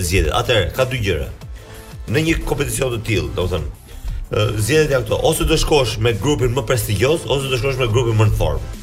zgjedhje. 0.03 0.33
Atëherë 0.41 0.71
ka 0.77 0.87
dy 0.91 0.99
gjëra. 1.05 1.29
Në 2.09 2.25
një 2.27 2.37
kompeticion 2.49 2.91
të 2.97 3.01
tillë, 3.07 3.31
domethënë, 3.37 3.71
të 4.33 4.47
zgjedhjet 4.65 4.95
janë 4.97 5.07
këto, 5.07 5.21
ose 5.31 5.47
do 5.47 5.59
shkosh 5.63 5.99
me 6.03 6.17
grupin 6.25 6.55
më 6.59 6.67
prestigjios, 6.67 7.29
ose 7.31 7.53
do 7.53 7.61
shkosh 7.61 7.79
me 7.83 7.87
grupin 7.93 8.19
më 8.19 8.33
në 8.33 8.39
formë 8.41 8.77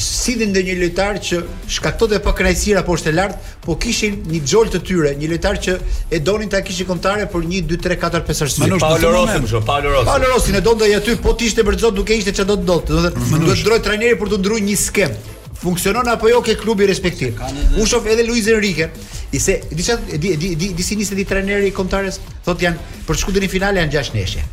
sidhin 0.00 0.54
dhe 0.54 0.62
një 0.64 0.74
lojtar 0.80 1.18
që 1.20 1.38
shkaktot 1.74 2.14
e 2.16 2.18
pakrajsira 2.24 2.80
po 2.86 2.94
është 2.96 3.10
e 3.10 3.14
lartë, 3.18 3.40
po 3.66 3.74
kishin 3.76 4.14
një 4.32 4.38
xhol 4.48 4.70
të 4.72 4.78
tyre, 4.88 5.10
një 5.20 5.28
lojtar 5.28 5.58
që 5.66 5.74
e 6.08 6.20
donin 6.24 6.48
ta 6.48 6.62
kishin 6.64 6.86
kontare 6.88 7.26
për 7.28 7.44
1 7.44 7.66
2 7.74 7.78
3 7.84 7.98
4 8.00 8.22
5 8.30 8.42
arsye. 8.46 8.70
Paolo 8.80 9.10
Rossi 9.12 9.34
më 9.44 9.50
shumë, 9.52 9.66
Paolo 9.68 9.90
Rossi. 9.92 10.06
Paolo 10.08 10.30
Rossi 10.32 10.54
don 10.54 10.64
donte 10.70 10.88
aty, 10.96 11.16
po 11.20 11.34
ti 11.36 11.50
ishte 11.52 11.64
për 11.68 11.76
çdo 11.82 11.90
duke 12.00 12.16
ishte 12.16 12.32
çdo 12.38 12.56
të 12.56 12.64
dotë, 12.64 12.88
do 12.88 13.02
të 13.02 13.10
thotë, 13.12 13.40
duhet 13.44 13.60
ndroj 13.66 13.80
trajneri 13.90 14.16
për 14.22 14.32
të 14.32 14.38
ndruar 14.40 14.64
një 14.70 14.76
skem. 14.86 15.18
Funksionon 15.60 16.08
apo 16.14 16.30
jo 16.30 16.40
ke 16.46 16.54
klubi 16.56 16.86
respektiv. 16.88 17.36
U 17.76 17.84
shof 17.84 18.06
edhe 18.06 18.24
Luiz 18.24 18.48
Enrique, 18.48 18.88
i 19.32 19.38
se 19.42 19.60
di 19.68 19.84
di 19.84 20.16
di, 20.16 20.16
di, 20.16 20.72
di, 20.72 20.72
di, 20.72 20.72
di, 20.72 20.72
di, 20.72 20.80
di, 20.80 20.96
di, 20.96 21.04
di, 21.04 21.14
di 21.20 21.28
trajneri 21.28 21.68
i 21.68 21.76
kontares 21.76 22.22
thotë 22.46 22.70
janë 22.70 22.86
për 23.04 23.20
shkuden 23.20 23.44
në 23.44 23.52
finale 23.52 23.84
janë 23.84 24.00
6 24.00 24.14
neshje. 24.16 24.46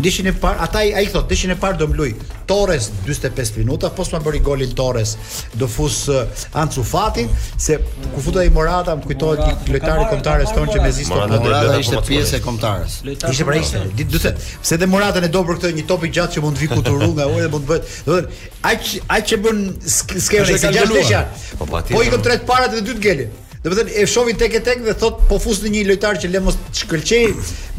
Dishin 0.00 0.26
e 0.30 0.32
parë, 0.32 0.62
ata 0.62 0.78
ai 0.78 1.06
thot, 1.10 1.26
dishin 1.28 1.50
e 1.50 1.54
parë 1.58 1.78
do 1.80 1.86
mbluj. 1.90 2.12
Torres 2.48 2.88
45 3.04 3.56
minuta, 3.58 3.88
pas 3.92 4.08
po 4.08 4.16
ma 4.16 4.22
bëri 4.22 4.38
golin 4.44 4.70
Torres, 4.78 5.16
do 5.58 5.66
fus 5.68 5.98
uh, 6.08 6.20
eh, 6.22 6.58
Ancu 6.60 6.84
Fatin, 6.86 7.28
se 7.58 7.80
ku 8.14 8.20
futa 8.22 8.44
ai 8.44 8.48
Morata, 8.54 8.94
më 8.96 9.08
kujtohet 9.10 9.66
lojtari 9.74 10.04
kombëtarës 10.12 10.52
ton 10.54 10.70
që 10.70 10.84
mezi 10.84 11.06
sot 11.08 11.34
Morata 11.42 11.80
ishte 11.82 12.02
pjesë 12.08 12.38
e 12.38 12.42
kombëtarës. 12.46 12.96
Ishte 13.32 13.46
pra 13.50 13.56
ishte. 13.58 13.82
Do 14.14 14.22
të 14.22 14.32
pse 14.62 14.78
dhe 14.84 14.88
Morata 14.90 15.22
ne 15.24 15.32
do 15.34 15.42
për 15.50 15.58
këtë 15.58 15.72
një 15.80 15.86
topi 15.90 16.12
gjatë 16.14 16.38
që 16.38 16.44
mund 16.46 16.56
të 16.56 16.62
vi 16.64 16.70
kuturu 16.76 17.10
nga 17.18 17.26
ora 17.34 17.50
mund 17.50 17.66
të 17.66 17.72
bëhet. 17.72 17.90
Do 18.06 18.20
të 18.20 18.54
aq 18.70 18.94
aq 19.16 19.28
që 19.32 19.40
bën 19.48 19.62
skenë 19.98 20.46
se 20.64 20.72
gjatë 20.78 20.94
dëshat. 20.94 21.44
Po, 21.58 21.66
po 21.90 22.04
i 22.06 22.14
kam 22.14 22.22
tret 22.28 22.46
parat 22.48 22.70
dhe 22.78 22.84
dy 22.86 22.94
të 23.00 23.04
gelin. 23.08 23.34
Do 23.66 23.72
të 23.74 23.80
thënë 23.82 23.98
e 23.98 24.06
shohin 24.06 24.38
tek 24.38 24.54
e 24.54 24.62
tek 24.64 24.84
dhe 24.86 24.94
thot 25.02 25.24
po 25.28 25.40
fus 25.42 25.58
në 25.66 25.74
një 25.74 25.84
lojtar 25.90 26.20
që 26.22 26.30
le 26.32 26.40
mos 26.48 26.56
shkëlqej 26.84 27.24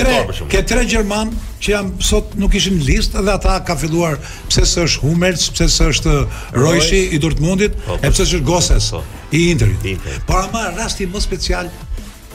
tre, 0.00 0.20
Ke 0.50 0.64
tre 0.72 0.82
gjerman 0.90 1.30
që 1.62 1.74
janë 1.76 2.06
sot 2.10 2.34
nuk 2.42 2.54
ishin 2.58 2.82
listë 2.82 3.22
dhe 3.24 3.34
ata 3.38 3.54
ka 3.64 3.78
filluar 3.78 4.18
pse 4.50 4.66
s'është 4.74 5.04
Hummels, 5.06 5.46
pse 5.54 5.70
s'është 5.78 6.18
Royshi 6.58 7.04
i 7.14 7.22
Dortmundit, 7.22 7.78
po, 7.86 7.94
po. 7.94 8.02
e 8.02 8.10
pse 8.10 8.26
s'është 8.26 8.44
Gosses 8.50 8.90
i 9.34 9.46
Interit. 9.54 10.02
Para 10.26 10.48
ama 10.50 10.70
rasti 10.74 11.06
më 11.06 11.22
special 11.22 11.70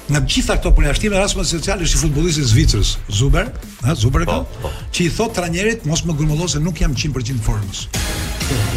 Në 0.10 0.20
gjitha 0.26 0.56
këto 0.58 0.72
përjashtime 0.74 1.20
rastin 1.22 1.46
social 1.46 1.84
është 1.86 1.98
i 1.98 2.00
futbollistit 2.02 2.48
zvicrës, 2.50 2.96
Zuber, 3.14 3.52
ha 3.86 3.94
Zuber 3.96 4.24
ka, 4.26 4.40
po, 4.42 4.64
po. 4.64 4.72
që 4.96 5.04
i 5.06 5.10
thot 5.14 5.36
trajnerit 5.38 5.84
mos 5.86 6.02
më 6.08 6.16
gurmullos 6.18 6.56
nuk 6.66 6.80
jam 6.82 6.96
100% 6.98 7.36
në 7.38 7.46
formë. 7.46 7.76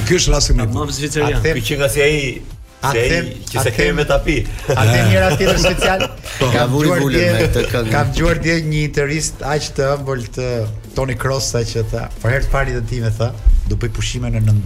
Ky 0.09 0.19
është 0.19 0.35
rasti 0.35 0.57
më 0.59 0.67
i 0.69 0.97
zvicrës. 0.97 1.23
Atë 1.33 1.63
që 1.69 1.79
nga 1.81 1.89
si 1.95 2.05
ai 2.07 2.19
A 2.83 2.91
them, 2.97 3.29
që 3.47 3.63
se 3.63 3.71
kemi 3.71 3.93
me 4.01 4.05
tapi. 4.05 4.35
A 4.75 4.85
them 4.89 5.13
një 5.13 5.21
tjetër 5.39 5.59
special? 5.65 6.01
Po. 6.41 6.49
Ka 6.51 6.65
vuri 6.67 6.91
bulën 6.91 7.37
me 7.37 7.45
këtë 7.45 7.61
këngë. 7.71 7.93
Kam 7.95 8.09
dëgjuar 8.11 8.41
dje 8.43 8.57
një 8.67 8.81
intervist 8.89 9.45
aq 9.47 9.69
të 9.77 9.87
ëmbël 10.01 10.25
të 10.37 10.49
Toni 10.97 11.15
Kroos 11.15 11.53
sa 11.55 11.63
që 11.69 11.85
tha, 11.93 12.09
për 12.19 12.35
herë 12.35 12.49
të 12.49 12.53
parë 12.57 12.75
i 12.75 12.83
timë 12.91 13.13
tha, 13.21 13.31
do 13.71 13.79
bëj 13.79 13.93
pushime 13.97 14.33
në 14.35 14.43
nën 14.51 14.63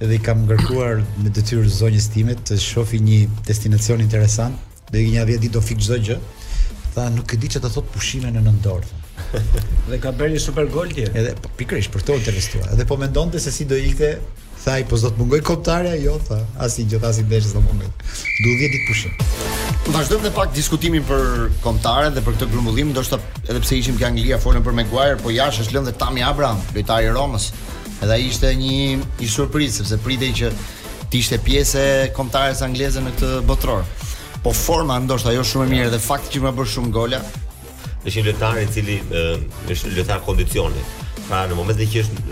Edhe 0.00 0.14
i 0.16 0.20
kam 0.24 0.46
ngarkuar 0.48 1.02
me 1.20 1.28
detyrë 1.28 1.68
zonjës 1.68 2.06
time 2.14 2.32
të 2.48 2.56
shohë 2.62 2.96
një 3.04 3.18
destinacion 3.50 4.00
interesant, 4.00 4.56
Dhe 4.90 5.04
një 5.06 5.22
avjeti 5.22 5.50
do 5.54 5.60
fikë 5.62 5.86
gjithë 5.86 5.98
gjë 6.08 6.18
Tha 6.96 7.04
nuk 7.14 7.34
e 7.34 7.38
di 7.38 7.50
që 7.54 7.60
të 7.62 7.68
thot 7.76 7.88
pushime 7.94 8.32
në 8.34 8.40
nëndorë 8.46 8.98
Dhe 9.90 9.98
ka 10.02 10.10
bërë 10.10 10.32
një 10.34 10.42
super 10.42 10.66
gol 10.72 10.90
tje 10.90 11.06
Edhe 11.12 11.34
po, 11.38 11.50
pikrish 11.60 11.90
për 11.94 12.04
të 12.08 12.16
interesua 12.22 12.64
Edhe 12.74 12.86
po 12.90 12.98
mendon 12.98 13.30
të 13.30 13.42
se 13.44 13.52
si 13.54 13.68
do 13.70 13.78
ikte 13.78 14.16
Tha 14.60 14.74
i 14.80 14.84
po 14.90 14.98
do 15.00 15.08
të 15.14 15.20
mungoj 15.22 15.38
komptarja 15.46 15.94
Jo 16.02 16.16
tha 16.26 16.40
asin 16.66 16.90
gjë 16.90 17.00
thasin 17.04 17.28
dhe 17.30 17.38
që 17.44 17.54
të 17.54 17.62
mungoj 17.68 17.92
Du 18.24 18.56
dhjetë 18.58 18.72
ditë 18.74 18.88
pushim 18.88 19.94
Vazhdojmë 19.94 20.26
dhe 20.26 20.34
pak 20.36 20.50
diskutimin 20.56 21.06
për 21.08 21.24
komptaren 21.64 22.12
dhe 22.14 22.20
për 22.22 22.34
këtë 22.36 22.48
grumbullim, 22.52 22.90
do 22.90 22.98
ndoshta 23.00 23.16
edhe 23.48 23.62
pse 23.64 23.78
ishim 23.80 23.96
ke 23.98 24.04
Anglia 24.06 24.36
folën 24.38 24.62
për 24.62 24.74
Maguire, 24.76 25.16
po 25.18 25.32
jashtë 25.32 25.64
është 25.64 25.74
lënë 25.76 25.94
Tammy 25.98 26.22
Abraham, 26.22 26.60
lojtari 26.76 27.08
i 27.08 27.14
Romës. 27.16 27.48
Edhe 28.02 28.12
ai 28.14 28.26
ishte 28.28 28.50
një 28.60 28.76
një 29.00 29.30
surprizë 29.34 29.80
sepse 29.80 29.98
pritej 30.04 30.30
që 30.42 30.52
të 31.10 31.20
ishte 31.24 31.40
pjesë 31.46 31.80
e 31.96 32.12
kombëtarës 32.14 32.62
angleze 32.68 33.02
në 33.02 33.14
këtë 33.16 33.32
botror 33.48 33.82
po 34.42 34.52
forma 34.56 34.96
ndoshta 35.00 35.32
jo 35.36 35.42
shumë 35.44 35.66
e 35.66 35.70
mirë 35.74 35.90
dhe 35.94 35.98
fakti 36.00 36.30
që 36.36 36.42
më 36.46 36.52
bën 36.58 36.68
shumë 36.74 36.92
gola. 36.94 37.18
Është 38.00 38.16
një 38.16 38.22
lojtar 38.28 38.60
i 38.62 38.68
cili 38.72 38.94
është 39.72 39.90
lojtar 39.98 40.22
kondicioni. 40.24 40.84
Pra 41.28 41.42
në 41.50 41.58
momentin 41.58 41.90
që 41.92 42.04
është 42.04 42.28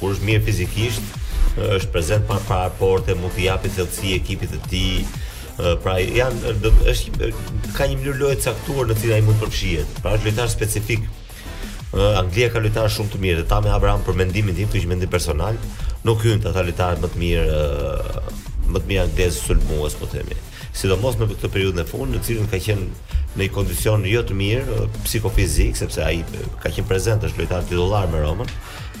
kur 0.00 0.10
është 0.16 0.26
mirë 0.30 0.42
fizikisht, 0.48 1.20
është 1.62 1.92
prezant 1.94 2.26
pa 2.26 2.40
pa 2.48 2.62
porte, 2.80 3.14
mund 3.18 3.36
të 3.36 3.44
japë 3.48 3.70
thellësi 3.76 4.16
ekipit 4.18 4.54
të 4.54 4.70
tij. 4.70 5.04
Pra 5.84 6.00
janë 6.02 6.54
është 6.90 7.30
ka 7.76 7.86
një 7.86 8.00
mënyrë 8.00 8.24
lojë 8.24 8.40
caktuar 8.48 8.90
në 8.90 8.98
cilën 8.98 9.20
ai 9.20 9.26
mund 9.28 9.38
të 9.38 9.46
përfshihet. 9.46 10.00
Pra 10.02 10.16
është 10.18 10.30
lojtar 10.32 10.50
specifik. 10.56 11.06
Anglia 12.24 12.48
ka 12.50 12.58
lojtarë 12.64 12.90
shumë 12.96 13.14
të 13.14 13.22
mirë, 13.22 13.46
ta 13.46 13.60
me 13.62 13.70
Abraham 13.70 14.02
për 14.08 14.16
mendimin 14.24 14.56
tim, 14.58 14.66
kjo 14.72 14.88
mendim 14.90 15.10
personal, 15.12 15.54
nuk 16.02 16.26
hynë 16.26 16.42
ata 16.50 16.64
lojtarë 16.66 17.04
më 17.04 17.12
të 17.14 17.20
mirë, 17.20 17.60
më 18.74 18.80
të 18.82 18.88
mirë 18.90 19.04
anglesë 19.06 19.44
sulmues, 19.46 19.94
po 19.94 20.10
themi 20.10 20.34
sidomos 20.74 21.16
në 21.18 21.28
këtë 21.30 21.50
periudhë 21.54 21.78
në 21.80 21.84
fund, 21.88 22.14
në 22.16 22.20
cilën 22.26 22.48
ka 22.50 22.58
qenë 22.62 22.86
në 23.34 23.42
një 23.44 23.50
kondicion 23.54 24.04
jo 24.08 24.22
të 24.26 24.36
mirë 24.38 24.78
eh, 24.78 25.00
psikofizik, 25.06 25.78
sepse 25.78 26.02
ai 26.02 26.18
eh, 26.34 26.48
ka 26.62 26.72
qenë 26.74 26.88
prezant 26.90 27.24
është 27.28 27.42
lojtar 27.44 27.64
titullar 27.68 28.08
me 28.10 28.20
Romën, 28.24 28.50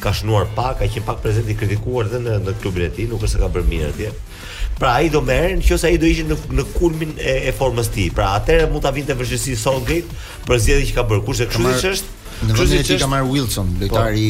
ka 0.02 0.12
shnuar 0.14 0.46
pak, 0.56 0.80
ka 0.82 0.88
qenë 0.90 1.06
pak 1.08 1.20
prezant 1.24 1.50
i 1.50 1.58
kritikuar 1.58 2.08
edhe 2.10 2.22
në 2.22 2.38
në 2.46 2.56
klubin 2.62 2.86
e 2.86 2.90
tij, 2.94 3.08
nuk 3.10 3.26
është 3.26 3.34
se 3.34 3.42
ka 3.42 3.50
bërë 3.56 3.68
mirë 3.72 3.90
atje. 3.94 4.14
Pra 4.78 4.94
ai 5.00 5.08
do 5.12 5.20
merr 5.22 5.54
nëse 5.60 5.86
ai 5.86 5.98
do 6.02 6.08
ishte 6.10 6.24
në 6.30 6.38
në 6.58 6.64
kulmin 6.74 7.12
e, 7.22 7.34
e 7.48 7.52
formës 7.54 7.90
tij. 7.94 8.08
Pra 8.16 8.32
atëherë 8.40 8.70
mund 8.72 8.82
ta 8.82 8.90
vinte 8.96 9.14
vështirësi 9.14 9.54
Solgate 9.60 10.18
për 10.48 10.62
zgjedhjen 10.64 10.88
që 10.88 10.96
ka 10.96 11.04
bërë. 11.10 11.22
Kurse 11.28 11.46
kështu 11.46 11.76
i 11.78 11.92
është, 11.92 12.14
kështu 12.58 12.80
e 12.80 12.86
tij 12.90 13.02
ka 13.04 13.10
marr 13.12 13.28
Wilson, 13.30 13.70
po. 13.78 13.84
lojtari 13.84 14.26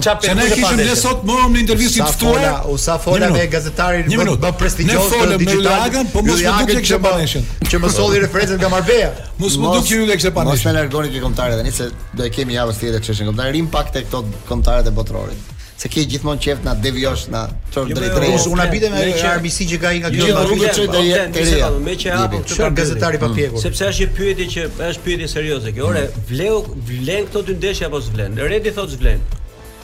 Ça 0.00 0.16
pe. 0.16 0.34
Ne 0.34 0.44
kishim 0.52 0.76
ne 0.76 0.94
sot 0.96 1.22
morëm 1.24 1.54
në 1.56 1.62
intervistë 1.64 2.02
të 2.04 2.08
ftuar, 2.12 2.66
u 2.68 2.76
sa 2.76 2.98
fola 3.00 3.30
me 3.32 3.46
gazetarin 3.48 4.10
më 4.10 4.26
të 4.42 4.50
prestigjios 4.60 5.14
të 5.14 5.38
digitalagën, 5.40 6.10
po 6.12 6.20
mos 6.28 6.44
duket 6.44 6.74
që 6.76 6.82
kishte 6.84 7.00
banëshën. 7.06 7.48
Që 7.72 7.80
më 7.86 7.92
solli 7.96 8.20
referencën 8.26 8.60
nga 8.60 8.68
Marbeja. 8.74 9.14
Mos 9.40 9.56
më 9.56 9.72
duk 9.78 9.88
që 9.88 10.04
kishte 10.12 10.34
banëshën. 10.36 10.60
Mos 10.60 10.68
e 10.68 10.76
largoni 10.76 11.14
këto 11.14 11.24
kontare 11.30 11.56
tani 11.62 11.72
se 11.80 11.88
do 12.18 12.28
e 12.28 12.32
kemi 12.36 12.58
javën 12.60 12.80
tjetër 12.84 13.08
çeshën 13.08 13.32
kontare 13.32 13.64
pak 13.80 13.92
tek 13.96 14.10
këto 14.12 14.26
kontaret 14.52 14.92
e 14.92 14.98
botrorit 15.00 15.52
se 15.78 15.88
ke 15.92 16.00
gjithmonë 16.08 16.40
qeft 16.40 16.64
na 16.64 16.72
devijosh 16.80 17.26
na 17.32 17.44
çor 17.74 17.88
jo, 17.90 17.96
drejt 17.98 18.14
drejt. 18.16 18.34
Unë 18.36 18.52
una 18.54 18.64
bide 18.72 18.88
me 18.92 19.00
që 19.12 19.26
armiqsi 19.34 19.66
që 19.72 19.78
ka 19.82 19.90
nga 20.00 20.10
këto 20.12 20.28
aty 20.40 20.60
që 20.60 20.70
çoj 20.78 20.86
deri 20.94 21.16
te 21.34 21.44
reja. 21.46 21.68
Me 21.84 21.96
që 22.00 22.14
hapo 22.16 22.40
këtë 22.46 22.70
gazetari 22.80 23.20
pa 23.22 23.28
pjekur. 23.36 23.60
Sepse 23.64 23.90
është 23.92 24.06
një 24.06 24.14
pyetje 24.18 24.46
që 24.54 24.68
është 24.88 25.04
pyetje 25.08 25.28
serioze 25.34 25.72
kjo. 25.76 25.90
Ore, 25.90 26.06
mm. 26.08 26.28
vleu 26.30 26.62
vlen 26.88 27.26
këto 27.28 27.42
dy 27.48 27.58
ndeshje 27.58 27.90
apo 27.90 28.00
s'vlen? 28.06 28.38
Redi 28.52 28.72
thotë 28.76 28.96
s'vlen. 28.96 29.20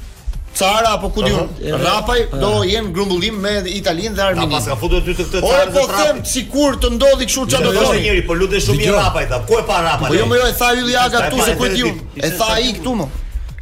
Cara 0.55 0.92
apo 0.94 1.09
ku 1.11 1.22
diun, 1.24 1.48
Rapaj 1.82 2.18
do 2.38 2.50
jenë 2.62 2.92
grumbullim 2.94 3.40
me 3.42 3.57
Italinë 3.74 4.12
dhe 4.14 4.22
Armeninë. 4.22 4.55
Ata 4.55 4.61
s'ka 4.68 4.76
futur 4.78 5.00
dy 5.02 5.11
të 5.18 5.24
këtë 5.26 5.40
Cara. 5.42 5.64
Po 5.74 5.82
them 5.98 6.20
sikur 6.30 6.76
të 6.78 6.92
ndodhi 6.94 7.26
kështu 7.26 7.46
çfarë 7.48 7.66
do 7.66 7.72
të 7.72 7.82
thonë. 7.88 8.05
Njëri 8.05 8.22
po 8.28 8.36
lutesh 8.38 8.68
shumë 8.68 8.86
i 8.86 8.92
Rapaj 8.94 9.26
ta. 9.32 9.40
Ku 9.50 9.59
e 9.59 9.64
pa 9.66 9.80
Rapaj? 9.88 10.12
Po 10.14 10.20
jo 10.20 10.28
më 10.30 10.38
jo 10.38 10.46
e 10.46 10.55
tha 10.62 10.68
Ylli 10.78 10.94
Aga 11.09 11.24
këtu 11.24 11.42
se 11.48 11.57
ku 11.59 11.72
diun. 11.74 11.98
E 12.22 12.30
tha 12.38 12.52
ai 12.61 12.70
këtu 12.78 12.94
më. 13.02 13.11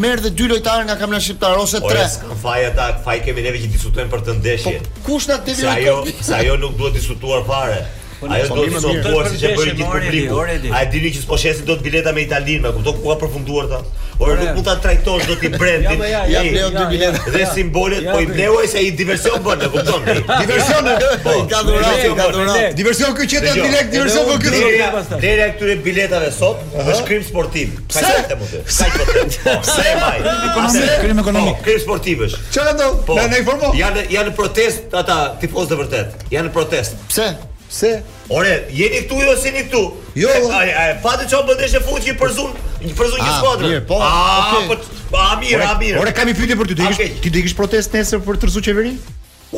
Merr 0.01 0.23
dhe 0.25 0.31
dy 0.39 0.47
lojtarë 0.49 0.85
nga 0.87 0.95
kampionati 0.97 1.25
shqiptar 1.27 1.59
ose 1.61 1.81
po, 1.85 1.89
tre. 1.91 2.05
Ose 2.07 2.37
faji 2.41 2.67
ata, 2.69 2.85
faji 3.05 3.25
kemi 3.27 3.43
neve 3.45 3.61
që 3.65 3.71
diskutojmë 3.75 4.13
për 4.13 4.21
të 4.29 4.37
ndeshje. 4.39 4.75
Po, 4.81 5.07
kush 5.09 5.27
na 5.29 5.41
devi? 5.45 5.59
Sa 5.67 5.73
ajo, 5.77 5.95
sa 6.29 6.37
ajo 6.41 6.57
nuk 6.65 6.77
duhet 6.79 6.95
diskutuar 6.97 7.43
fare. 7.49 7.83
Po, 8.21 8.27
ajo 8.29 8.49
po, 8.53 8.57
do 8.61 8.69
po, 8.85 8.91
të 8.93 9.11
thotë 9.15 9.31
se 9.33 9.39
çfarë 9.41 9.55
bëri 9.57 9.71
gjithë 9.77 9.93
publiku. 9.95 10.73
A 10.77 10.81
e 10.85 10.89
dini 10.93 11.09
që 11.15 11.21
s'po 11.23 11.39
shesin 11.41 11.65
dot 11.65 11.81
bileta 11.85 12.13
me 12.13 12.21
Italinë, 12.27 12.61
më 12.67 12.73
kupton 12.75 12.99
ku 12.99 13.07
ka 13.09 13.17
përfunduar 13.23 13.71
ta? 13.71 13.79
Ore 14.21 14.35
nuk 14.37 14.51
mund 14.59 14.67
ta 14.67 14.75
trajtosh 14.85 15.25
dot 15.31 15.47
i 15.49 15.49
brendit. 15.55 16.03
Ja 16.11 16.27
ja, 16.29 16.43
ja 16.43 16.43
bleu 16.45 16.69
dy 16.75 16.83
bileta 16.91 17.33
dhe 17.33 17.47
simbolet, 17.55 18.05
po 18.11 18.19
i 18.21 18.29
bleu 18.29 18.59
ai 18.61 18.69
se 18.69 18.83
i 18.85 18.91
diversion 19.01 19.41
bën, 19.47 19.65
e 19.65 19.71
kupton? 19.73 20.05
Diversion. 20.43 20.91
Po 21.25 21.37
ka 21.55 21.63
durat, 21.65 22.05
ka 22.21 22.29
durat. 22.37 22.61
Jo, 22.61 22.69
diversion 22.83 23.17
ky 23.17 23.31
çetë 23.33 23.55
jo, 23.55 23.67
direkt 23.71 23.91
diversion 23.95 24.29
po 24.29 24.37
këtu. 24.45 25.17
Deri 25.25 25.49
këtyre 25.57 25.79
biletave 25.89 26.29
sot 26.37 26.63
është 26.77 27.09
krim 27.09 27.25
sportiv. 27.31 27.73
Sa 27.89 28.15
të 28.29 28.37
mundë? 28.43 28.65
Sa 28.81 28.91
të 28.99 29.13
mundë? 29.17 29.61
Sa 29.71 29.81
e 29.81 30.01
vaj? 30.05 30.99
Krim 31.07 31.23
ekonomik, 31.25 31.65
krim 31.65 31.81
sportivësh. 31.89 32.37
Çfarë 32.53 32.77
do? 32.85 32.93
Na 33.17 33.41
informo. 33.41 33.73
Janë 33.81 34.05
janë 34.13 34.37
protest 34.37 34.93
ata 35.05 35.23
tifozë 35.41 35.81
vërtet. 35.81 36.27
Janë 36.37 36.53
protest. 36.53 37.01
Pse? 37.09 37.31
Se? 37.71 38.03
Ore, 38.35 38.67
jeni 38.75 39.05
këtu 39.05 39.21
jo 39.23 39.35
si 39.39 39.45
jeni 39.49 39.61
këtu. 39.69 39.81
Jo. 40.19 40.29
Ai, 40.59 40.97
fati 41.05 41.25
çon 41.31 41.45
bëndesh 41.47 41.77
e 41.79 41.81
futi 41.87 42.11
një 42.11 42.15
përzun, 42.19 42.51
një 42.83 42.95
përzun 42.99 43.23
një 43.23 43.31
ah, 43.31 43.35
skuadër. 43.39 43.67
Mirë, 43.69 43.83
po. 43.87 43.95
A, 43.95 43.99
ah, 44.03 44.59
okay. 44.59 44.75
po. 44.75 44.83
A 45.15 45.19
ah, 45.29 45.35
mirë, 45.39 45.63
a 45.69 45.77
mirë. 45.79 46.03
Ore, 46.03 46.11
kam 46.17 46.27
i 46.27 46.35
pyetje 46.35 46.57
për 46.59 46.67
ty, 46.73 46.75
ti 46.99 47.07
ti 47.23 47.31
do 47.39 47.55
protest 47.61 47.93
nesër 47.95 48.19
për 48.27 48.35
të 48.35 48.43
rrezu 48.51 48.61
qeverinë? 48.67 48.99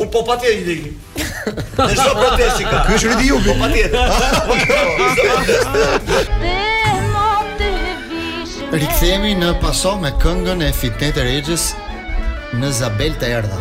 Un 0.01 0.05
po 0.13 0.21
patjetër 0.29 0.57
i 0.59 0.65
dëgjoj. 0.67 0.93
Ne 1.81 1.93
shoh 1.97 2.13
protest 2.21 2.61
ka. 2.69 2.83
Ky 2.85 2.93
është 2.99 3.07
rëdi 3.09 3.25
ju. 3.31 3.35
Po 3.49 3.53
patjetër. 3.65 3.97
Rikthehemi 8.77 9.33
në 9.41 9.49
paso 9.61 9.91
me 10.01 10.11
këngën 10.23 10.59
e 10.65 10.67
Fitnet 10.77 11.15
Rexhës 11.21 11.63
në 12.61 12.67
Zabel 12.77 13.13
të 13.21 13.25
erdha. 13.41 13.59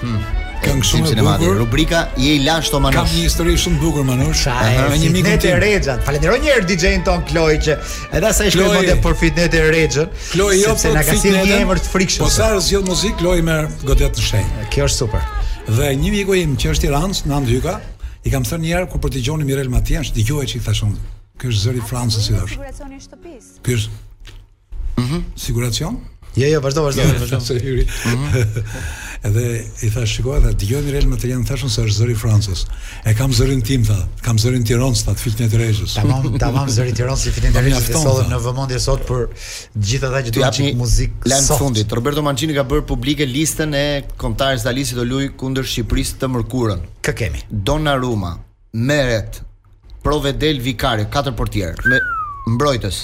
Hmm. 0.00 0.22
Këngë 0.62 0.84
shumë 0.88 1.10
të 1.14 1.24
bukur. 1.24 1.56
Rubrika 1.60 2.00
je 2.18 2.32
i 2.36 2.40
lash 2.42 2.70
to 2.72 2.80
manush. 2.82 2.98
Kam 2.98 3.10
një 3.14 3.26
histori 3.28 3.54
shumë 3.60 3.78
të 3.78 3.82
bukur 3.84 4.06
manush. 4.06 4.46
Me 4.90 4.98
një 4.98 5.10
mikun 5.14 5.36
të 5.42 5.52
Rexhat. 5.62 6.02
Falenderoj 6.06 6.38
një 6.42 6.50
herë 6.54 6.66
DJ-in 6.70 7.04
ton 7.06 7.22
Kloj 7.28 7.52
që 7.66 7.76
edhe 8.18 8.32
sa 8.38 8.48
ishte 8.48 8.64
më 8.72 8.80
dhe 8.88 8.96
për 9.04 9.16
fitnet 9.20 9.54
e 9.54 9.62
Rexhën. 9.68 10.10
Kloj 10.32 10.56
jo 10.62 10.74
po 10.82 10.92
na 10.96 11.04
ka 11.06 11.14
sinë 11.22 11.44
një 11.46 11.60
emër 11.62 11.82
të 11.84 11.92
frikshëm. 11.92 12.26
Po 12.26 12.30
sa 12.34 12.50
zgjod 12.58 12.90
muzik 12.90 13.14
Kloj 13.22 13.38
merr 13.46 13.68
godet 13.86 14.16
të 14.18 14.26
shenjtë. 14.30 14.66
Kjo 14.74 14.88
është 14.88 15.02
super. 15.04 15.24
Dhe 15.78 15.92
një 16.02 16.12
miku 16.16 16.38
im 16.42 16.56
që 16.58 16.74
është 16.74 16.88
i 16.88 16.90
Tiranës, 16.90 17.22
Nan 17.30 17.44
Dyka, 17.46 17.76
i 18.24 18.32
kam 18.34 18.46
thënë 18.48 18.64
një 18.64 18.74
herë 18.74 18.90
kur 18.94 19.02
po 19.04 19.10
dëgjoni 19.12 19.46
Mirel 19.46 19.68
Matian, 19.70 20.02
ti 20.06 20.16
dëgjoje 20.22 20.48
çik 20.54 20.64
thash 20.66 20.82
unë. 20.88 20.98
Ky 21.38 21.52
është 21.52 21.68
zëri 21.68 21.84
i 21.84 21.88
Francës 21.92 22.26
si 22.30 22.34
thash. 22.34 22.56
Siguracioni 22.56 22.98
i 22.98 23.04
shtëpisë. 23.04 23.58
Ky 23.68 23.74
është. 23.76 23.98
Mhm. 24.98 25.24
Siguracion? 25.38 26.00
Jo, 26.38 26.46
jo, 26.46 26.60
vazhdo, 26.62 26.82
vazhdo, 26.84 27.02
jo, 27.02 27.20
vazhdo. 27.20 28.64
Edhe 29.26 29.44
i 29.82 29.88
thash 29.90 30.12
shikoj 30.14 30.36
atë 30.38 30.52
dëgjoj 30.60 30.80
në 30.86 30.90
Real 30.94 31.06
Madrid 31.10 31.32
janë 31.32 31.46
thashën 31.48 31.70
se 31.74 31.82
është 31.88 31.96
zëri 32.02 32.12
i 32.14 32.18
Francës. 32.18 32.60
E 33.10 33.14
kam 33.18 33.32
zërin 33.34 33.62
tim 33.66 33.82
tha, 33.86 33.96
kam 34.22 34.36
zërin 34.38 34.62
Tiranës 34.68 35.00
tha, 35.08 35.14
fitën 35.18 35.48
e 35.48 35.50
Drezës. 35.52 35.96
Tamam, 35.98 36.28
tamam 36.38 36.68
zëri 36.70 36.92
i 36.94 36.96
Tiranës 37.00 37.24
i 37.26 37.32
fitën 37.34 37.50
e 37.50 37.62
Drezës. 37.64 37.88
Sot 37.98 38.28
në 38.30 38.38
vëmendje 38.44 38.78
sot 38.84 39.02
për 39.08 39.24
gjithë 39.88 40.06
ata 40.10 40.22
që 40.28 40.34
duan 40.36 40.54
çik 40.58 40.78
muzikë. 40.78 41.32
Lajm 41.32 41.48
fundit, 41.58 41.94
Roberto 41.98 42.22
Mancini 42.26 42.54
ka 42.56 42.62
bërë 42.70 42.86
publike 42.92 43.26
listën 43.28 43.74
e 43.78 43.84
kontarës 44.22 44.62
së 44.66 44.70
Alisi 44.72 44.98
do 45.00 45.08
kundër 45.40 45.66
Shqipërisë 45.68 46.18
të 46.22 46.28
mërkurën. 46.36 46.84
Kë 47.04 47.16
kemi? 47.24 47.42
Donnarumma, 47.50 48.36
Meret, 48.78 49.42
Provedel 50.06 50.62
Vicario, 50.62 51.08
katër 51.10 51.34
portier. 51.34 51.74
Me 51.90 51.98
mbrojtës. 52.52 52.98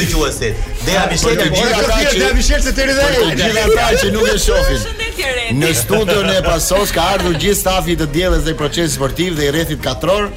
dëgjuesit. 0.00 0.64
Dea 0.88 1.04
Michel, 1.12 1.36
të 1.42 1.52
gjithë 1.58 2.16
Dea 2.18 2.32
Michel 2.40 2.62
se 2.70 2.72
të 2.78 2.88
ridhen. 2.88 3.22
Të 3.28 3.52
gjithë 3.60 4.04
që 4.06 4.14
nuk 4.16 4.32
e 4.34 4.38
shohin. 4.48 5.08
Në 5.58 5.68
studion 5.76 6.30
e 6.32 6.38
Pasos 6.44 6.92
ka 6.96 7.02
ardhur 7.14 7.34
gjithë 7.40 7.58
stafi 7.58 7.96
të 8.00 8.06
dielës 8.14 8.44
dhe 8.46 8.54
i 8.54 8.56
procesit 8.56 8.94
sportiv 8.94 9.34
dhe 9.36 9.48
i 9.50 9.50
rrethit 9.52 9.82
katror 9.84 10.30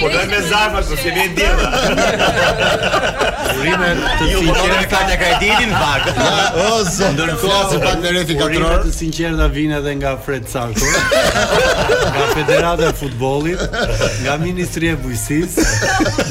Po 0.00 0.08
do 0.14 0.22
me 0.30 0.40
zarf 0.48 0.78
ashtu 0.80 0.96
që 1.02 1.12
vjen 1.18 1.34
dielli. 1.36 1.66
Urime 3.56 3.90
të 4.14 4.30
sinqerë 4.30 4.78
ka 4.94 5.02
të 5.10 5.18
kreditin 5.20 5.74
pak. 5.76 6.22
O 6.62 6.70
zot, 6.86 7.12
do 7.18 7.28
të 7.28 7.36
flasim 7.44 7.84
pak 7.84 8.00
me 8.06 8.14
refi 8.16 8.38
katror. 8.40 8.56
Urime 8.56 8.80
të 8.86 8.94
sinqerë 8.96 9.34
na 9.42 9.50
edhe 9.82 9.94
nga 10.00 10.14
Fred 10.24 10.48
Sarko. 10.48 10.80
Nga 10.80 12.30
Federata 12.38 12.88
e 12.88 12.94
Futbollit, 13.02 13.66
nga 14.24 14.38
Ministria 14.46 14.96
e 14.96 15.00
Bujqësisë, 15.04 15.68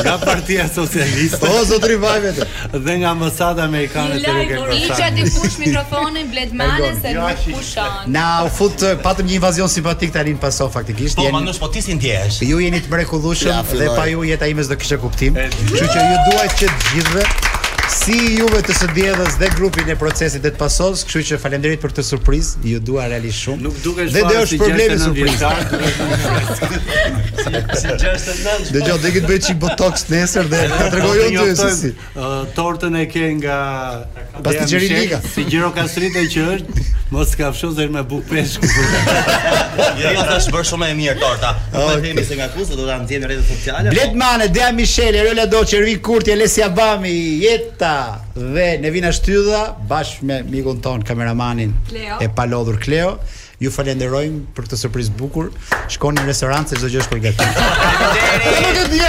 nga 0.02 0.18
Partia 0.26 0.66
Socialiste. 0.74 1.46
O 1.54 1.62
zot, 1.70 1.86
rivajmet. 1.94 2.42
Dhe 2.74 2.98
nga 3.04 3.14
Ambasada 3.14 3.70
Amerikane 3.70 4.18
te 4.26 4.38
Republikës 4.40 5.34
fush 5.36 5.58
mikrofonin 5.58 6.28
blet 6.30 6.54
male 6.54 6.98
se 7.02 7.12
jo, 7.12 7.22
nuk 7.28 7.56
fushon. 7.58 7.88
Na 8.08 8.44
u 8.44 8.50
fut 8.58 8.80
eh, 8.84 8.96
patëm 9.06 9.28
një 9.30 9.38
invazion 9.40 9.70
simpatik 9.72 10.14
tani 10.16 10.36
në 10.36 10.42
pasoh 10.44 10.72
faktikisht. 10.74 11.20
Po 11.20 11.26
jeni... 11.28 11.36
mandosh 11.36 11.60
po 11.62 11.70
ti 11.74 11.84
si 11.86 11.96
ndjehesh? 11.98 12.44
Ju 12.50 12.60
jeni 12.64 12.82
të 12.84 12.92
mrekullueshëm 12.94 13.54
ja, 13.54 13.64
dhe 13.82 13.90
pa 13.98 14.08
ju 14.12 14.26
jeta 14.28 14.50
ime 14.52 14.66
s'do 14.68 14.80
kishte 14.80 15.00
kuptim. 15.04 15.36
Kështu 15.42 15.86
që 15.92 16.08
ju 16.10 16.18
duaj 16.30 16.48
që 16.62 16.72
të 16.74 16.96
gjithëve 16.96 17.28
si 18.06 18.14
juve 18.38 18.60
të 18.62 18.74
së 18.78 18.86
dielës 18.94 19.34
dhe 19.42 19.48
grupin 19.58 19.88
e 19.90 19.96
procesit 19.98 20.44
të 20.46 20.52
pasos, 20.60 21.02
kështu 21.10 21.22
që 21.30 21.38
faleminderit 21.42 21.82
për 21.82 21.90
këtë 21.96 22.04
surprizë, 22.06 22.58
ju 22.70 22.80
dua 22.92 23.04
realisht 23.10 23.40
shumë. 23.42 23.62
Nuk 23.66 23.80
dukesh 23.82 24.12
vështirë. 24.14 24.22
Dhe 24.22 24.34
do 24.36 24.36
është 24.44 24.60
problemi 24.62 24.98
surprizë. 25.02 25.46
Dhe 28.76 28.82
jo, 28.92 28.96
dhe 29.02 29.10
gjithë 29.16 29.28
bëçi 29.32 29.54
botox 29.66 29.96
nesër 30.14 30.46
dhe 30.54 30.60
ta 30.76 30.86
tregoj 30.94 31.16
unë 31.32 31.38
ty 31.50 31.54
se 31.64 31.70
si. 31.80 31.90
Uh, 32.14 32.42
tortën 32.60 32.96
e 33.00 33.02
ke 33.10 33.26
nga 33.40 33.58
pastigjeri 34.46 34.88
Liga. 34.94 35.18
Si 35.34 35.42
gjiro 35.50 35.70
kastritë 35.78 36.22
që 36.36 36.42
është, 36.60 36.70
mos 37.16 37.30
ka 37.40 37.46
fshon 37.58 37.72
se 37.80 37.84
me 37.98 38.04
buk 38.14 38.24
peshk. 38.30 38.62
Ja, 39.96 40.10
ja 40.16 40.24
tash 40.28 40.48
bër 40.54 40.64
shumë 40.68 40.86
e 40.94 40.96
mirë 40.96 41.20
torta. 41.22 41.50
Do 41.74 41.80
të 41.92 41.96
themi 42.06 42.24
se 42.28 42.34
nga 42.40 42.48
kusht 42.54 42.74
do 42.80 42.84
ta 42.88 42.96
ndjen 43.02 43.20
në 43.24 43.28
rrjetet 43.32 43.48
sociale. 43.50 43.88
Bletmane, 43.94 44.46
po- 44.50 44.54
Dea 44.56 44.72
Michele, 44.76 45.20
Rola 45.28 45.46
Doçi, 45.52 45.76
Rui 45.84 45.96
Kurti, 46.04 46.30
Alessia 46.36 46.68
Bami, 46.72 47.14
Jeta 47.44 47.95
dhe 48.82 48.90
vina 48.94 49.12
Shtydha 49.16 49.64
bashkë 49.90 50.26
me 50.28 50.42
mikun 50.52 50.82
ton 50.84 51.04
kameramanin 51.06 51.74
Cleo. 51.90 52.20
e 52.22 52.28
palodhur 52.36 52.80
Cleo. 52.84 53.18
Ju 53.64 53.70
falenderojmë 53.72 54.42
për 54.56 54.66
këtë 54.66 54.78
surprizë 54.82 55.14
bukur. 55.16 55.46
Shkoni 55.94 56.20
në 56.20 56.26
restorant 56.30 56.68
se 56.68 56.76
çdo 56.76 56.90
gjë 56.92 57.00
është 57.02 57.14
për 57.14 57.22
gatim. 57.24 57.62
Nuk 58.46 58.80
e 58.82 58.84
di. 58.92 59.00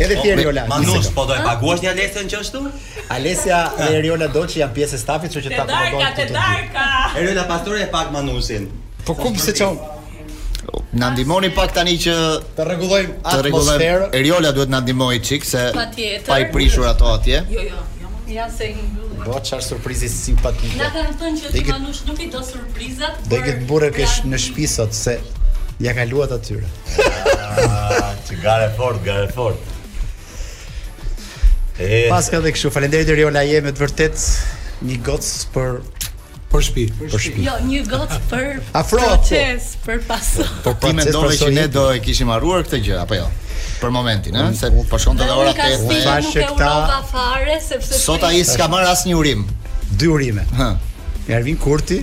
edhe 0.04 0.16
ti 0.20 0.30
Eriola. 0.30 0.62
Ma 0.70 0.78
po 1.14 1.24
do 1.26 1.34
të 1.34 1.42
paguash 1.42 1.80
një 1.82 1.90
alesën 1.90 2.28
çështu? 2.30 2.60
Alesja 3.16 3.64
dhe 3.80 3.88
Eriola 3.98 4.28
Doçi 4.34 4.60
janë 4.62 4.76
pjesë 4.76 4.96
e 4.96 5.00
stafit, 5.02 5.34
kështu 5.34 5.48
që 5.48 5.56
ta 5.58 5.64
kupton. 5.64 5.96
Darka, 5.96 6.10
te 6.18 6.26
darka. 6.30 6.84
Eriola 7.18 7.46
pastore 7.50 7.82
e 7.82 7.88
pak 7.90 8.12
manusin. 8.14 8.68
Po 9.06 9.16
ku 9.18 9.32
pse 9.34 9.54
çon? 9.58 9.78
Na 11.02 11.10
ndihmoni 11.10 11.50
pak 11.56 11.74
tani 11.74 11.96
që 12.04 12.14
të 12.58 12.68
rregullojmë 12.70 13.18
atmosferën. 13.32 14.06
Eriola 14.20 14.52
duhet 14.54 14.70
na 14.70 14.80
ndihmoi 14.84 15.18
çik 15.26 15.44
se 15.50 15.66
pa 16.30 16.38
i 16.38 16.46
prishur 16.54 16.86
ato 16.92 17.10
atje. 17.16 17.42
Jo, 17.50 17.66
jo. 17.72 17.84
jo. 18.04 18.12
Ja 18.36 18.46
se 18.58 18.70
i 18.70 18.78
mbyllim. 18.78 19.24
Do 19.26 19.42
çfarë 19.42 19.66
surprizë 19.66 20.06
simpatike. 20.14 20.78
Na 20.78 20.92
kanë 20.94 21.18
thënë 21.18 21.42
që 21.42 21.52
do 21.56 21.66
manush 21.74 22.06
nuk 22.06 22.22
i 22.22 22.30
do 22.30 22.46
surprizat. 22.46 23.18
Do 23.26 23.42
të 23.42 23.58
burrë 23.66 23.90
kesh 23.98 24.20
në 24.30 24.38
shtëpi 24.46 24.70
sot 24.78 24.94
se 24.94 25.18
Ja 25.80 25.94
ka 25.96 26.04
luat 26.04 26.30
atyre. 26.30 26.66
Ah, 27.40 28.12
gare 28.42 28.68
fort, 28.76 29.00
gare 29.04 29.28
fort. 29.34 29.58
E... 31.80 32.04
Paska 32.12 32.40
dhe 32.44 32.52
kështu, 32.52 32.68
falenderit 32.74 33.08
e 33.08 33.16
Riola 33.16 33.40
je 33.48 33.62
me 33.64 33.72
të 33.72 33.80
vërtet 33.80 34.26
një 34.84 34.98
gocë 35.06 35.30
për 35.54 35.78
për 36.50 36.66
shtëpi, 36.66 36.84
për 37.14 37.22
shtëpi. 37.24 37.46
Jo, 37.46 37.54
një 37.64 37.80
gocë 37.88 38.20
për 38.28 38.48
Afro, 38.76 39.00
proces, 39.06 39.70
për 39.86 40.04
paso. 40.08 40.44
Po 40.66 40.74
ti 40.82 40.92
mendove 40.98 41.30
po, 41.32 41.38
që 41.46 41.50
ne 41.62 41.66
do 41.72 41.86
e 41.94 42.02
kishim 42.04 42.28
harruar 42.34 42.66
këtë 42.68 42.82
gjë 42.84 42.98
apo 43.00 43.16
jo? 43.22 43.28
Për 43.80 43.94
momentin, 43.94 44.36
ëh, 44.36 44.50
mm. 44.50 44.60
se 44.60 44.72
po 44.76 44.84
të 44.92 45.16
edhe 45.16 45.40
ora 45.40 45.56
5. 45.64 45.88
Unë 45.88 46.00
bash 46.04 46.32
që 46.36 46.46
ta 46.60 47.00
fare 47.08 47.56
sepse 47.70 48.02
sot 48.04 48.28
ai 48.28 48.44
s'ka 48.44 48.68
marr 48.72 48.92
një 49.08 49.16
urim. 49.16 49.48
Dy 49.96 50.12
urime. 50.12 50.44
Hë. 50.60 50.70
Ervin 51.40 51.56
Kurti, 51.60 52.02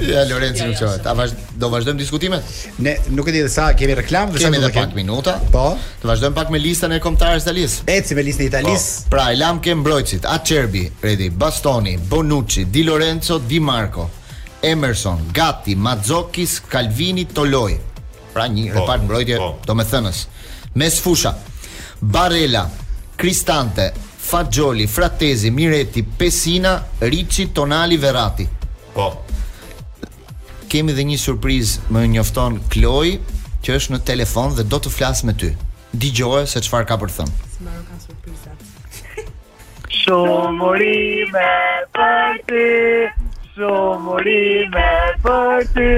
Ja 0.08 0.24
Lorenzo 0.26 0.66
nuk 0.66 0.78
çohet. 0.80 1.06
A 1.06 1.14
do 1.62 1.68
vazhdojmë 1.70 2.00
diskutimet? 2.00 2.48
Ne 2.82 2.96
nuk 3.14 3.28
e 3.30 3.34
di 3.36 3.42
sa 3.52 3.68
kemi 3.78 3.94
reklam, 4.00 4.32
vetëm 4.34 4.48
kemi 4.50 4.58
edhe 4.60 4.72
pak 4.74 4.96
minuta. 4.98 5.36
Po. 5.54 5.68
Të 6.02 6.08
vazhdojmë 6.10 6.36
pak 6.40 6.50
me 6.50 6.58
listën 6.64 6.96
e 6.96 7.00
kombëtarëve 7.04 7.38
të 7.38 7.42
Italisë. 7.44 7.76
Eci 7.98 8.18
me 8.18 8.26
listën 8.26 8.46
e 8.46 8.50
Italisë. 8.50 8.90
Po. 9.04 9.12
Pra, 9.14 9.28
Elam 9.36 9.60
kem 9.62 9.84
mbrojtësit, 9.84 10.26
Acerbi, 10.34 10.84
Redi, 11.06 11.30
Bastoni, 11.30 11.94
Bonucci, 12.10 12.66
Di 12.66 12.82
Lorenzo, 12.82 13.38
Di 13.38 13.60
Marco, 13.62 14.08
Emerson, 14.62 15.22
Gatti, 15.32 15.76
Mazzocchi, 15.78 16.48
Calvini, 16.66 17.28
Toloi. 17.30 17.78
Pra 18.34 18.48
një 18.50 18.70
po, 18.74 18.80
repart 18.82 19.06
mbrojtje 19.06 19.38
domethënës. 19.70 20.24
Mes 20.74 20.98
fusha. 20.98 21.36
Barela, 22.04 22.70
Kristante, 23.16 23.92
Fagjoli, 24.16 24.86
Fratezi, 24.86 25.50
Mireti, 25.50 26.02
Pesina, 26.02 26.86
Ricci, 26.98 27.50
Tonali, 27.50 27.96
Verati. 27.96 28.46
Po. 28.92 29.24
Kemi 30.68 30.92
dhe 30.92 31.04
një 31.08 31.16
surpriz 31.18 31.78
më 31.88 32.04
njofton 32.12 32.58
Kloj, 32.72 33.14
që 33.64 33.76
është 33.80 33.94
në 33.94 34.00
telefon 34.10 34.52
dhe 34.58 34.66
do 34.68 34.80
të 34.84 34.92
flasë 34.92 35.28
me 35.30 35.34
ty. 35.40 35.52
Digjojë 36.04 36.44
se 36.52 36.62
qëfar 36.66 36.84
ka 36.90 36.98
për 37.02 37.14
thëmë. 37.16 37.36
Smërën 37.54 37.86
ka 37.88 38.00
surprizat. 38.02 39.30
Shumërime 40.02 41.46
për 41.94 42.42
ty, 42.50 42.66
shumërime 43.54 44.84
për 45.24 45.64
ty, 45.76 45.88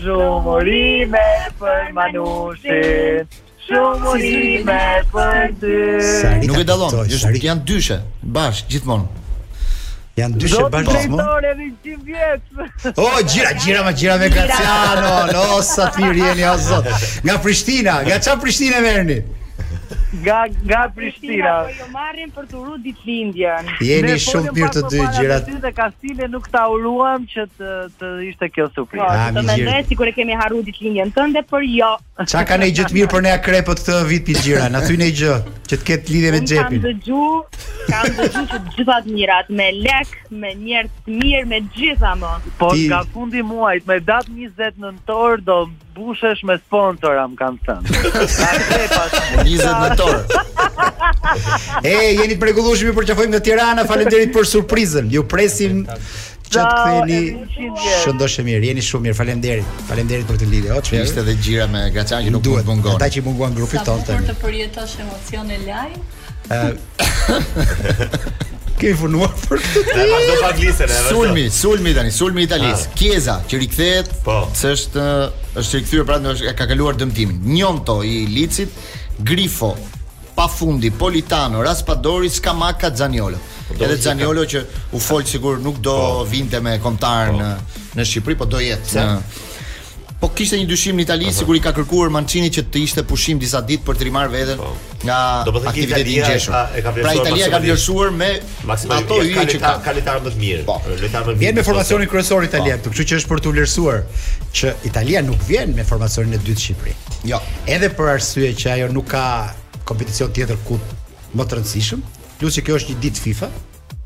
shumërime 0.00 1.22
për 1.62 1.92
manushin 2.00 3.36
Shumë 3.70 4.10
unime 4.10 4.78
për 5.12 5.52
dy 5.62 6.46
Nuk 6.48 6.58
e 6.58 6.66
dalon, 6.66 6.96
janë 7.10 7.62
dyshe 7.68 8.00
Bashë, 8.34 8.66
gjithmonë 8.72 9.06
Janë 10.18 10.40
dyshe 10.42 10.64
bashë 10.74 11.04
Do 11.12 11.26
të 11.46 12.96
O, 12.98 13.06
gjira, 13.22 13.54
gjira, 13.62 13.84
ma 13.86 13.94
gjira 13.94 14.16
me 14.24 14.30
Graciano 14.34 15.14
Në 15.30 15.44
osa 15.58 15.86
të 15.94 16.02
mirë 16.02 16.24
jeni, 16.24 16.46
o 16.50 16.56
zotë 16.66 16.96
Nga 17.28 17.36
Prishtina, 17.46 18.00
nga 18.08 18.18
qa 18.26 18.34
Prishtina 18.42 18.82
mërëni 18.84 19.20
Ga 20.18 20.48
ga 20.66 20.90
Prishtina. 20.94 21.52
Po 21.66 21.76
jo 21.78 21.86
marrin 21.94 22.32
për 22.34 22.46
të 22.50 22.56
uru 22.58 22.76
ditëlindjen. 22.82 23.68
Jeni 23.86 24.14
po 24.16 24.22
shumë 24.26 24.54
mirë 24.56 24.70
të 24.74 24.80
dy 24.90 25.02
gjërat. 25.16 25.50
Ne 25.54 25.60
të 25.66 25.70
kastile 25.76 26.26
nuk 26.32 26.48
ta 26.50 26.64
uruam 26.74 27.26
që 27.30 27.44
të 27.58 27.76
të 28.00 28.10
ishte 28.26 28.48
kjo 28.56 28.66
surprizë. 28.74 29.04
Do 29.04 29.06
ah, 29.06 29.28
të 29.36 29.44
mendoj 29.52 29.76
sikur 29.92 30.10
e 30.10 30.14
kemi 30.16 30.34
harruar 30.40 30.66
ditëlindjen 30.66 31.14
tënde, 31.14 31.44
por 31.52 31.62
jo. 31.66 31.92
Çka 32.26 32.42
kanë 32.50 32.70
gjë 32.74 32.88
të 32.90 32.96
mirë 32.98 33.10
për 33.14 33.24
ne 33.28 33.34
akrepot 33.36 33.82
këtë 33.84 34.00
vit 34.10 34.26
pi 34.26 34.34
gjëra. 34.48 34.66
Na 34.74 34.82
thynë 34.88 35.10
gjë 35.20 35.36
që 35.70 35.78
të 35.78 35.86
ketë 35.90 36.14
lidhje 36.16 36.32
me 36.34 36.40
xhepin. 36.42 36.80
Kam 36.80 36.88
dëgju, 36.88 37.28
kam 37.92 38.08
dëgju 38.18 38.42
që 38.50 38.60
gjithë 38.72 38.96
ata 38.98 39.14
mirat 39.14 39.52
me 39.60 39.68
lek, 39.78 40.16
me 40.42 40.50
njerëz 40.64 40.90
të 41.06 41.20
mirë, 41.22 41.44
me 41.54 41.62
gjithë 41.78 42.10
ama. 42.14 42.32
Po 42.58 42.72
nga 42.74 43.04
fundi 43.14 43.46
muajit, 43.46 43.86
me 43.88 44.00
datë 44.10 44.34
20 44.42 44.82
nëntor 44.84 45.46
do 45.46 45.62
bushesh 46.00 46.42
me 46.48 46.56
sponsor 46.64 47.16
am 47.22 47.34
kanë 47.38 47.60
thënë. 47.66 47.98
Atë 48.46 48.86
pas 48.92 49.12
20 49.44 49.66
natë. 49.90 50.20
e 51.84 52.12
jeni 52.16 52.34
të 52.36 52.40
mrekullueshëm 52.42 52.96
për 52.98 53.04
çfarë 53.10 53.32
në 53.36 53.40
Tirana, 53.46 53.82
faleminderit 53.88 54.32
për 54.34 54.44
surprizën. 54.54 55.06
Ju 55.14 55.20
presim 55.32 55.74
që 55.86 55.94
të 56.52 56.62
ktheni. 56.76 57.20
Shëndoshë 58.04 58.42
mirë, 58.48 58.62
jeni 58.72 58.82
shumë 58.86 59.02
mirë. 59.08 59.16
Faleminderit. 59.18 59.68
Faleminderit 59.90 60.26
për 60.30 60.36
të 60.42 60.46
lidhje. 60.54 60.70
O, 60.76 60.78
çfarë 60.88 61.04
ishte 61.08 61.20
edhe 61.24 61.34
gjira 61.44 61.66
me 61.74 61.80
Gaçan 61.94 62.20
që 62.26 62.30
nuk 62.34 62.42
mund 62.50 62.64
mungon. 62.72 62.96
Ata 62.96 63.06
që 63.16 63.20
munguan 63.28 63.52
grupi 63.56 63.78
tonë. 63.78 64.04
Sa 64.06 64.10
për 64.16 64.20
të 64.30 64.34
përjetosh 64.44 64.96
emocione 65.04 65.56
live. 65.66 65.98
kemi 68.80 68.96
punuar 69.00 69.34
për 69.46 69.60
këtë. 69.60 69.94
Ne 69.96 70.06
vazhdo 70.14 70.36
pa 70.40 70.50
glisën, 70.56 70.82
edhe. 70.86 71.10
Sulmi, 71.10 71.44
sulmi 71.54 71.92
tani, 71.96 72.12
sulmi 72.16 72.44
italisë. 72.46 72.88
Kjeza 72.98 73.36
ah. 73.36 73.44
që 73.50 73.60
rikthehet, 73.64 74.10
po. 74.26 74.38
s'është 74.62 75.04
eh, 75.04 75.24
është 75.60 75.80
rikthyer 75.82 76.06
pra 76.08 76.20
në 76.22 76.36
ka 76.58 76.66
kaluar 76.70 76.98
dëmtimin. 77.00 77.42
Njonto 77.52 77.98
i 78.08 78.22
Licit, 78.32 78.72
Grifo, 79.18 79.74
Pafundi, 80.38 80.88
Politano, 80.90 81.60
Raspadori, 81.64 82.30
Skamaka, 82.32 82.92
Zaniolo. 82.96 83.36
E 83.70 83.76
po, 83.76 83.84
edhe 83.84 83.98
Zaniolo 84.00 84.46
që 84.50 84.64
u 84.96 85.02
fol 85.04 85.26
sigur 85.28 85.60
nuk 85.62 85.82
do 85.84 85.94
po. 86.00 86.24
vinte 86.32 86.58
me 86.64 86.78
kontar 86.82 87.30
po. 87.30 87.38
në 87.42 87.78
në 88.00 88.04
Shqipëri, 88.06 88.36
po 88.38 88.46
do 88.46 88.60
jetë 88.62 89.02
në 89.10 89.46
Po 90.20 90.28
kishte 90.36 90.58
një 90.60 90.66
dyshim 90.68 90.98
në 91.00 91.04
Itali 91.06 91.30
sikur 91.32 91.56
i 91.56 91.60
ka 91.64 91.70
kërkuar 91.72 92.10
Mancini 92.12 92.50
që 92.52 92.66
të 92.72 92.80
ishte 92.84 93.04
pushim 93.08 93.38
disa 93.40 93.62
ditë 93.64 93.86
për 93.86 93.96
të 93.96 94.04
rimar 94.06 94.28
veten 94.28 94.58
po. 94.60 94.74
nga 95.08 95.16
aktiviteti 95.70 96.12
i 96.12 96.16
ngjeshur. 96.20 96.56
Pra 96.98 97.14
Italia 97.16 97.46
ka 97.54 97.60
vlerësuar 97.62 98.10
me 98.20 98.28
ato 98.98 99.18
hyje 99.22 99.46
që 99.54 99.60
ka 99.62 99.70
kalitar 99.86 100.18
më 100.20 100.32
të 100.34 100.40
mirë. 100.42 100.66
Po, 100.68 100.76
kalitar 100.84 101.24
më 101.24 101.32
mirë. 101.32 101.40
Vjen 101.40 101.56
me 101.56 101.64
formacionin 101.70 102.10
kryesor 102.12 102.44
italian, 102.44 102.82
po. 102.84 102.92
kështu 102.92 103.06
që 103.14 103.20
është 103.22 103.30
për 103.32 103.40
të 103.46 103.54
vlerësuar 103.54 104.04
që 104.60 104.74
Italia 104.92 105.24
nuk 105.30 105.48
vjen 105.48 105.72
me 105.78 105.88
formacionin 105.88 106.36
e 106.36 106.42
dytë 106.42 106.58
të 106.60 106.66
Shqipërisë. 106.66 107.18
Jo, 107.32 107.40
edhe 107.78 107.88
për 107.96 108.12
arsye 108.18 108.52
që 108.60 108.74
ajo 108.74 108.92
nuk 108.92 109.08
ka 109.16 109.24
kompeticion 109.88 110.36
tjetër 110.36 110.60
ku 110.68 110.76
më 111.32 111.48
të 111.48 111.62
rëndësishëm, 111.62 112.04
plus 112.42 112.60
që 112.60 112.68
kjo 112.68 112.76
është 112.82 112.92
një 112.92 113.00
ditë 113.08 113.24
FIFA, 113.30 113.48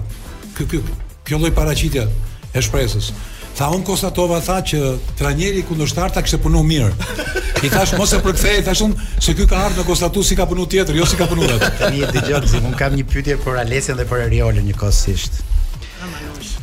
ky 0.53 0.67
ky, 0.69 0.81
kjo 1.25 1.39
lloj 1.41 1.49
paraqitje 1.57 2.03
e 2.53 2.61
shpresës. 2.61 3.07
Tha 3.57 3.71
un 3.73 3.81
Kostatova 3.85 4.37
tha 4.45 4.59
që 4.69 4.81
trajneri 5.19 5.63
kundërshtar 5.69 6.13
ta 6.13 6.21
kishte 6.23 6.37
punuar 6.45 6.67
mirë. 6.69 6.91
I 7.65 7.73
thash 7.73 7.97
mos 7.99 8.13
e 8.17 8.21
përkthej, 8.25 8.61
thash 8.69 8.85
un 8.85 8.93
se 9.21 9.33
ky 9.37 9.49
ka 9.49 9.65
ardhur 9.65 9.83
në 9.87 9.89
Kostatu 9.89 10.21
si 10.25 10.37
ka 10.39 10.45
punuar 10.49 10.69
tjetër, 10.73 11.01
jo 11.01 11.09
si 11.09 11.17
ka 11.19 11.29
punuar 11.31 11.57
atë. 11.57 11.91
Mi 11.97 12.05
e 12.05 12.13
dëgjoj, 12.19 12.61
un 12.61 12.77
kam 12.79 13.01
një 13.01 13.09
pyetje 13.11 13.41
për 13.45 13.63
Alesin 13.65 13.97
dhe 14.01 14.05
për 14.13 14.27
Ariolën, 14.29 14.69
një 14.69 14.77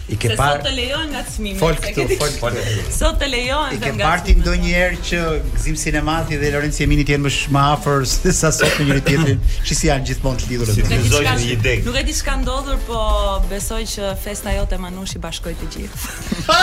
i 0.09 0.15
ke 0.15 0.29
parë. 0.39 0.61
Sot 0.61 0.65
të 0.67 0.73
lejoan 0.77 1.09
nga 1.11 1.21
çmimi. 1.27 1.55
Fol 1.59 1.75
këtu, 1.83 2.05
fol 2.19 2.29
fol. 2.39 2.57
Sot 2.95 3.17
të 3.19 3.27
lejon 3.27 3.73
I 3.75 3.79
ke 3.81 3.91
parë 3.99 4.35
ndonjëherë 4.39 4.99
që 5.09 5.21
Gzim 5.55 5.75
Sinemati 5.79 6.37
dhe 6.39 6.51
Lorenzo 6.53 6.85
Emini 6.85 7.03
të 7.07 7.15
jenë 7.17 7.25
më 7.25 7.31
më 7.57 7.63
afër 7.73 8.05
se 8.13 8.31
sa 8.37 8.51
sot 8.55 8.77
me 8.79 8.85
njëri 8.87 9.03
tjetrin, 9.07 9.41
që 9.67 9.77
si 9.81 9.89
janë 9.89 10.07
gjithmonë 10.09 10.41
të 10.43 10.51
lidhur 10.51 10.71
aty. 10.71 11.81
Nuk 11.87 11.97
e 11.99 12.03
di 12.07 12.15
çka 12.15 12.37
ndodhur, 12.43 12.79
po 12.87 13.01
besoj 13.51 13.81
që 13.95 14.13
festa 14.23 14.53
jote 14.55 14.79
Manushi 14.79 15.19
bashkoi 15.23 15.57
të 15.59 15.69
gjithë. 15.75 16.15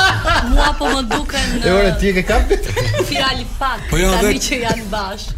Mua 0.55 0.71
po 0.79 0.89
më 0.95 1.03
duken 1.13 1.65
E 1.75 1.77
ti 2.01 2.11
e 2.13 2.17
ke 2.17 2.25
kap? 2.33 2.55
Fjali 3.11 3.45
pak. 3.59 3.85
Po 3.93 4.01
jo, 4.01 4.09
tani 4.25 4.41
që 4.49 4.63
janë 4.65 4.89
bash. 4.95 5.29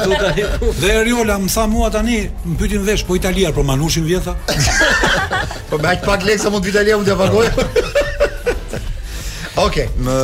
do 0.00 0.22
këtu 0.24 0.72
Dhe 0.80 0.94
Riola 1.04 1.36
më 1.44 1.48
sa 1.52 1.66
mua 1.68 1.90
tani, 1.92 2.24
mbytin 2.48 2.82
vesh 2.88 3.04
po 3.04 3.14
Italia 3.20 3.50
për 3.52 3.60
po 3.60 3.68
Manushin 3.74 4.04
vjetha. 4.08 4.36
Po 5.68 5.76
me 5.78 5.92
aq 5.92 6.04
pak 6.08 6.24
lekë 6.26 6.40
sa 6.46 6.50
mund 6.54 6.64
të 6.64 6.93
ja 6.94 6.96
mund 6.96 7.06
t'ja 7.06 7.16
pagoj. 7.18 7.46
Ok. 9.56 9.76
Më 10.02 10.14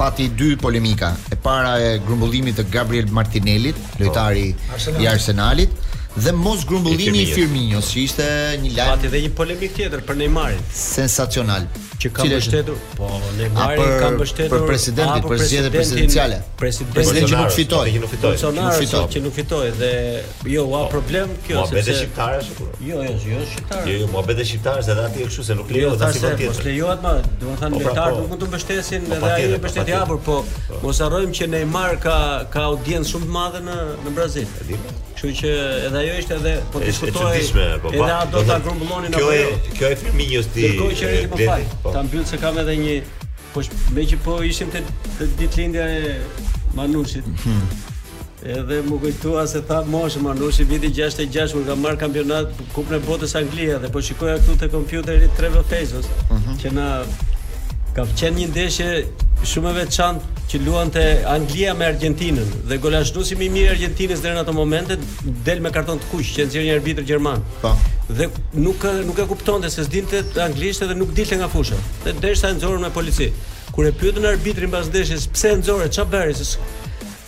pati 0.00 0.28
dy 0.38 0.52
polemika. 0.60 1.12
E 1.32 1.36
para 1.36 1.76
e 1.82 1.98
grumbullimit 2.04 2.56
të 2.60 2.66
Gabriel 2.72 3.10
Martinelli, 3.12 3.72
lojtari 4.00 4.50
po. 4.54 4.80
i 5.02 5.08
Arsenalit, 5.10 5.72
dhe 6.18 6.32
mos 6.34 6.64
grumbullimi 6.66 7.22
i 7.26 7.32
Firminos, 7.34 7.90
që 7.92 8.00
ishte 8.04 8.30
një 8.62 8.72
lajm. 8.76 8.94
Pati 8.96 9.10
edhe 9.10 9.24
një 9.26 9.34
polemik 9.38 9.74
tjetër 9.76 10.02
për 10.06 10.20
Neymarin. 10.22 10.62
Sensacional 10.74 11.66
që 12.02 12.10
ka 12.14 12.24
mbështetur 12.28 12.76
po 12.94 13.08
Neymar 13.34 13.80
ka 14.02 14.08
mbështetur 14.14 14.52
për 14.54 14.64
presidentin 14.68 15.24
për 15.26 15.40
zgjedhjet 15.42 15.72
presidenciale 15.74 16.36
president 16.60 17.30
që 17.32 17.40
nuk 17.40 17.54
fitoi 17.56 17.80
që 17.90 18.02
nuk 18.04 18.12
fitoi 18.12 18.30
Bolsonaro 18.30 18.76
që, 18.76 18.84
fitoj. 18.84 19.00
që 19.14 19.22
nuk 19.24 19.34
fitoi 19.38 19.70
dhe 19.80 19.90
jo 20.52 20.62
u 20.62 20.70
ka 20.70 20.82
po. 20.84 20.90
problem 20.92 21.32
kjo 21.46 21.56
mua 21.58 21.64
sepse 21.70 21.96
mua 21.96 21.96
shqiptare 22.00 22.44
sepse 22.46 22.86
jo 22.86 23.00
jo 23.02 23.16
jo 23.32 23.40
shqiptarë. 23.40 23.88
jo 23.90 23.96
jo 24.04 24.10
mua 24.12 24.22
bete 24.30 24.46
shqiptare 24.50 24.86
se 24.88 24.96
aty 25.08 25.26
kështu 25.26 25.46
se 25.48 25.58
nuk 25.60 25.72
jo, 25.74 25.78
lejohet 25.78 26.04
as 26.06 26.14
sipas 26.14 26.22
po, 26.22 26.36
tjetër 26.38 26.52
mos 26.52 26.62
lejohet 26.68 27.04
më 27.08 27.14
domethënë 27.42 27.74
po, 27.74 27.82
pra, 27.82 27.82
lojtarët 27.88 28.20
nuk 28.20 28.28
mund 28.30 28.42
të 28.44 28.52
mbështesin 28.52 29.10
edhe 29.18 29.32
ai 29.32 29.50
mbështetje 29.56 29.98
hapur 30.00 30.22
po 30.28 30.36
mos 30.86 31.02
harrojmë 31.04 31.34
që 31.40 31.50
Neymar 31.56 31.98
ka 32.06 32.16
ka 32.54 32.60
audiencë 32.76 33.10
shumë 33.12 33.26
të 33.28 33.34
madhe 33.40 33.64
në 33.68 33.76
në 34.06 34.16
Brazil 34.22 34.56
Kështu 35.18 35.32
që 35.34 35.48
edhe 35.88 35.96
ajo 35.98 36.12
ishte 36.20 36.34
edhe 36.38 36.50
po 36.70 36.78
diskutohej. 36.78 37.40
Edhe 37.40 38.04
ajo 38.06 38.28
do 38.34 38.42
ta 38.46 38.58
grumbullonin 38.62 39.10
apo 39.18 39.32
jo. 39.34 39.48
Kjo 39.48 39.56
e 39.56 39.72
kjo 39.78 39.88
e 39.90 39.96
fëmijës 40.04 40.46
ti. 40.54 40.68
Dërgoj 40.76 40.92
që 41.00 41.08
ai 41.08 41.24
po 41.32 41.40
fal 41.40 41.87
po. 41.92 41.98
Ta 41.98 42.02
mbyll 42.02 42.24
se 42.28 42.36
kam 42.42 42.58
edhe 42.58 42.74
një 42.76 42.94
po 43.54 43.62
me 43.96 44.04
që 44.06 44.18
po 44.24 44.38
ishim 44.44 44.70
te, 44.72 44.82
ditëlindja 45.40 45.86
e 45.88 46.16
Manushit. 46.76 47.24
Hmm. 47.44 47.68
edhe 48.46 48.76
më 48.86 48.98
kujtua 49.02 49.46
se 49.50 49.62
tha 49.66 49.80
moshë 49.90 50.20
Manushi 50.24 50.66
viti 50.68 50.90
66 51.00 51.56
kur 51.56 51.64
ka 51.66 51.74
marr 51.84 51.96
kampionat 52.00 52.52
Kupën 52.76 52.98
e 52.98 53.00
Botës 53.06 53.32
Anglia 53.40 53.78
dhe 53.82 53.88
po 53.94 54.02
shikoja 54.04 54.36
këtu 54.42 54.54
te 54.62 54.68
kompjuteri 54.74 55.30
Trevor 55.38 55.64
Tezos 55.70 56.06
mhm. 56.30 56.54
që 56.60 56.72
na 56.76 56.86
ka 57.96 58.04
qenë 58.20 58.38
një 58.42 58.46
ndeshje 58.52 58.90
shumë 59.46 59.70
e 59.70 59.74
veçantë 59.76 60.44
që 60.50 60.58
luante 60.64 61.02
Anglia 61.30 61.74
me 61.76 61.86
Argentinën 61.86 62.48
dhe 62.70 62.78
golazhdhuesi 62.82 63.36
më 63.38 63.44
i 63.46 63.50
mirë 63.54 63.66
i 63.68 63.72
Argentinës 63.76 64.22
deri 64.24 64.34
në 64.38 64.42
atë 64.42 64.54
moment 64.56 64.90
del 65.46 65.60
me 65.62 65.70
karton 65.74 66.00
të 66.02 66.08
kuq 66.10 66.22
që 66.34 66.46
nxjerr 66.48 66.64
një 66.68 66.74
arbitër 66.78 67.06
gjerman. 67.10 67.44
Po. 67.62 67.74
Dhe 68.08 68.28
nuk 68.56 68.86
nuk 69.06 69.20
e 69.22 69.28
kuptonte 69.30 69.70
se 69.70 69.84
s'dinte 69.86 70.22
anglisht 70.42 70.82
edhe 70.86 70.96
nuk 70.98 71.14
dilte 71.16 71.38
nga 71.40 71.50
fusha. 71.52 71.78
Dhe 72.04 72.16
derisa 72.22 72.50
nxorën 72.56 72.82
me 72.86 72.90
polici. 72.94 73.30
Kur 73.76 73.86
e 73.86 73.92
pyetën 73.94 74.26
arbitrin 74.26 74.72
pas 74.74 74.88
ndeshjes 74.90 75.28
pse 75.36 75.54
nxorë, 75.60 75.90
ç'a 75.94 76.08
bëri 76.10 76.34
se 76.38 76.48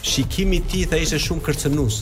Shikimi 0.02 0.56
i 0.56 0.60
tij 0.64 0.86
tha 0.88 0.96
ishte 0.96 1.18
shumë 1.20 1.42
kërcënues. 1.44 1.96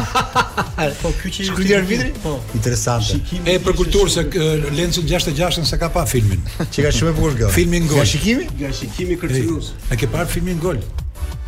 po 1.00 1.10
ky 1.18 1.32
që 1.34 1.42
ishte 1.48 1.80
Vitri? 1.88 2.12
Po. 2.22 2.36
Interesante. 2.54 3.08
Shikimi 3.16 3.50
e 3.50 3.56
për 3.64 3.74
kulturë 3.80 4.12
se 4.14 4.22
Lencu 4.78 5.02
66-ën 5.02 5.66
se 5.66 5.78
ka 5.80 5.88
pa 5.90 6.04
filmin. 6.06 6.38
Që 6.72 6.86
ka 6.86 6.92
shumë 6.94 7.14
bukur 7.18 7.34
gjë. 7.42 7.50
Filmi 7.56 7.82
Gol. 7.90 8.02
shikimi? 8.06 8.46
Nga 8.60 8.70
shikimi 8.78 9.18
kërcënues. 9.18 9.72
A 9.90 9.98
ke 9.98 10.06
parë 10.12 10.30
filmin 10.36 10.62
Gol? 10.62 10.78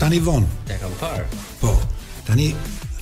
Tani 0.02 0.18
von. 0.20 0.48
Te 0.66 0.80
kam 0.82 0.98
parë. 0.98 1.28
Po. 1.62 1.76
Tani 2.26 2.50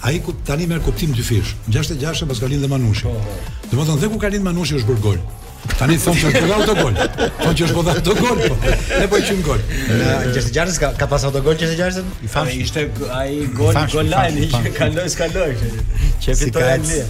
ai 0.04 0.20
ku 0.24 0.36
tani 0.44 0.68
merr 0.68 0.84
kuptim 0.84 1.16
dy 1.16 1.24
fish. 1.24 1.56
66-ën 1.72 2.28
paske 2.28 2.52
lindë 2.52 2.68
Manushi. 2.68 3.08
Po, 3.08 3.16
po. 3.16 3.56
Domethënë 3.72 4.04
dhe 4.04 4.12
ku 4.12 4.20
ka 4.20 4.28
lindë 4.28 4.50
Manushi 4.52 4.76
është 4.82 4.92
bërë 4.92 5.06
gol. 5.08 5.22
Tani 5.78 5.96
thon 6.00 6.14
se 6.16 6.28
është 6.28 6.40
gol 6.40 6.52
autogol. 6.56 6.94
Po 7.42 7.50
që 7.56 7.66
është 7.66 7.76
gol 7.76 7.88
autogol. 7.92 8.40
Ne 8.98 9.08
po 9.10 9.18
i 9.20 9.24
çim 9.26 9.40
gol. 9.44 9.60
Në 9.88 10.14
6 10.34 10.78
ka 10.80 10.90
ka 10.98 11.08
pas 11.10 11.24
autogol 11.28 11.56
që 11.60 11.68
6 11.72 11.80
gjarës? 11.80 12.12
I 12.24 12.30
fam 12.32 12.48
ishte 12.54 12.86
ai 13.16 13.42
gol 13.58 13.76
gol 13.92 14.08
lajni 14.12 14.48
që 14.54 14.72
ka 14.78 14.88
lloj 14.94 15.08
ska 15.12 15.28
lloj. 15.34 15.52
Që 16.24 16.38
fitoi 16.40 16.64
Ali. 16.74 17.02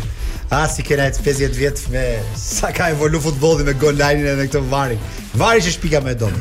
A, 0.51 0.65
si 0.67 0.83
kena 0.83 1.07
e 1.07 1.13
të 1.15 1.23
50 1.23 1.53
vjetë 1.55 1.91
me... 1.95 2.01
Sa 2.41 2.73
ka 2.75 2.89
e 2.91 2.97
volu 2.99 3.21
futbolin 3.23 3.69
me 3.71 3.77
gollajnin 3.79 4.33
e 4.33 4.37
me 4.41 4.49
këtë 4.51 4.65
varin. 4.73 4.99
Varin 5.39 5.63
që 5.67 5.75
shpika 5.77 6.01
me 6.03 6.17
domë. 6.19 6.41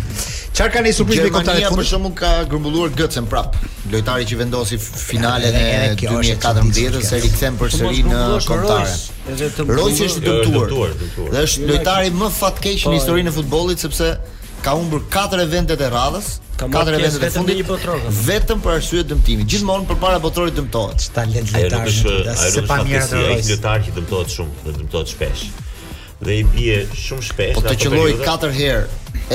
Çfarë 0.59 0.81
një 0.83 0.91
surprizë 0.91 1.23
me 1.27 1.31
kontatet 1.31 1.75
Për 1.77 1.87
shembull 1.87 2.15
ka 2.19 2.29
grumbulluar 2.51 2.91
Gocën 2.99 3.27
prap. 3.31 3.53
Lojtari 3.93 4.25
që 4.27 4.37
vendosi 4.41 4.75
finalen 4.81 5.55
e 5.55 5.93
2014-s 6.01 7.13
e 7.15 7.19
rikthen 7.23 7.55
përsëri 7.61 8.01
në 8.07 8.17
kontare. 8.43 8.91
Rossi 9.69 10.09
është 10.09 10.25
dëmtuar. 10.25 10.91
Dhe 11.31 11.45
është 11.47 11.69
lojtari 11.69 12.11
më 12.19 12.27
fatkeq 12.41 12.75
në 12.75 12.89
po, 12.89 12.97
historinë 12.97 13.31
e 13.31 13.35
futbollit 13.37 13.85
sepse 13.85 14.11
ka 14.65 14.75
humbur 14.75 15.05
4 15.13 15.39
eventet 15.47 15.79
e 15.79 15.89
radhës, 15.95 16.27
4 16.59 16.97
eventet 16.99 17.23
e 17.29 17.31
fundit 17.37 18.11
vetëm 18.27 18.59
për 18.65 18.73
arsye 18.81 19.05
dëmtimit, 19.13 19.47
Gjithmonë 19.55 19.87
përpara 19.93 20.19
botrorit 20.27 20.59
dëmtohet. 20.59 21.07
Talent 21.15 21.55
lojtar, 21.55 22.35
se 22.49 22.67
pa 22.67 22.81
mirë 22.83 23.07
Ai 23.15 23.39
është 23.39 23.55
lojtar 23.55 23.87
që 23.87 23.95
dëmtohet 24.01 24.37
shumë, 24.37 24.77
dëmtohet 24.83 25.15
shpesh 25.15 25.47
dhe 26.19 26.35
i 26.41 26.45
bie 26.51 26.79
shumë 26.93 27.23
shpesh 27.29 27.55
po 27.57 27.63
të 27.63 27.75
qelloj 27.85 28.09
4 28.19 28.49
herë 28.55 28.81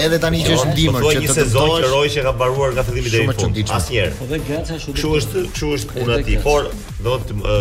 edhe 0.05 0.19
tani 0.23 0.43
që 0.45 0.53
jo, 0.53 0.59
është 0.59 0.73
ndimër 0.73 1.07
po 1.07 1.13
që 1.15 1.23
të 1.25 1.37
sezonë 1.39 1.79
që 1.85 1.91
rojë 1.95 2.11
që 2.17 2.25
ka 2.27 2.33
mbaruar 2.37 2.75
nga 2.77 2.85
fillimi 2.89 3.13
deri 3.15 3.31
në 3.31 3.37
fund 3.39 3.61
asnjëherë 3.79 4.17
po 4.21 4.29
dhe 4.33 4.41
gaca 4.51 4.77
është 4.79 4.97
kështu 4.99 5.15
është 5.21 5.45
kështu 5.47 5.73
është 5.79 5.97
puna 5.99 6.19
ti 6.29 6.37
por 6.45 6.69
do 7.07 7.17
të 7.25 7.59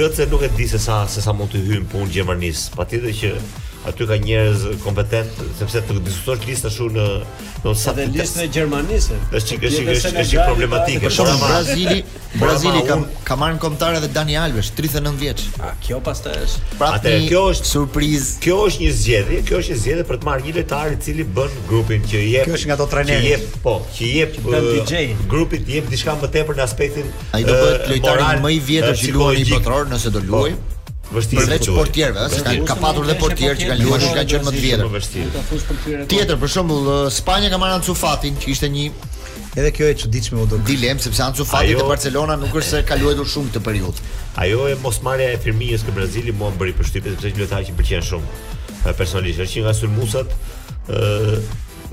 gëcë 0.00 0.28
nuk 0.34 0.44
e 0.44 0.52
di 0.58 0.68
se 0.74 0.82
sa 0.86 1.00
se 1.14 1.24
sa 1.24 1.34
mund 1.38 1.54
të 1.54 1.64
hymë 1.70 1.92
punë 1.94 2.12
gjermanis 2.18 2.66
patjetër 2.76 3.16
që 3.22 3.32
aty 3.84 4.04
ka 4.06 4.16
njerëz 4.20 4.64
kompetent 4.84 5.32
sepse 5.58 5.80
të 5.88 5.94
diskutosh 6.04 6.44
lista 6.48 6.68
shu 6.72 6.88
në 6.92 7.04
do 7.64 7.72
sa 7.76 7.94
të 7.96 8.04
listë 8.12 8.42
në 8.42 8.46
gjermanisë 8.54 9.16
është 9.30 9.44
çike 9.48 9.68
çik 9.74 9.86
është 9.94 10.10
çike 10.24 10.46
problematike 10.48 11.08
por 11.16 11.28
në 11.30 11.36
Brazili 11.40 12.02
Brazili 12.42 12.82
ka 12.88 12.96
ka 13.30 13.34
marrë 13.40 13.56
kombëtar 13.62 13.96
edhe 13.98 14.10
Dani 14.14 14.36
Alves 14.38 14.68
39 14.76 15.16
vjeç 15.22 15.42
a 15.64 15.70
kjo 15.86 16.00
pastaj 16.06 16.36
është 16.44 16.76
pra 16.82 16.90
atë 16.98 17.14
kjo 17.30 17.44
është 17.54 17.68
surprizë 17.72 18.36
kjo 18.46 18.58
është 18.68 18.84
një 18.84 18.90
zgjedhje 19.00 19.38
kjo 19.48 19.60
është 19.64 19.72
një 19.74 19.78
zgjedhje 19.84 20.06
për 20.10 20.20
të 20.22 20.28
marrë 20.28 20.46
një 20.48 20.52
lojtar 20.60 20.92
i 20.94 20.98
cili 21.06 21.26
bën 21.38 21.54
grupin 21.70 22.04
që 22.10 22.22
jep 22.28 22.46
kjo 22.50 22.58
është 22.60 22.70
nga 22.72 22.76
ato 22.78 22.88
trajnerë 22.96 23.30
jep 23.32 23.48
po 23.64 23.74
që 23.96 24.10
jep 24.10 24.36
uh, 24.42 24.68
grupi 25.32 25.62
jep 25.76 25.88
diçka 25.94 26.14
më 26.22 26.30
tepër 26.36 26.60
në 26.60 26.66
aspektin 26.68 27.08
ai 27.34 27.40
do 27.48 27.56
bëhet 27.56 27.80
uh, 27.80 27.94
lojtari 27.94 28.44
më 28.46 28.52
i 28.58 28.60
vjetër 28.68 28.92
uh, 28.92 29.02
që 29.04 29.14
luajë 29.16 29.44
në 29.48 29.56
botror 29.56 29.90
nëse 29.96 30.12
do 30.18 30.22
po. 30.26 30.34
luajë 30.44 30.60
vështirë 31.10 31.58
për 31.58 31.70
portierëve, 31.74 32.26
se 32.30 32.42
kanë 32.46 32.66
ka 32.68 32.76
patur 32.80 33.06
dhe 33.08 33.16
portierë 33.18 33.58
që 33.60 33.68
kanë 33.70 33.86
luajtur 33.86 34.12
kanë 34.16 34.32
qenë 34.32 34.46
më 34.46 34.52
të 34.56 34.60
vjetër. 34.66 36.04
Tjetër, 36.10 36.36
për 36.42 36.52
shembull, 36.54 36.90
Spanja 37.14 37.50
ka 37.52 37.58
marrë 37.62 37.78
Ansu 37.80 37.96
Fatin, 37.98 38.38
që 38.42 38.52
ishte 38.54 38.70
një 38.74 38.90
Edhe 39.58 39.72
kjo 39.74 39.86
e 39.90 39.94
çuditshme 39.98 40.38
u 40.38 40.44
do 40.46 40.60
dilem 40.62 41.00
sepse 41.02 41.24
Ansu 41.24 41.42
Fati 41.46 41.72
te 41.74 41.82
Barcelona 41.86 42.36
nuk 42.38 42.52
është 42.60 42.68
se 42.68 42.80
ka 42.86 42.94
luajtur 43.00 43.26
shumë 43.32 43.50
të 43.56 43.62
periudhë. 43.66 44.04
Ajo 44.44 44.68
e 44.70 44.76
mosmarja 44.78 45.32
e 45.34 45.40
firmijës 45.42 45.82
që 45.88 45.94
Brazili 45.96 46.30
mua 46.38 46.52
bëri 46.60 46.76
përshtypje 46.78 47.16
sepse 47.16 47.32
është 47.48 47.58
një 47.58 47.64
që 47.70 47.74
përqenë 47.80 48.06
shumë 48.12 48.94
personalisht, 49.00 49.42
është 49.42 49.58
një 49.58 49.64
nga 49.66 49.74
sulmuesat 49.80 50.36
ë 50.86 51.40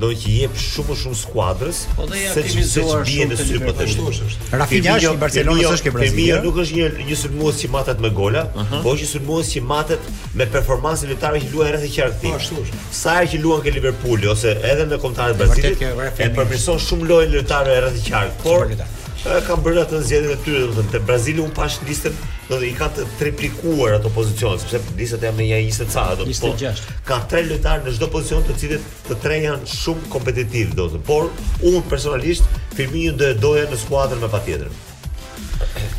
do 0.01 0.09
të 0.13 0.31
jep 0.43 0.57
shumë 0.61 0.95
shumë 1.01 1.15
skuadrës 1.21 1.79
po 1.97 2.05
se 2.11 2.41
të 2.41 2.53
vizuar 2.57 3.03
shumë 3.07 3.37
të 3.37 3.45
sy 3.49 3.61
po 3.63 3.71
të 3.77 3.87
shumë. 3.93 4.25
Rafinha 4.61 4.97
është 4.99 5.13
i 5.17 5.21
Barcelona, 5.23 5.63
është 5.73 5.87
ke 5.87 5.93
Brazilia. 5.95 6.37
Kemia 6.37 6.41
nuk 6.45 6.59
është 6.61 6.77
një 6.77 7.07
një 7.09 7.17
sulmues 7.21 7.61
që 7.63 7.69
matet 7.73 8.03
me 8.05 8.11
gola, 8.21 8.43
por 8.75 8.91
është 8.93 9.03
një 9.05 9.09
sulmues 9.13 9.49
që 9.55 9.63
matet 9.71 10.11
me 10.41 10.47
performancën 10.53 11.09
e 11.09 11.13
lojtarëve 11.13 11.41
që 11.45 11.53
luajnë 11.53 11.79
rreth 11.79 11.87
e 11.87 11.91
qartë. 11.95 12.19
Po 12.25 12.41
ashtu 12.41 12.83
Sa 13.01 13.17
e 13.25 13.29
që 13.33 13.41
luan 13.43 13.65
ke 13.65 13.73
Liverpooli 13.77 14.29
ose 14.35 14.53
edhe 14.73 14.85
në 14.91 15.01
kontratë 15.03 15.41
Brazilit, 15.41 15.81
e 15.81 16.29
përpërson 16.37 16.81
shumë 16.87 17.11
lojën 17.13 17.35
lojtarëve 17.39 17.81
rreth 17.87 17.99
e 18.03 18.05
qartë. 18.11 18.39
Por 18.45 18.77
Ka 19.25 19.55
bërë 19.59 19.81
atë 19.81 19.99
zgjedhjen 20.07 20.33
e 20.33 20.41
tyre, 20.45 20.59
domethënë 20.69 20.91
te 20.93 20.99
Brazili 21.07 21.41
u 21.43 21.47
pash 21.57 21.79
listën, 21.87 22.13
domethënë 22.47 22.67
i 22.69 22.73
ka 22.77 22.87
të 22.95 23.05
triplikuar 23.19 23.95
ato 23.97 24.09
pozicione, 24.13 24.59
sepse 24.61 24.93
listat 24.99 25.23
janë 25.25 25.37
me 25.39 25.47
ja 25.49 25.57
20 25.63 25.89
ca, 25.93 26.03
domethënë. 26.19 26.51
26. 26.53 26.91
Ka 27.07 27.17
tre 27.31 27.41
lojtarë 27.47 27.85
në 27.87 27.93
çdo 27.97 28.09
pozicion, 28.13 28.43
të 28.47 28.55
cilët 28.61 28.91
të 29.07 29.17
tre 29.23 29.39
janë 29.47 29.71
shumë 29.73 30.11
kompetitiv, 30.13 30.75
domethënë. 30.77 31.07
Por 31.07 31.31
unë 31.65 31.81
personalisht 31.91 32.45
Firmino 32.77 33.15
do 33.17 33.25
e 33.25 33.33
doja 33.41 33.65
në 33.71 33.79
skuadrën 33.81 34.21
më 34.21 34.29
patjetër. 34.35 34.83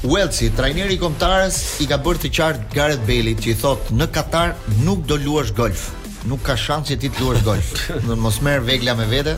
Welsi, 0.07 0.53
trajneri 0.55 0.95
i 0.95 1.01
kombëtarës, 1.03 1.59
i 1.82 1.89
ka 1.90 1.99
bërë 2.05 2.23
të 2.23 2.31
qartë 2.36 2.70
Gareth 2.77 3.03
Bale 3.09 3.35
që 3.43 3.51
i 3.51 3.57
thotë 3.65 3.99
në 3.99 4.09
Katar 4.15 4.55
nuk 4.86 5.03
do 5.11 5.19
luash 5.24 5.51
golf 5.59 5.89
nuk 6.28 6.43
ka 6.45 6.57
shansi 6.59 6.97
ti 7.01 7.09
të 7.15 7.23
luash 7.23 7.45
golf. 7.47 7.69
Do 8.05 8.16
mos 8.20 8.40
merr 8.45 8.61
vegla 8.66 8.95
me 8.99 9.07
vete, 9.09 9.36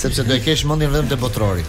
sepse 0.00 0.24
do 0.26 0.34
e 0.34 0.40
kesh 0.42 0.64
mendin 0.66 0.90
vetëm 0.90 1.12
te 1.12 1.20
botrori. 1.28 1.62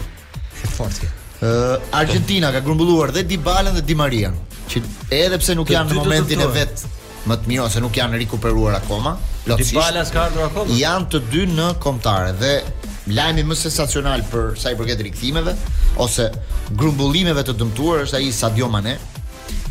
Fortë. 0.74 1.18
Uh, 1.42 1.74
Argentina 1.90 2.50
ka 2.54 2.60
grumbulluar 2.60 3.10
dhe 3.10 3.24
Dybala 3.26 3.70
dhe 3.74 3.80
Di 3.82 3.94
Maria, 3.98 4.28
që 4.70 4.78
edhe 5.10 5.38
pse 5.42 5.56
nuk 5.58 5.72
janë 5.74 5.90
në 5.90 5.96
momentin 5.98 6.42
e 6.44 6.46
vet 6.54 6.84
më 7.28 7.38
të 7.42 7.50
mirë 7.50 7.64
ose 7.64 7.82
nuk 7.82 7.98
janë 7.98 8.20
rikuperuar 8.22 8.76
akoma, 8.78 9.16
Di 9.42 9.56
Dybala 9.64 10.04
s'ka 10.06 10.28
ardhur 10.28 10.44
akoma. 10.46 10.76
Janë 10.78 11.08
të 11.10 11.20
dy 11.32 11.42
në 11.50 11.66
komtare, 11.82 12.30
dhe 12.38 12.52
lajmi 13.18 13.42
më 13.50 13.58
sensacional 13.58 14.22
për 14.30 14.52
sa 14.54 14.70
i 14.70 14.78
përket 14.78 15.02
rikthimeve 15.08 15.56
ose 16.06 16.28
grumbullimeve 16.78 17.42
të 17.48 17.56
dëmtuar 17.64 18.04
është 18.06 18.20
ai 18.20 18.30
Sadio 18.38 18.70
Mane, 18.70 18.94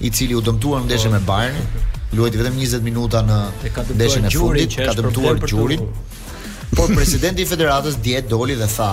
i 0.03 0.11
cili 0.11 0.35
u 0.35 0.43
dëmtuar 0.43 0.83
në 0.83 0.91
ndeshjen 0.91 1.15
me 1.15 1.23
po, 1.23 1.31
Bayern, 1.37 1.75
luajti 2.19 2.41
vetëm 2.43 2.59
20 2.65 2.83
minuta 2.91 3.23
në 3.23 3.39
ndeshjen 3.95 4.27
e 4.27 4.35
fundit, 4.41 4.75
ka 4.83 4.99
dëmtuar 4.99 5.39
gjurin. 5.47 5.87
Por 6.71 6.87
presidenti 6.95 7.43
i 7.43 7.47
federatës 7.49 7.97
diet 7.99 8.29
doli 8.31 8.55
dhe 8.55 8.67
tha, 8.71 8.91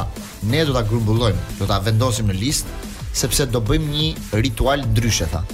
ne 0.51 0.65
do 0.67 0.75
ta 0.75 0.83
grumbullojmë, 0.83 1.45
do 1.61 1.67
ta 1.71 1.77
vendosim 1.81 2.27
në 2.27 2.35
listë 2.35 2.87
sepse 3.19 3.47
do 3.53 3.61
bëjmë 3.65 3.91
një 3.95 4.39
ritual 4.43 4.83
ndryshe 4.93 5.29
tha. 5.31 5.45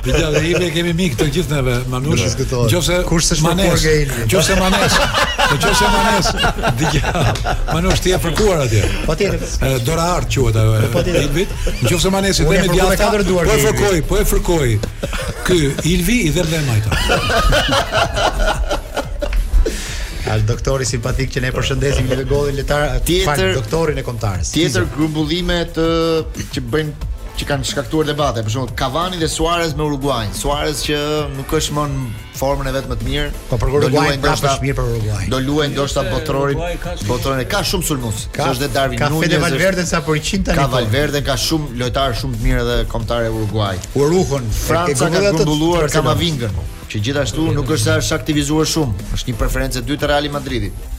Dhe 0.07 0.23
ja 0.23 0.31
ne 0.63 0.71
kemi 0.73 0.95
mik 0.97 1.19
të 1.21 1.29
gjithë 1.37 1.59
neve, 1.59 1.77
Manush. 1.93 2.25
Në 2.25 2.49
qoftë 2.79 2.99
kush 3.11 3.29
është 3.37 3.41
Manen? 3.45 3.77
Në 3.77 4.31
qoftë 4.33 4.59
Manesh. 4.63 4.99
Në 5.43 5.61
qoftë 5.67 5.93
Manesh. 5.99 6.49
Dhe 6.81 7.55
Manush 7.75 8.05
ti 8.09 8.17
e 8.17 8.23
fërkuar 8.25 8.65
atje. 8.65 8.87
Po 9.05 9.19
ti. 9.21 9.29
Dora 9.85 10.09
Art 10.17 10.33
quhet 10.33 10.59
ajo. 10.63 10.81
Po 10.97 11.05
ti. 11.05 11.13
Në 11.13 11.93
qoftë 11.93 12.15
Manesh 12.17 12.41
dhe 12.41 12.49
me 12.49 12.65
djatha. 12.73 13.13
Po 13.21 13.45
e 13.45 13.63
fërkoi, 13.69 14.03
po 14.09 14.23
e 14.23 14.25
fërkoi. 14.33 14.75
Ky 15.45 15.61
Ilvi 15.93 16.23
i 16.25 16.33
dhe 16.33 16.43
dhe 16.49 16.63
majta. 16.73 18.61
doktori 20.43 20.87
simpatik 20.89 21.31
që 21.35 21.43
ne 21.47 21.51
përshëndesim 21.55 22.07
me 22.11 22.25
gollin 22.27 22.57
letar, 22.59 22.99
tjetër 23.07 23.53
doktorin 23.59 24.01
e 24.03 24.07
kontarës. 24.07 24.51
Tjetër 24.57 24.87
grumbullime 24.97 25.61
të 25.77 25.87
që 26.55 26.65
bëjnë 26.75 27.13
që 27.37 27.47
kanë 27.49 27.67
shkaktuar 27.67 28.07
debate, 28.07 28.43
për 28.47 28.53
shembull 28.55 28.75
Cavani 28.79 29.19
dhe 29.19 29.27
Suarez 29.31 29.73
me 29.75 29.83
Uruguay. 29.89 30.29
Suarez 30.39 30.83
që 30.87 30.99
nuk 31.35 31.51
është 31.59 31.75
më 31.75 31.87
në 31.91 32.03
formën 32.39 32.69
e 32.71 32.75
vet 32.77 32.87
më 32.91 32.99
të 33.01 33.07
mirë, 33.09 33.33
po 33.49 33.59
për 33.63 33.73
Uruguay 33.73 33.91
do 33.91 33.97
luajë 33.97 34.21
dashur 34.23 34.63
mirë 34.63 34.77
për 34.79 34.91
Uruguay. 34.93 35.29
Do 35.33 35.41
luajë 35.43 35.71
ndoshta 35.73 36.05
botrorin, 36.13 36.63
botrorin 37.09 37.51
ka 37.51 37.63
shumë 37.67 37.89
sulmues. 37.89 38.21
Është 38.31 38.51
edhe 38.61 38.69
Darwin 38.77 39.03
Nunes. 39.03 39.17
Ka 39.17 39.23
Fede 39.25 39.41
Valverde 39.43 39.87
sa 39.91 40.01
për 40.05 40.13
po 40.13 40.17
100 40.21 40.47
tani. 40.49 40.59
Ka 40.61 40.69
po. 40.69 40.77
Valverde 40.77 41.25
ka 41.31 41.37
shumë 41.47 41.79
lojtar 41.83 42.17
shumë 42.23 42.39
të 42.39 42.47
mirë 42.47 42.63
edhe 42.67 42.79
kombëtar 42.95 43.27
e 43.29 43.35
Uruguay. 43.35 43.83
Uruhun, 43.99 44.49
Franca 44.69 45.11
ka 45.11 45.35
grumbulluar 45.35 45.91
Camavinga, 45.95 46.53
që 46.93 47.03
gjithashtu 47.11 47.51
nuk 47.59 47.75
është 47.79 47.99
sa 48.03 48.21
aktivizuar 48.21 48.71
shumë. 48.77 49.11
Është 49.19 49.33
një 49.33 49.41
preferencë 49.43 49.83
e 49.83 49.89
dytë 49.91 50.07
e 50.07 50.13
Real 50.15 50.31
Madridit. 50.39 50.91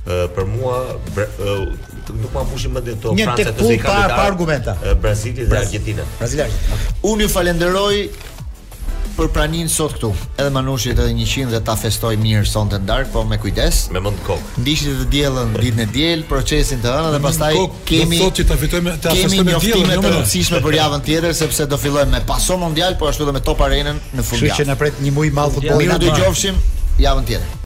Ë 0.06 0.26
për 0.36 0.46
mua 0.48 0.80
nuk 2.22 2.34
ma 2.36 2.44
pushim 2.50 2.76
më 2.76 2.82
dhe 2.86 2.94
to 3.02 3.14
Një 3.18 3.26
të 3.40 3.52
kuj 3.58 3.78
pa, 3.84 3.98
pa 4.14 4.24
argumenta 4.30 4.78
Brazili 5.02 5.48
dhe 5.50 5.58
Argentina 5.58 6.04
Brazili 6.20 6.46
dhe 6.46 6.80
Unë 7.10 7.26
ju 7.26 7.32
falenderoj 7.34 7.96
për 9.16 9.30
praninë 9.32 9.70
sot 9.72 9.94
këtu. 9.96 10.10
Edhe 10.36 10.50
Manushit 10.52 10.98
edhe 11.00 11.14
100 11.16 11.46
dhe 11.54 11.62
ta 11.64 11.72
festoj 11.80 12.18
mirë 12.20 12.42
sonte 12.50 12.76
ndarë, 12.84 13.06
po 13.14 13.22
me 13.24 13.38
kujdes. 13.40 13.86
Me 13.96 14.02
mend 14.04 14.20
kok. 14.26 14.42
Ndiqni 14.60 14.92
të 14.92 15.08
diellën 15.14 15.54
ditën 15.56 15.80
e 15.86 15.88
diel, 15.96 16.26
procesin 16.28 16.82
të 16.84 16.92
hënë 16.92 17.14
dhe 17.16 17.22
pastaj 17.24 17.54
kemi 17.88 18.20
kemi 18.20 18.20
një 18.20 19.00
ta 19.06 19.14
jo 19.16 19.80
të 19.88 19.96
rëndësishme 19.96 20.60
për 20.68 20.78
javën 20.82 21.06
tjetër 21.08 21.38
sepse 21.40 21.70
do 21.72 21.80
fillojmë 21.80 22.12
me 22.18 22.26
Paso 22.28 22.60
Mondial, 22.60 23.00
po 23.00 23.08
ashtu 23.08 23.24
edhe 23.24 23.38
me 23.40 23.46
Top 23.52 23.64
Arenën 23.64 23.96
në 23.96 24.20
fund 24.28 24.42
javë. 24.42 24.52
Kështu 24.52 24.60
që 24.66 24.70
na 24.74 24.80
pret 24.84 25.00
një 25.00 25.16
muaj 25.16 25.32
i 25.32 25.36
madh 25.40 25.56
futbolli. 25.62 25.88
Mirë, 25.94 26.02
dëgjofshim 26.10 26.60
javën 27.08 27.30
tjetër. 27.32 27.62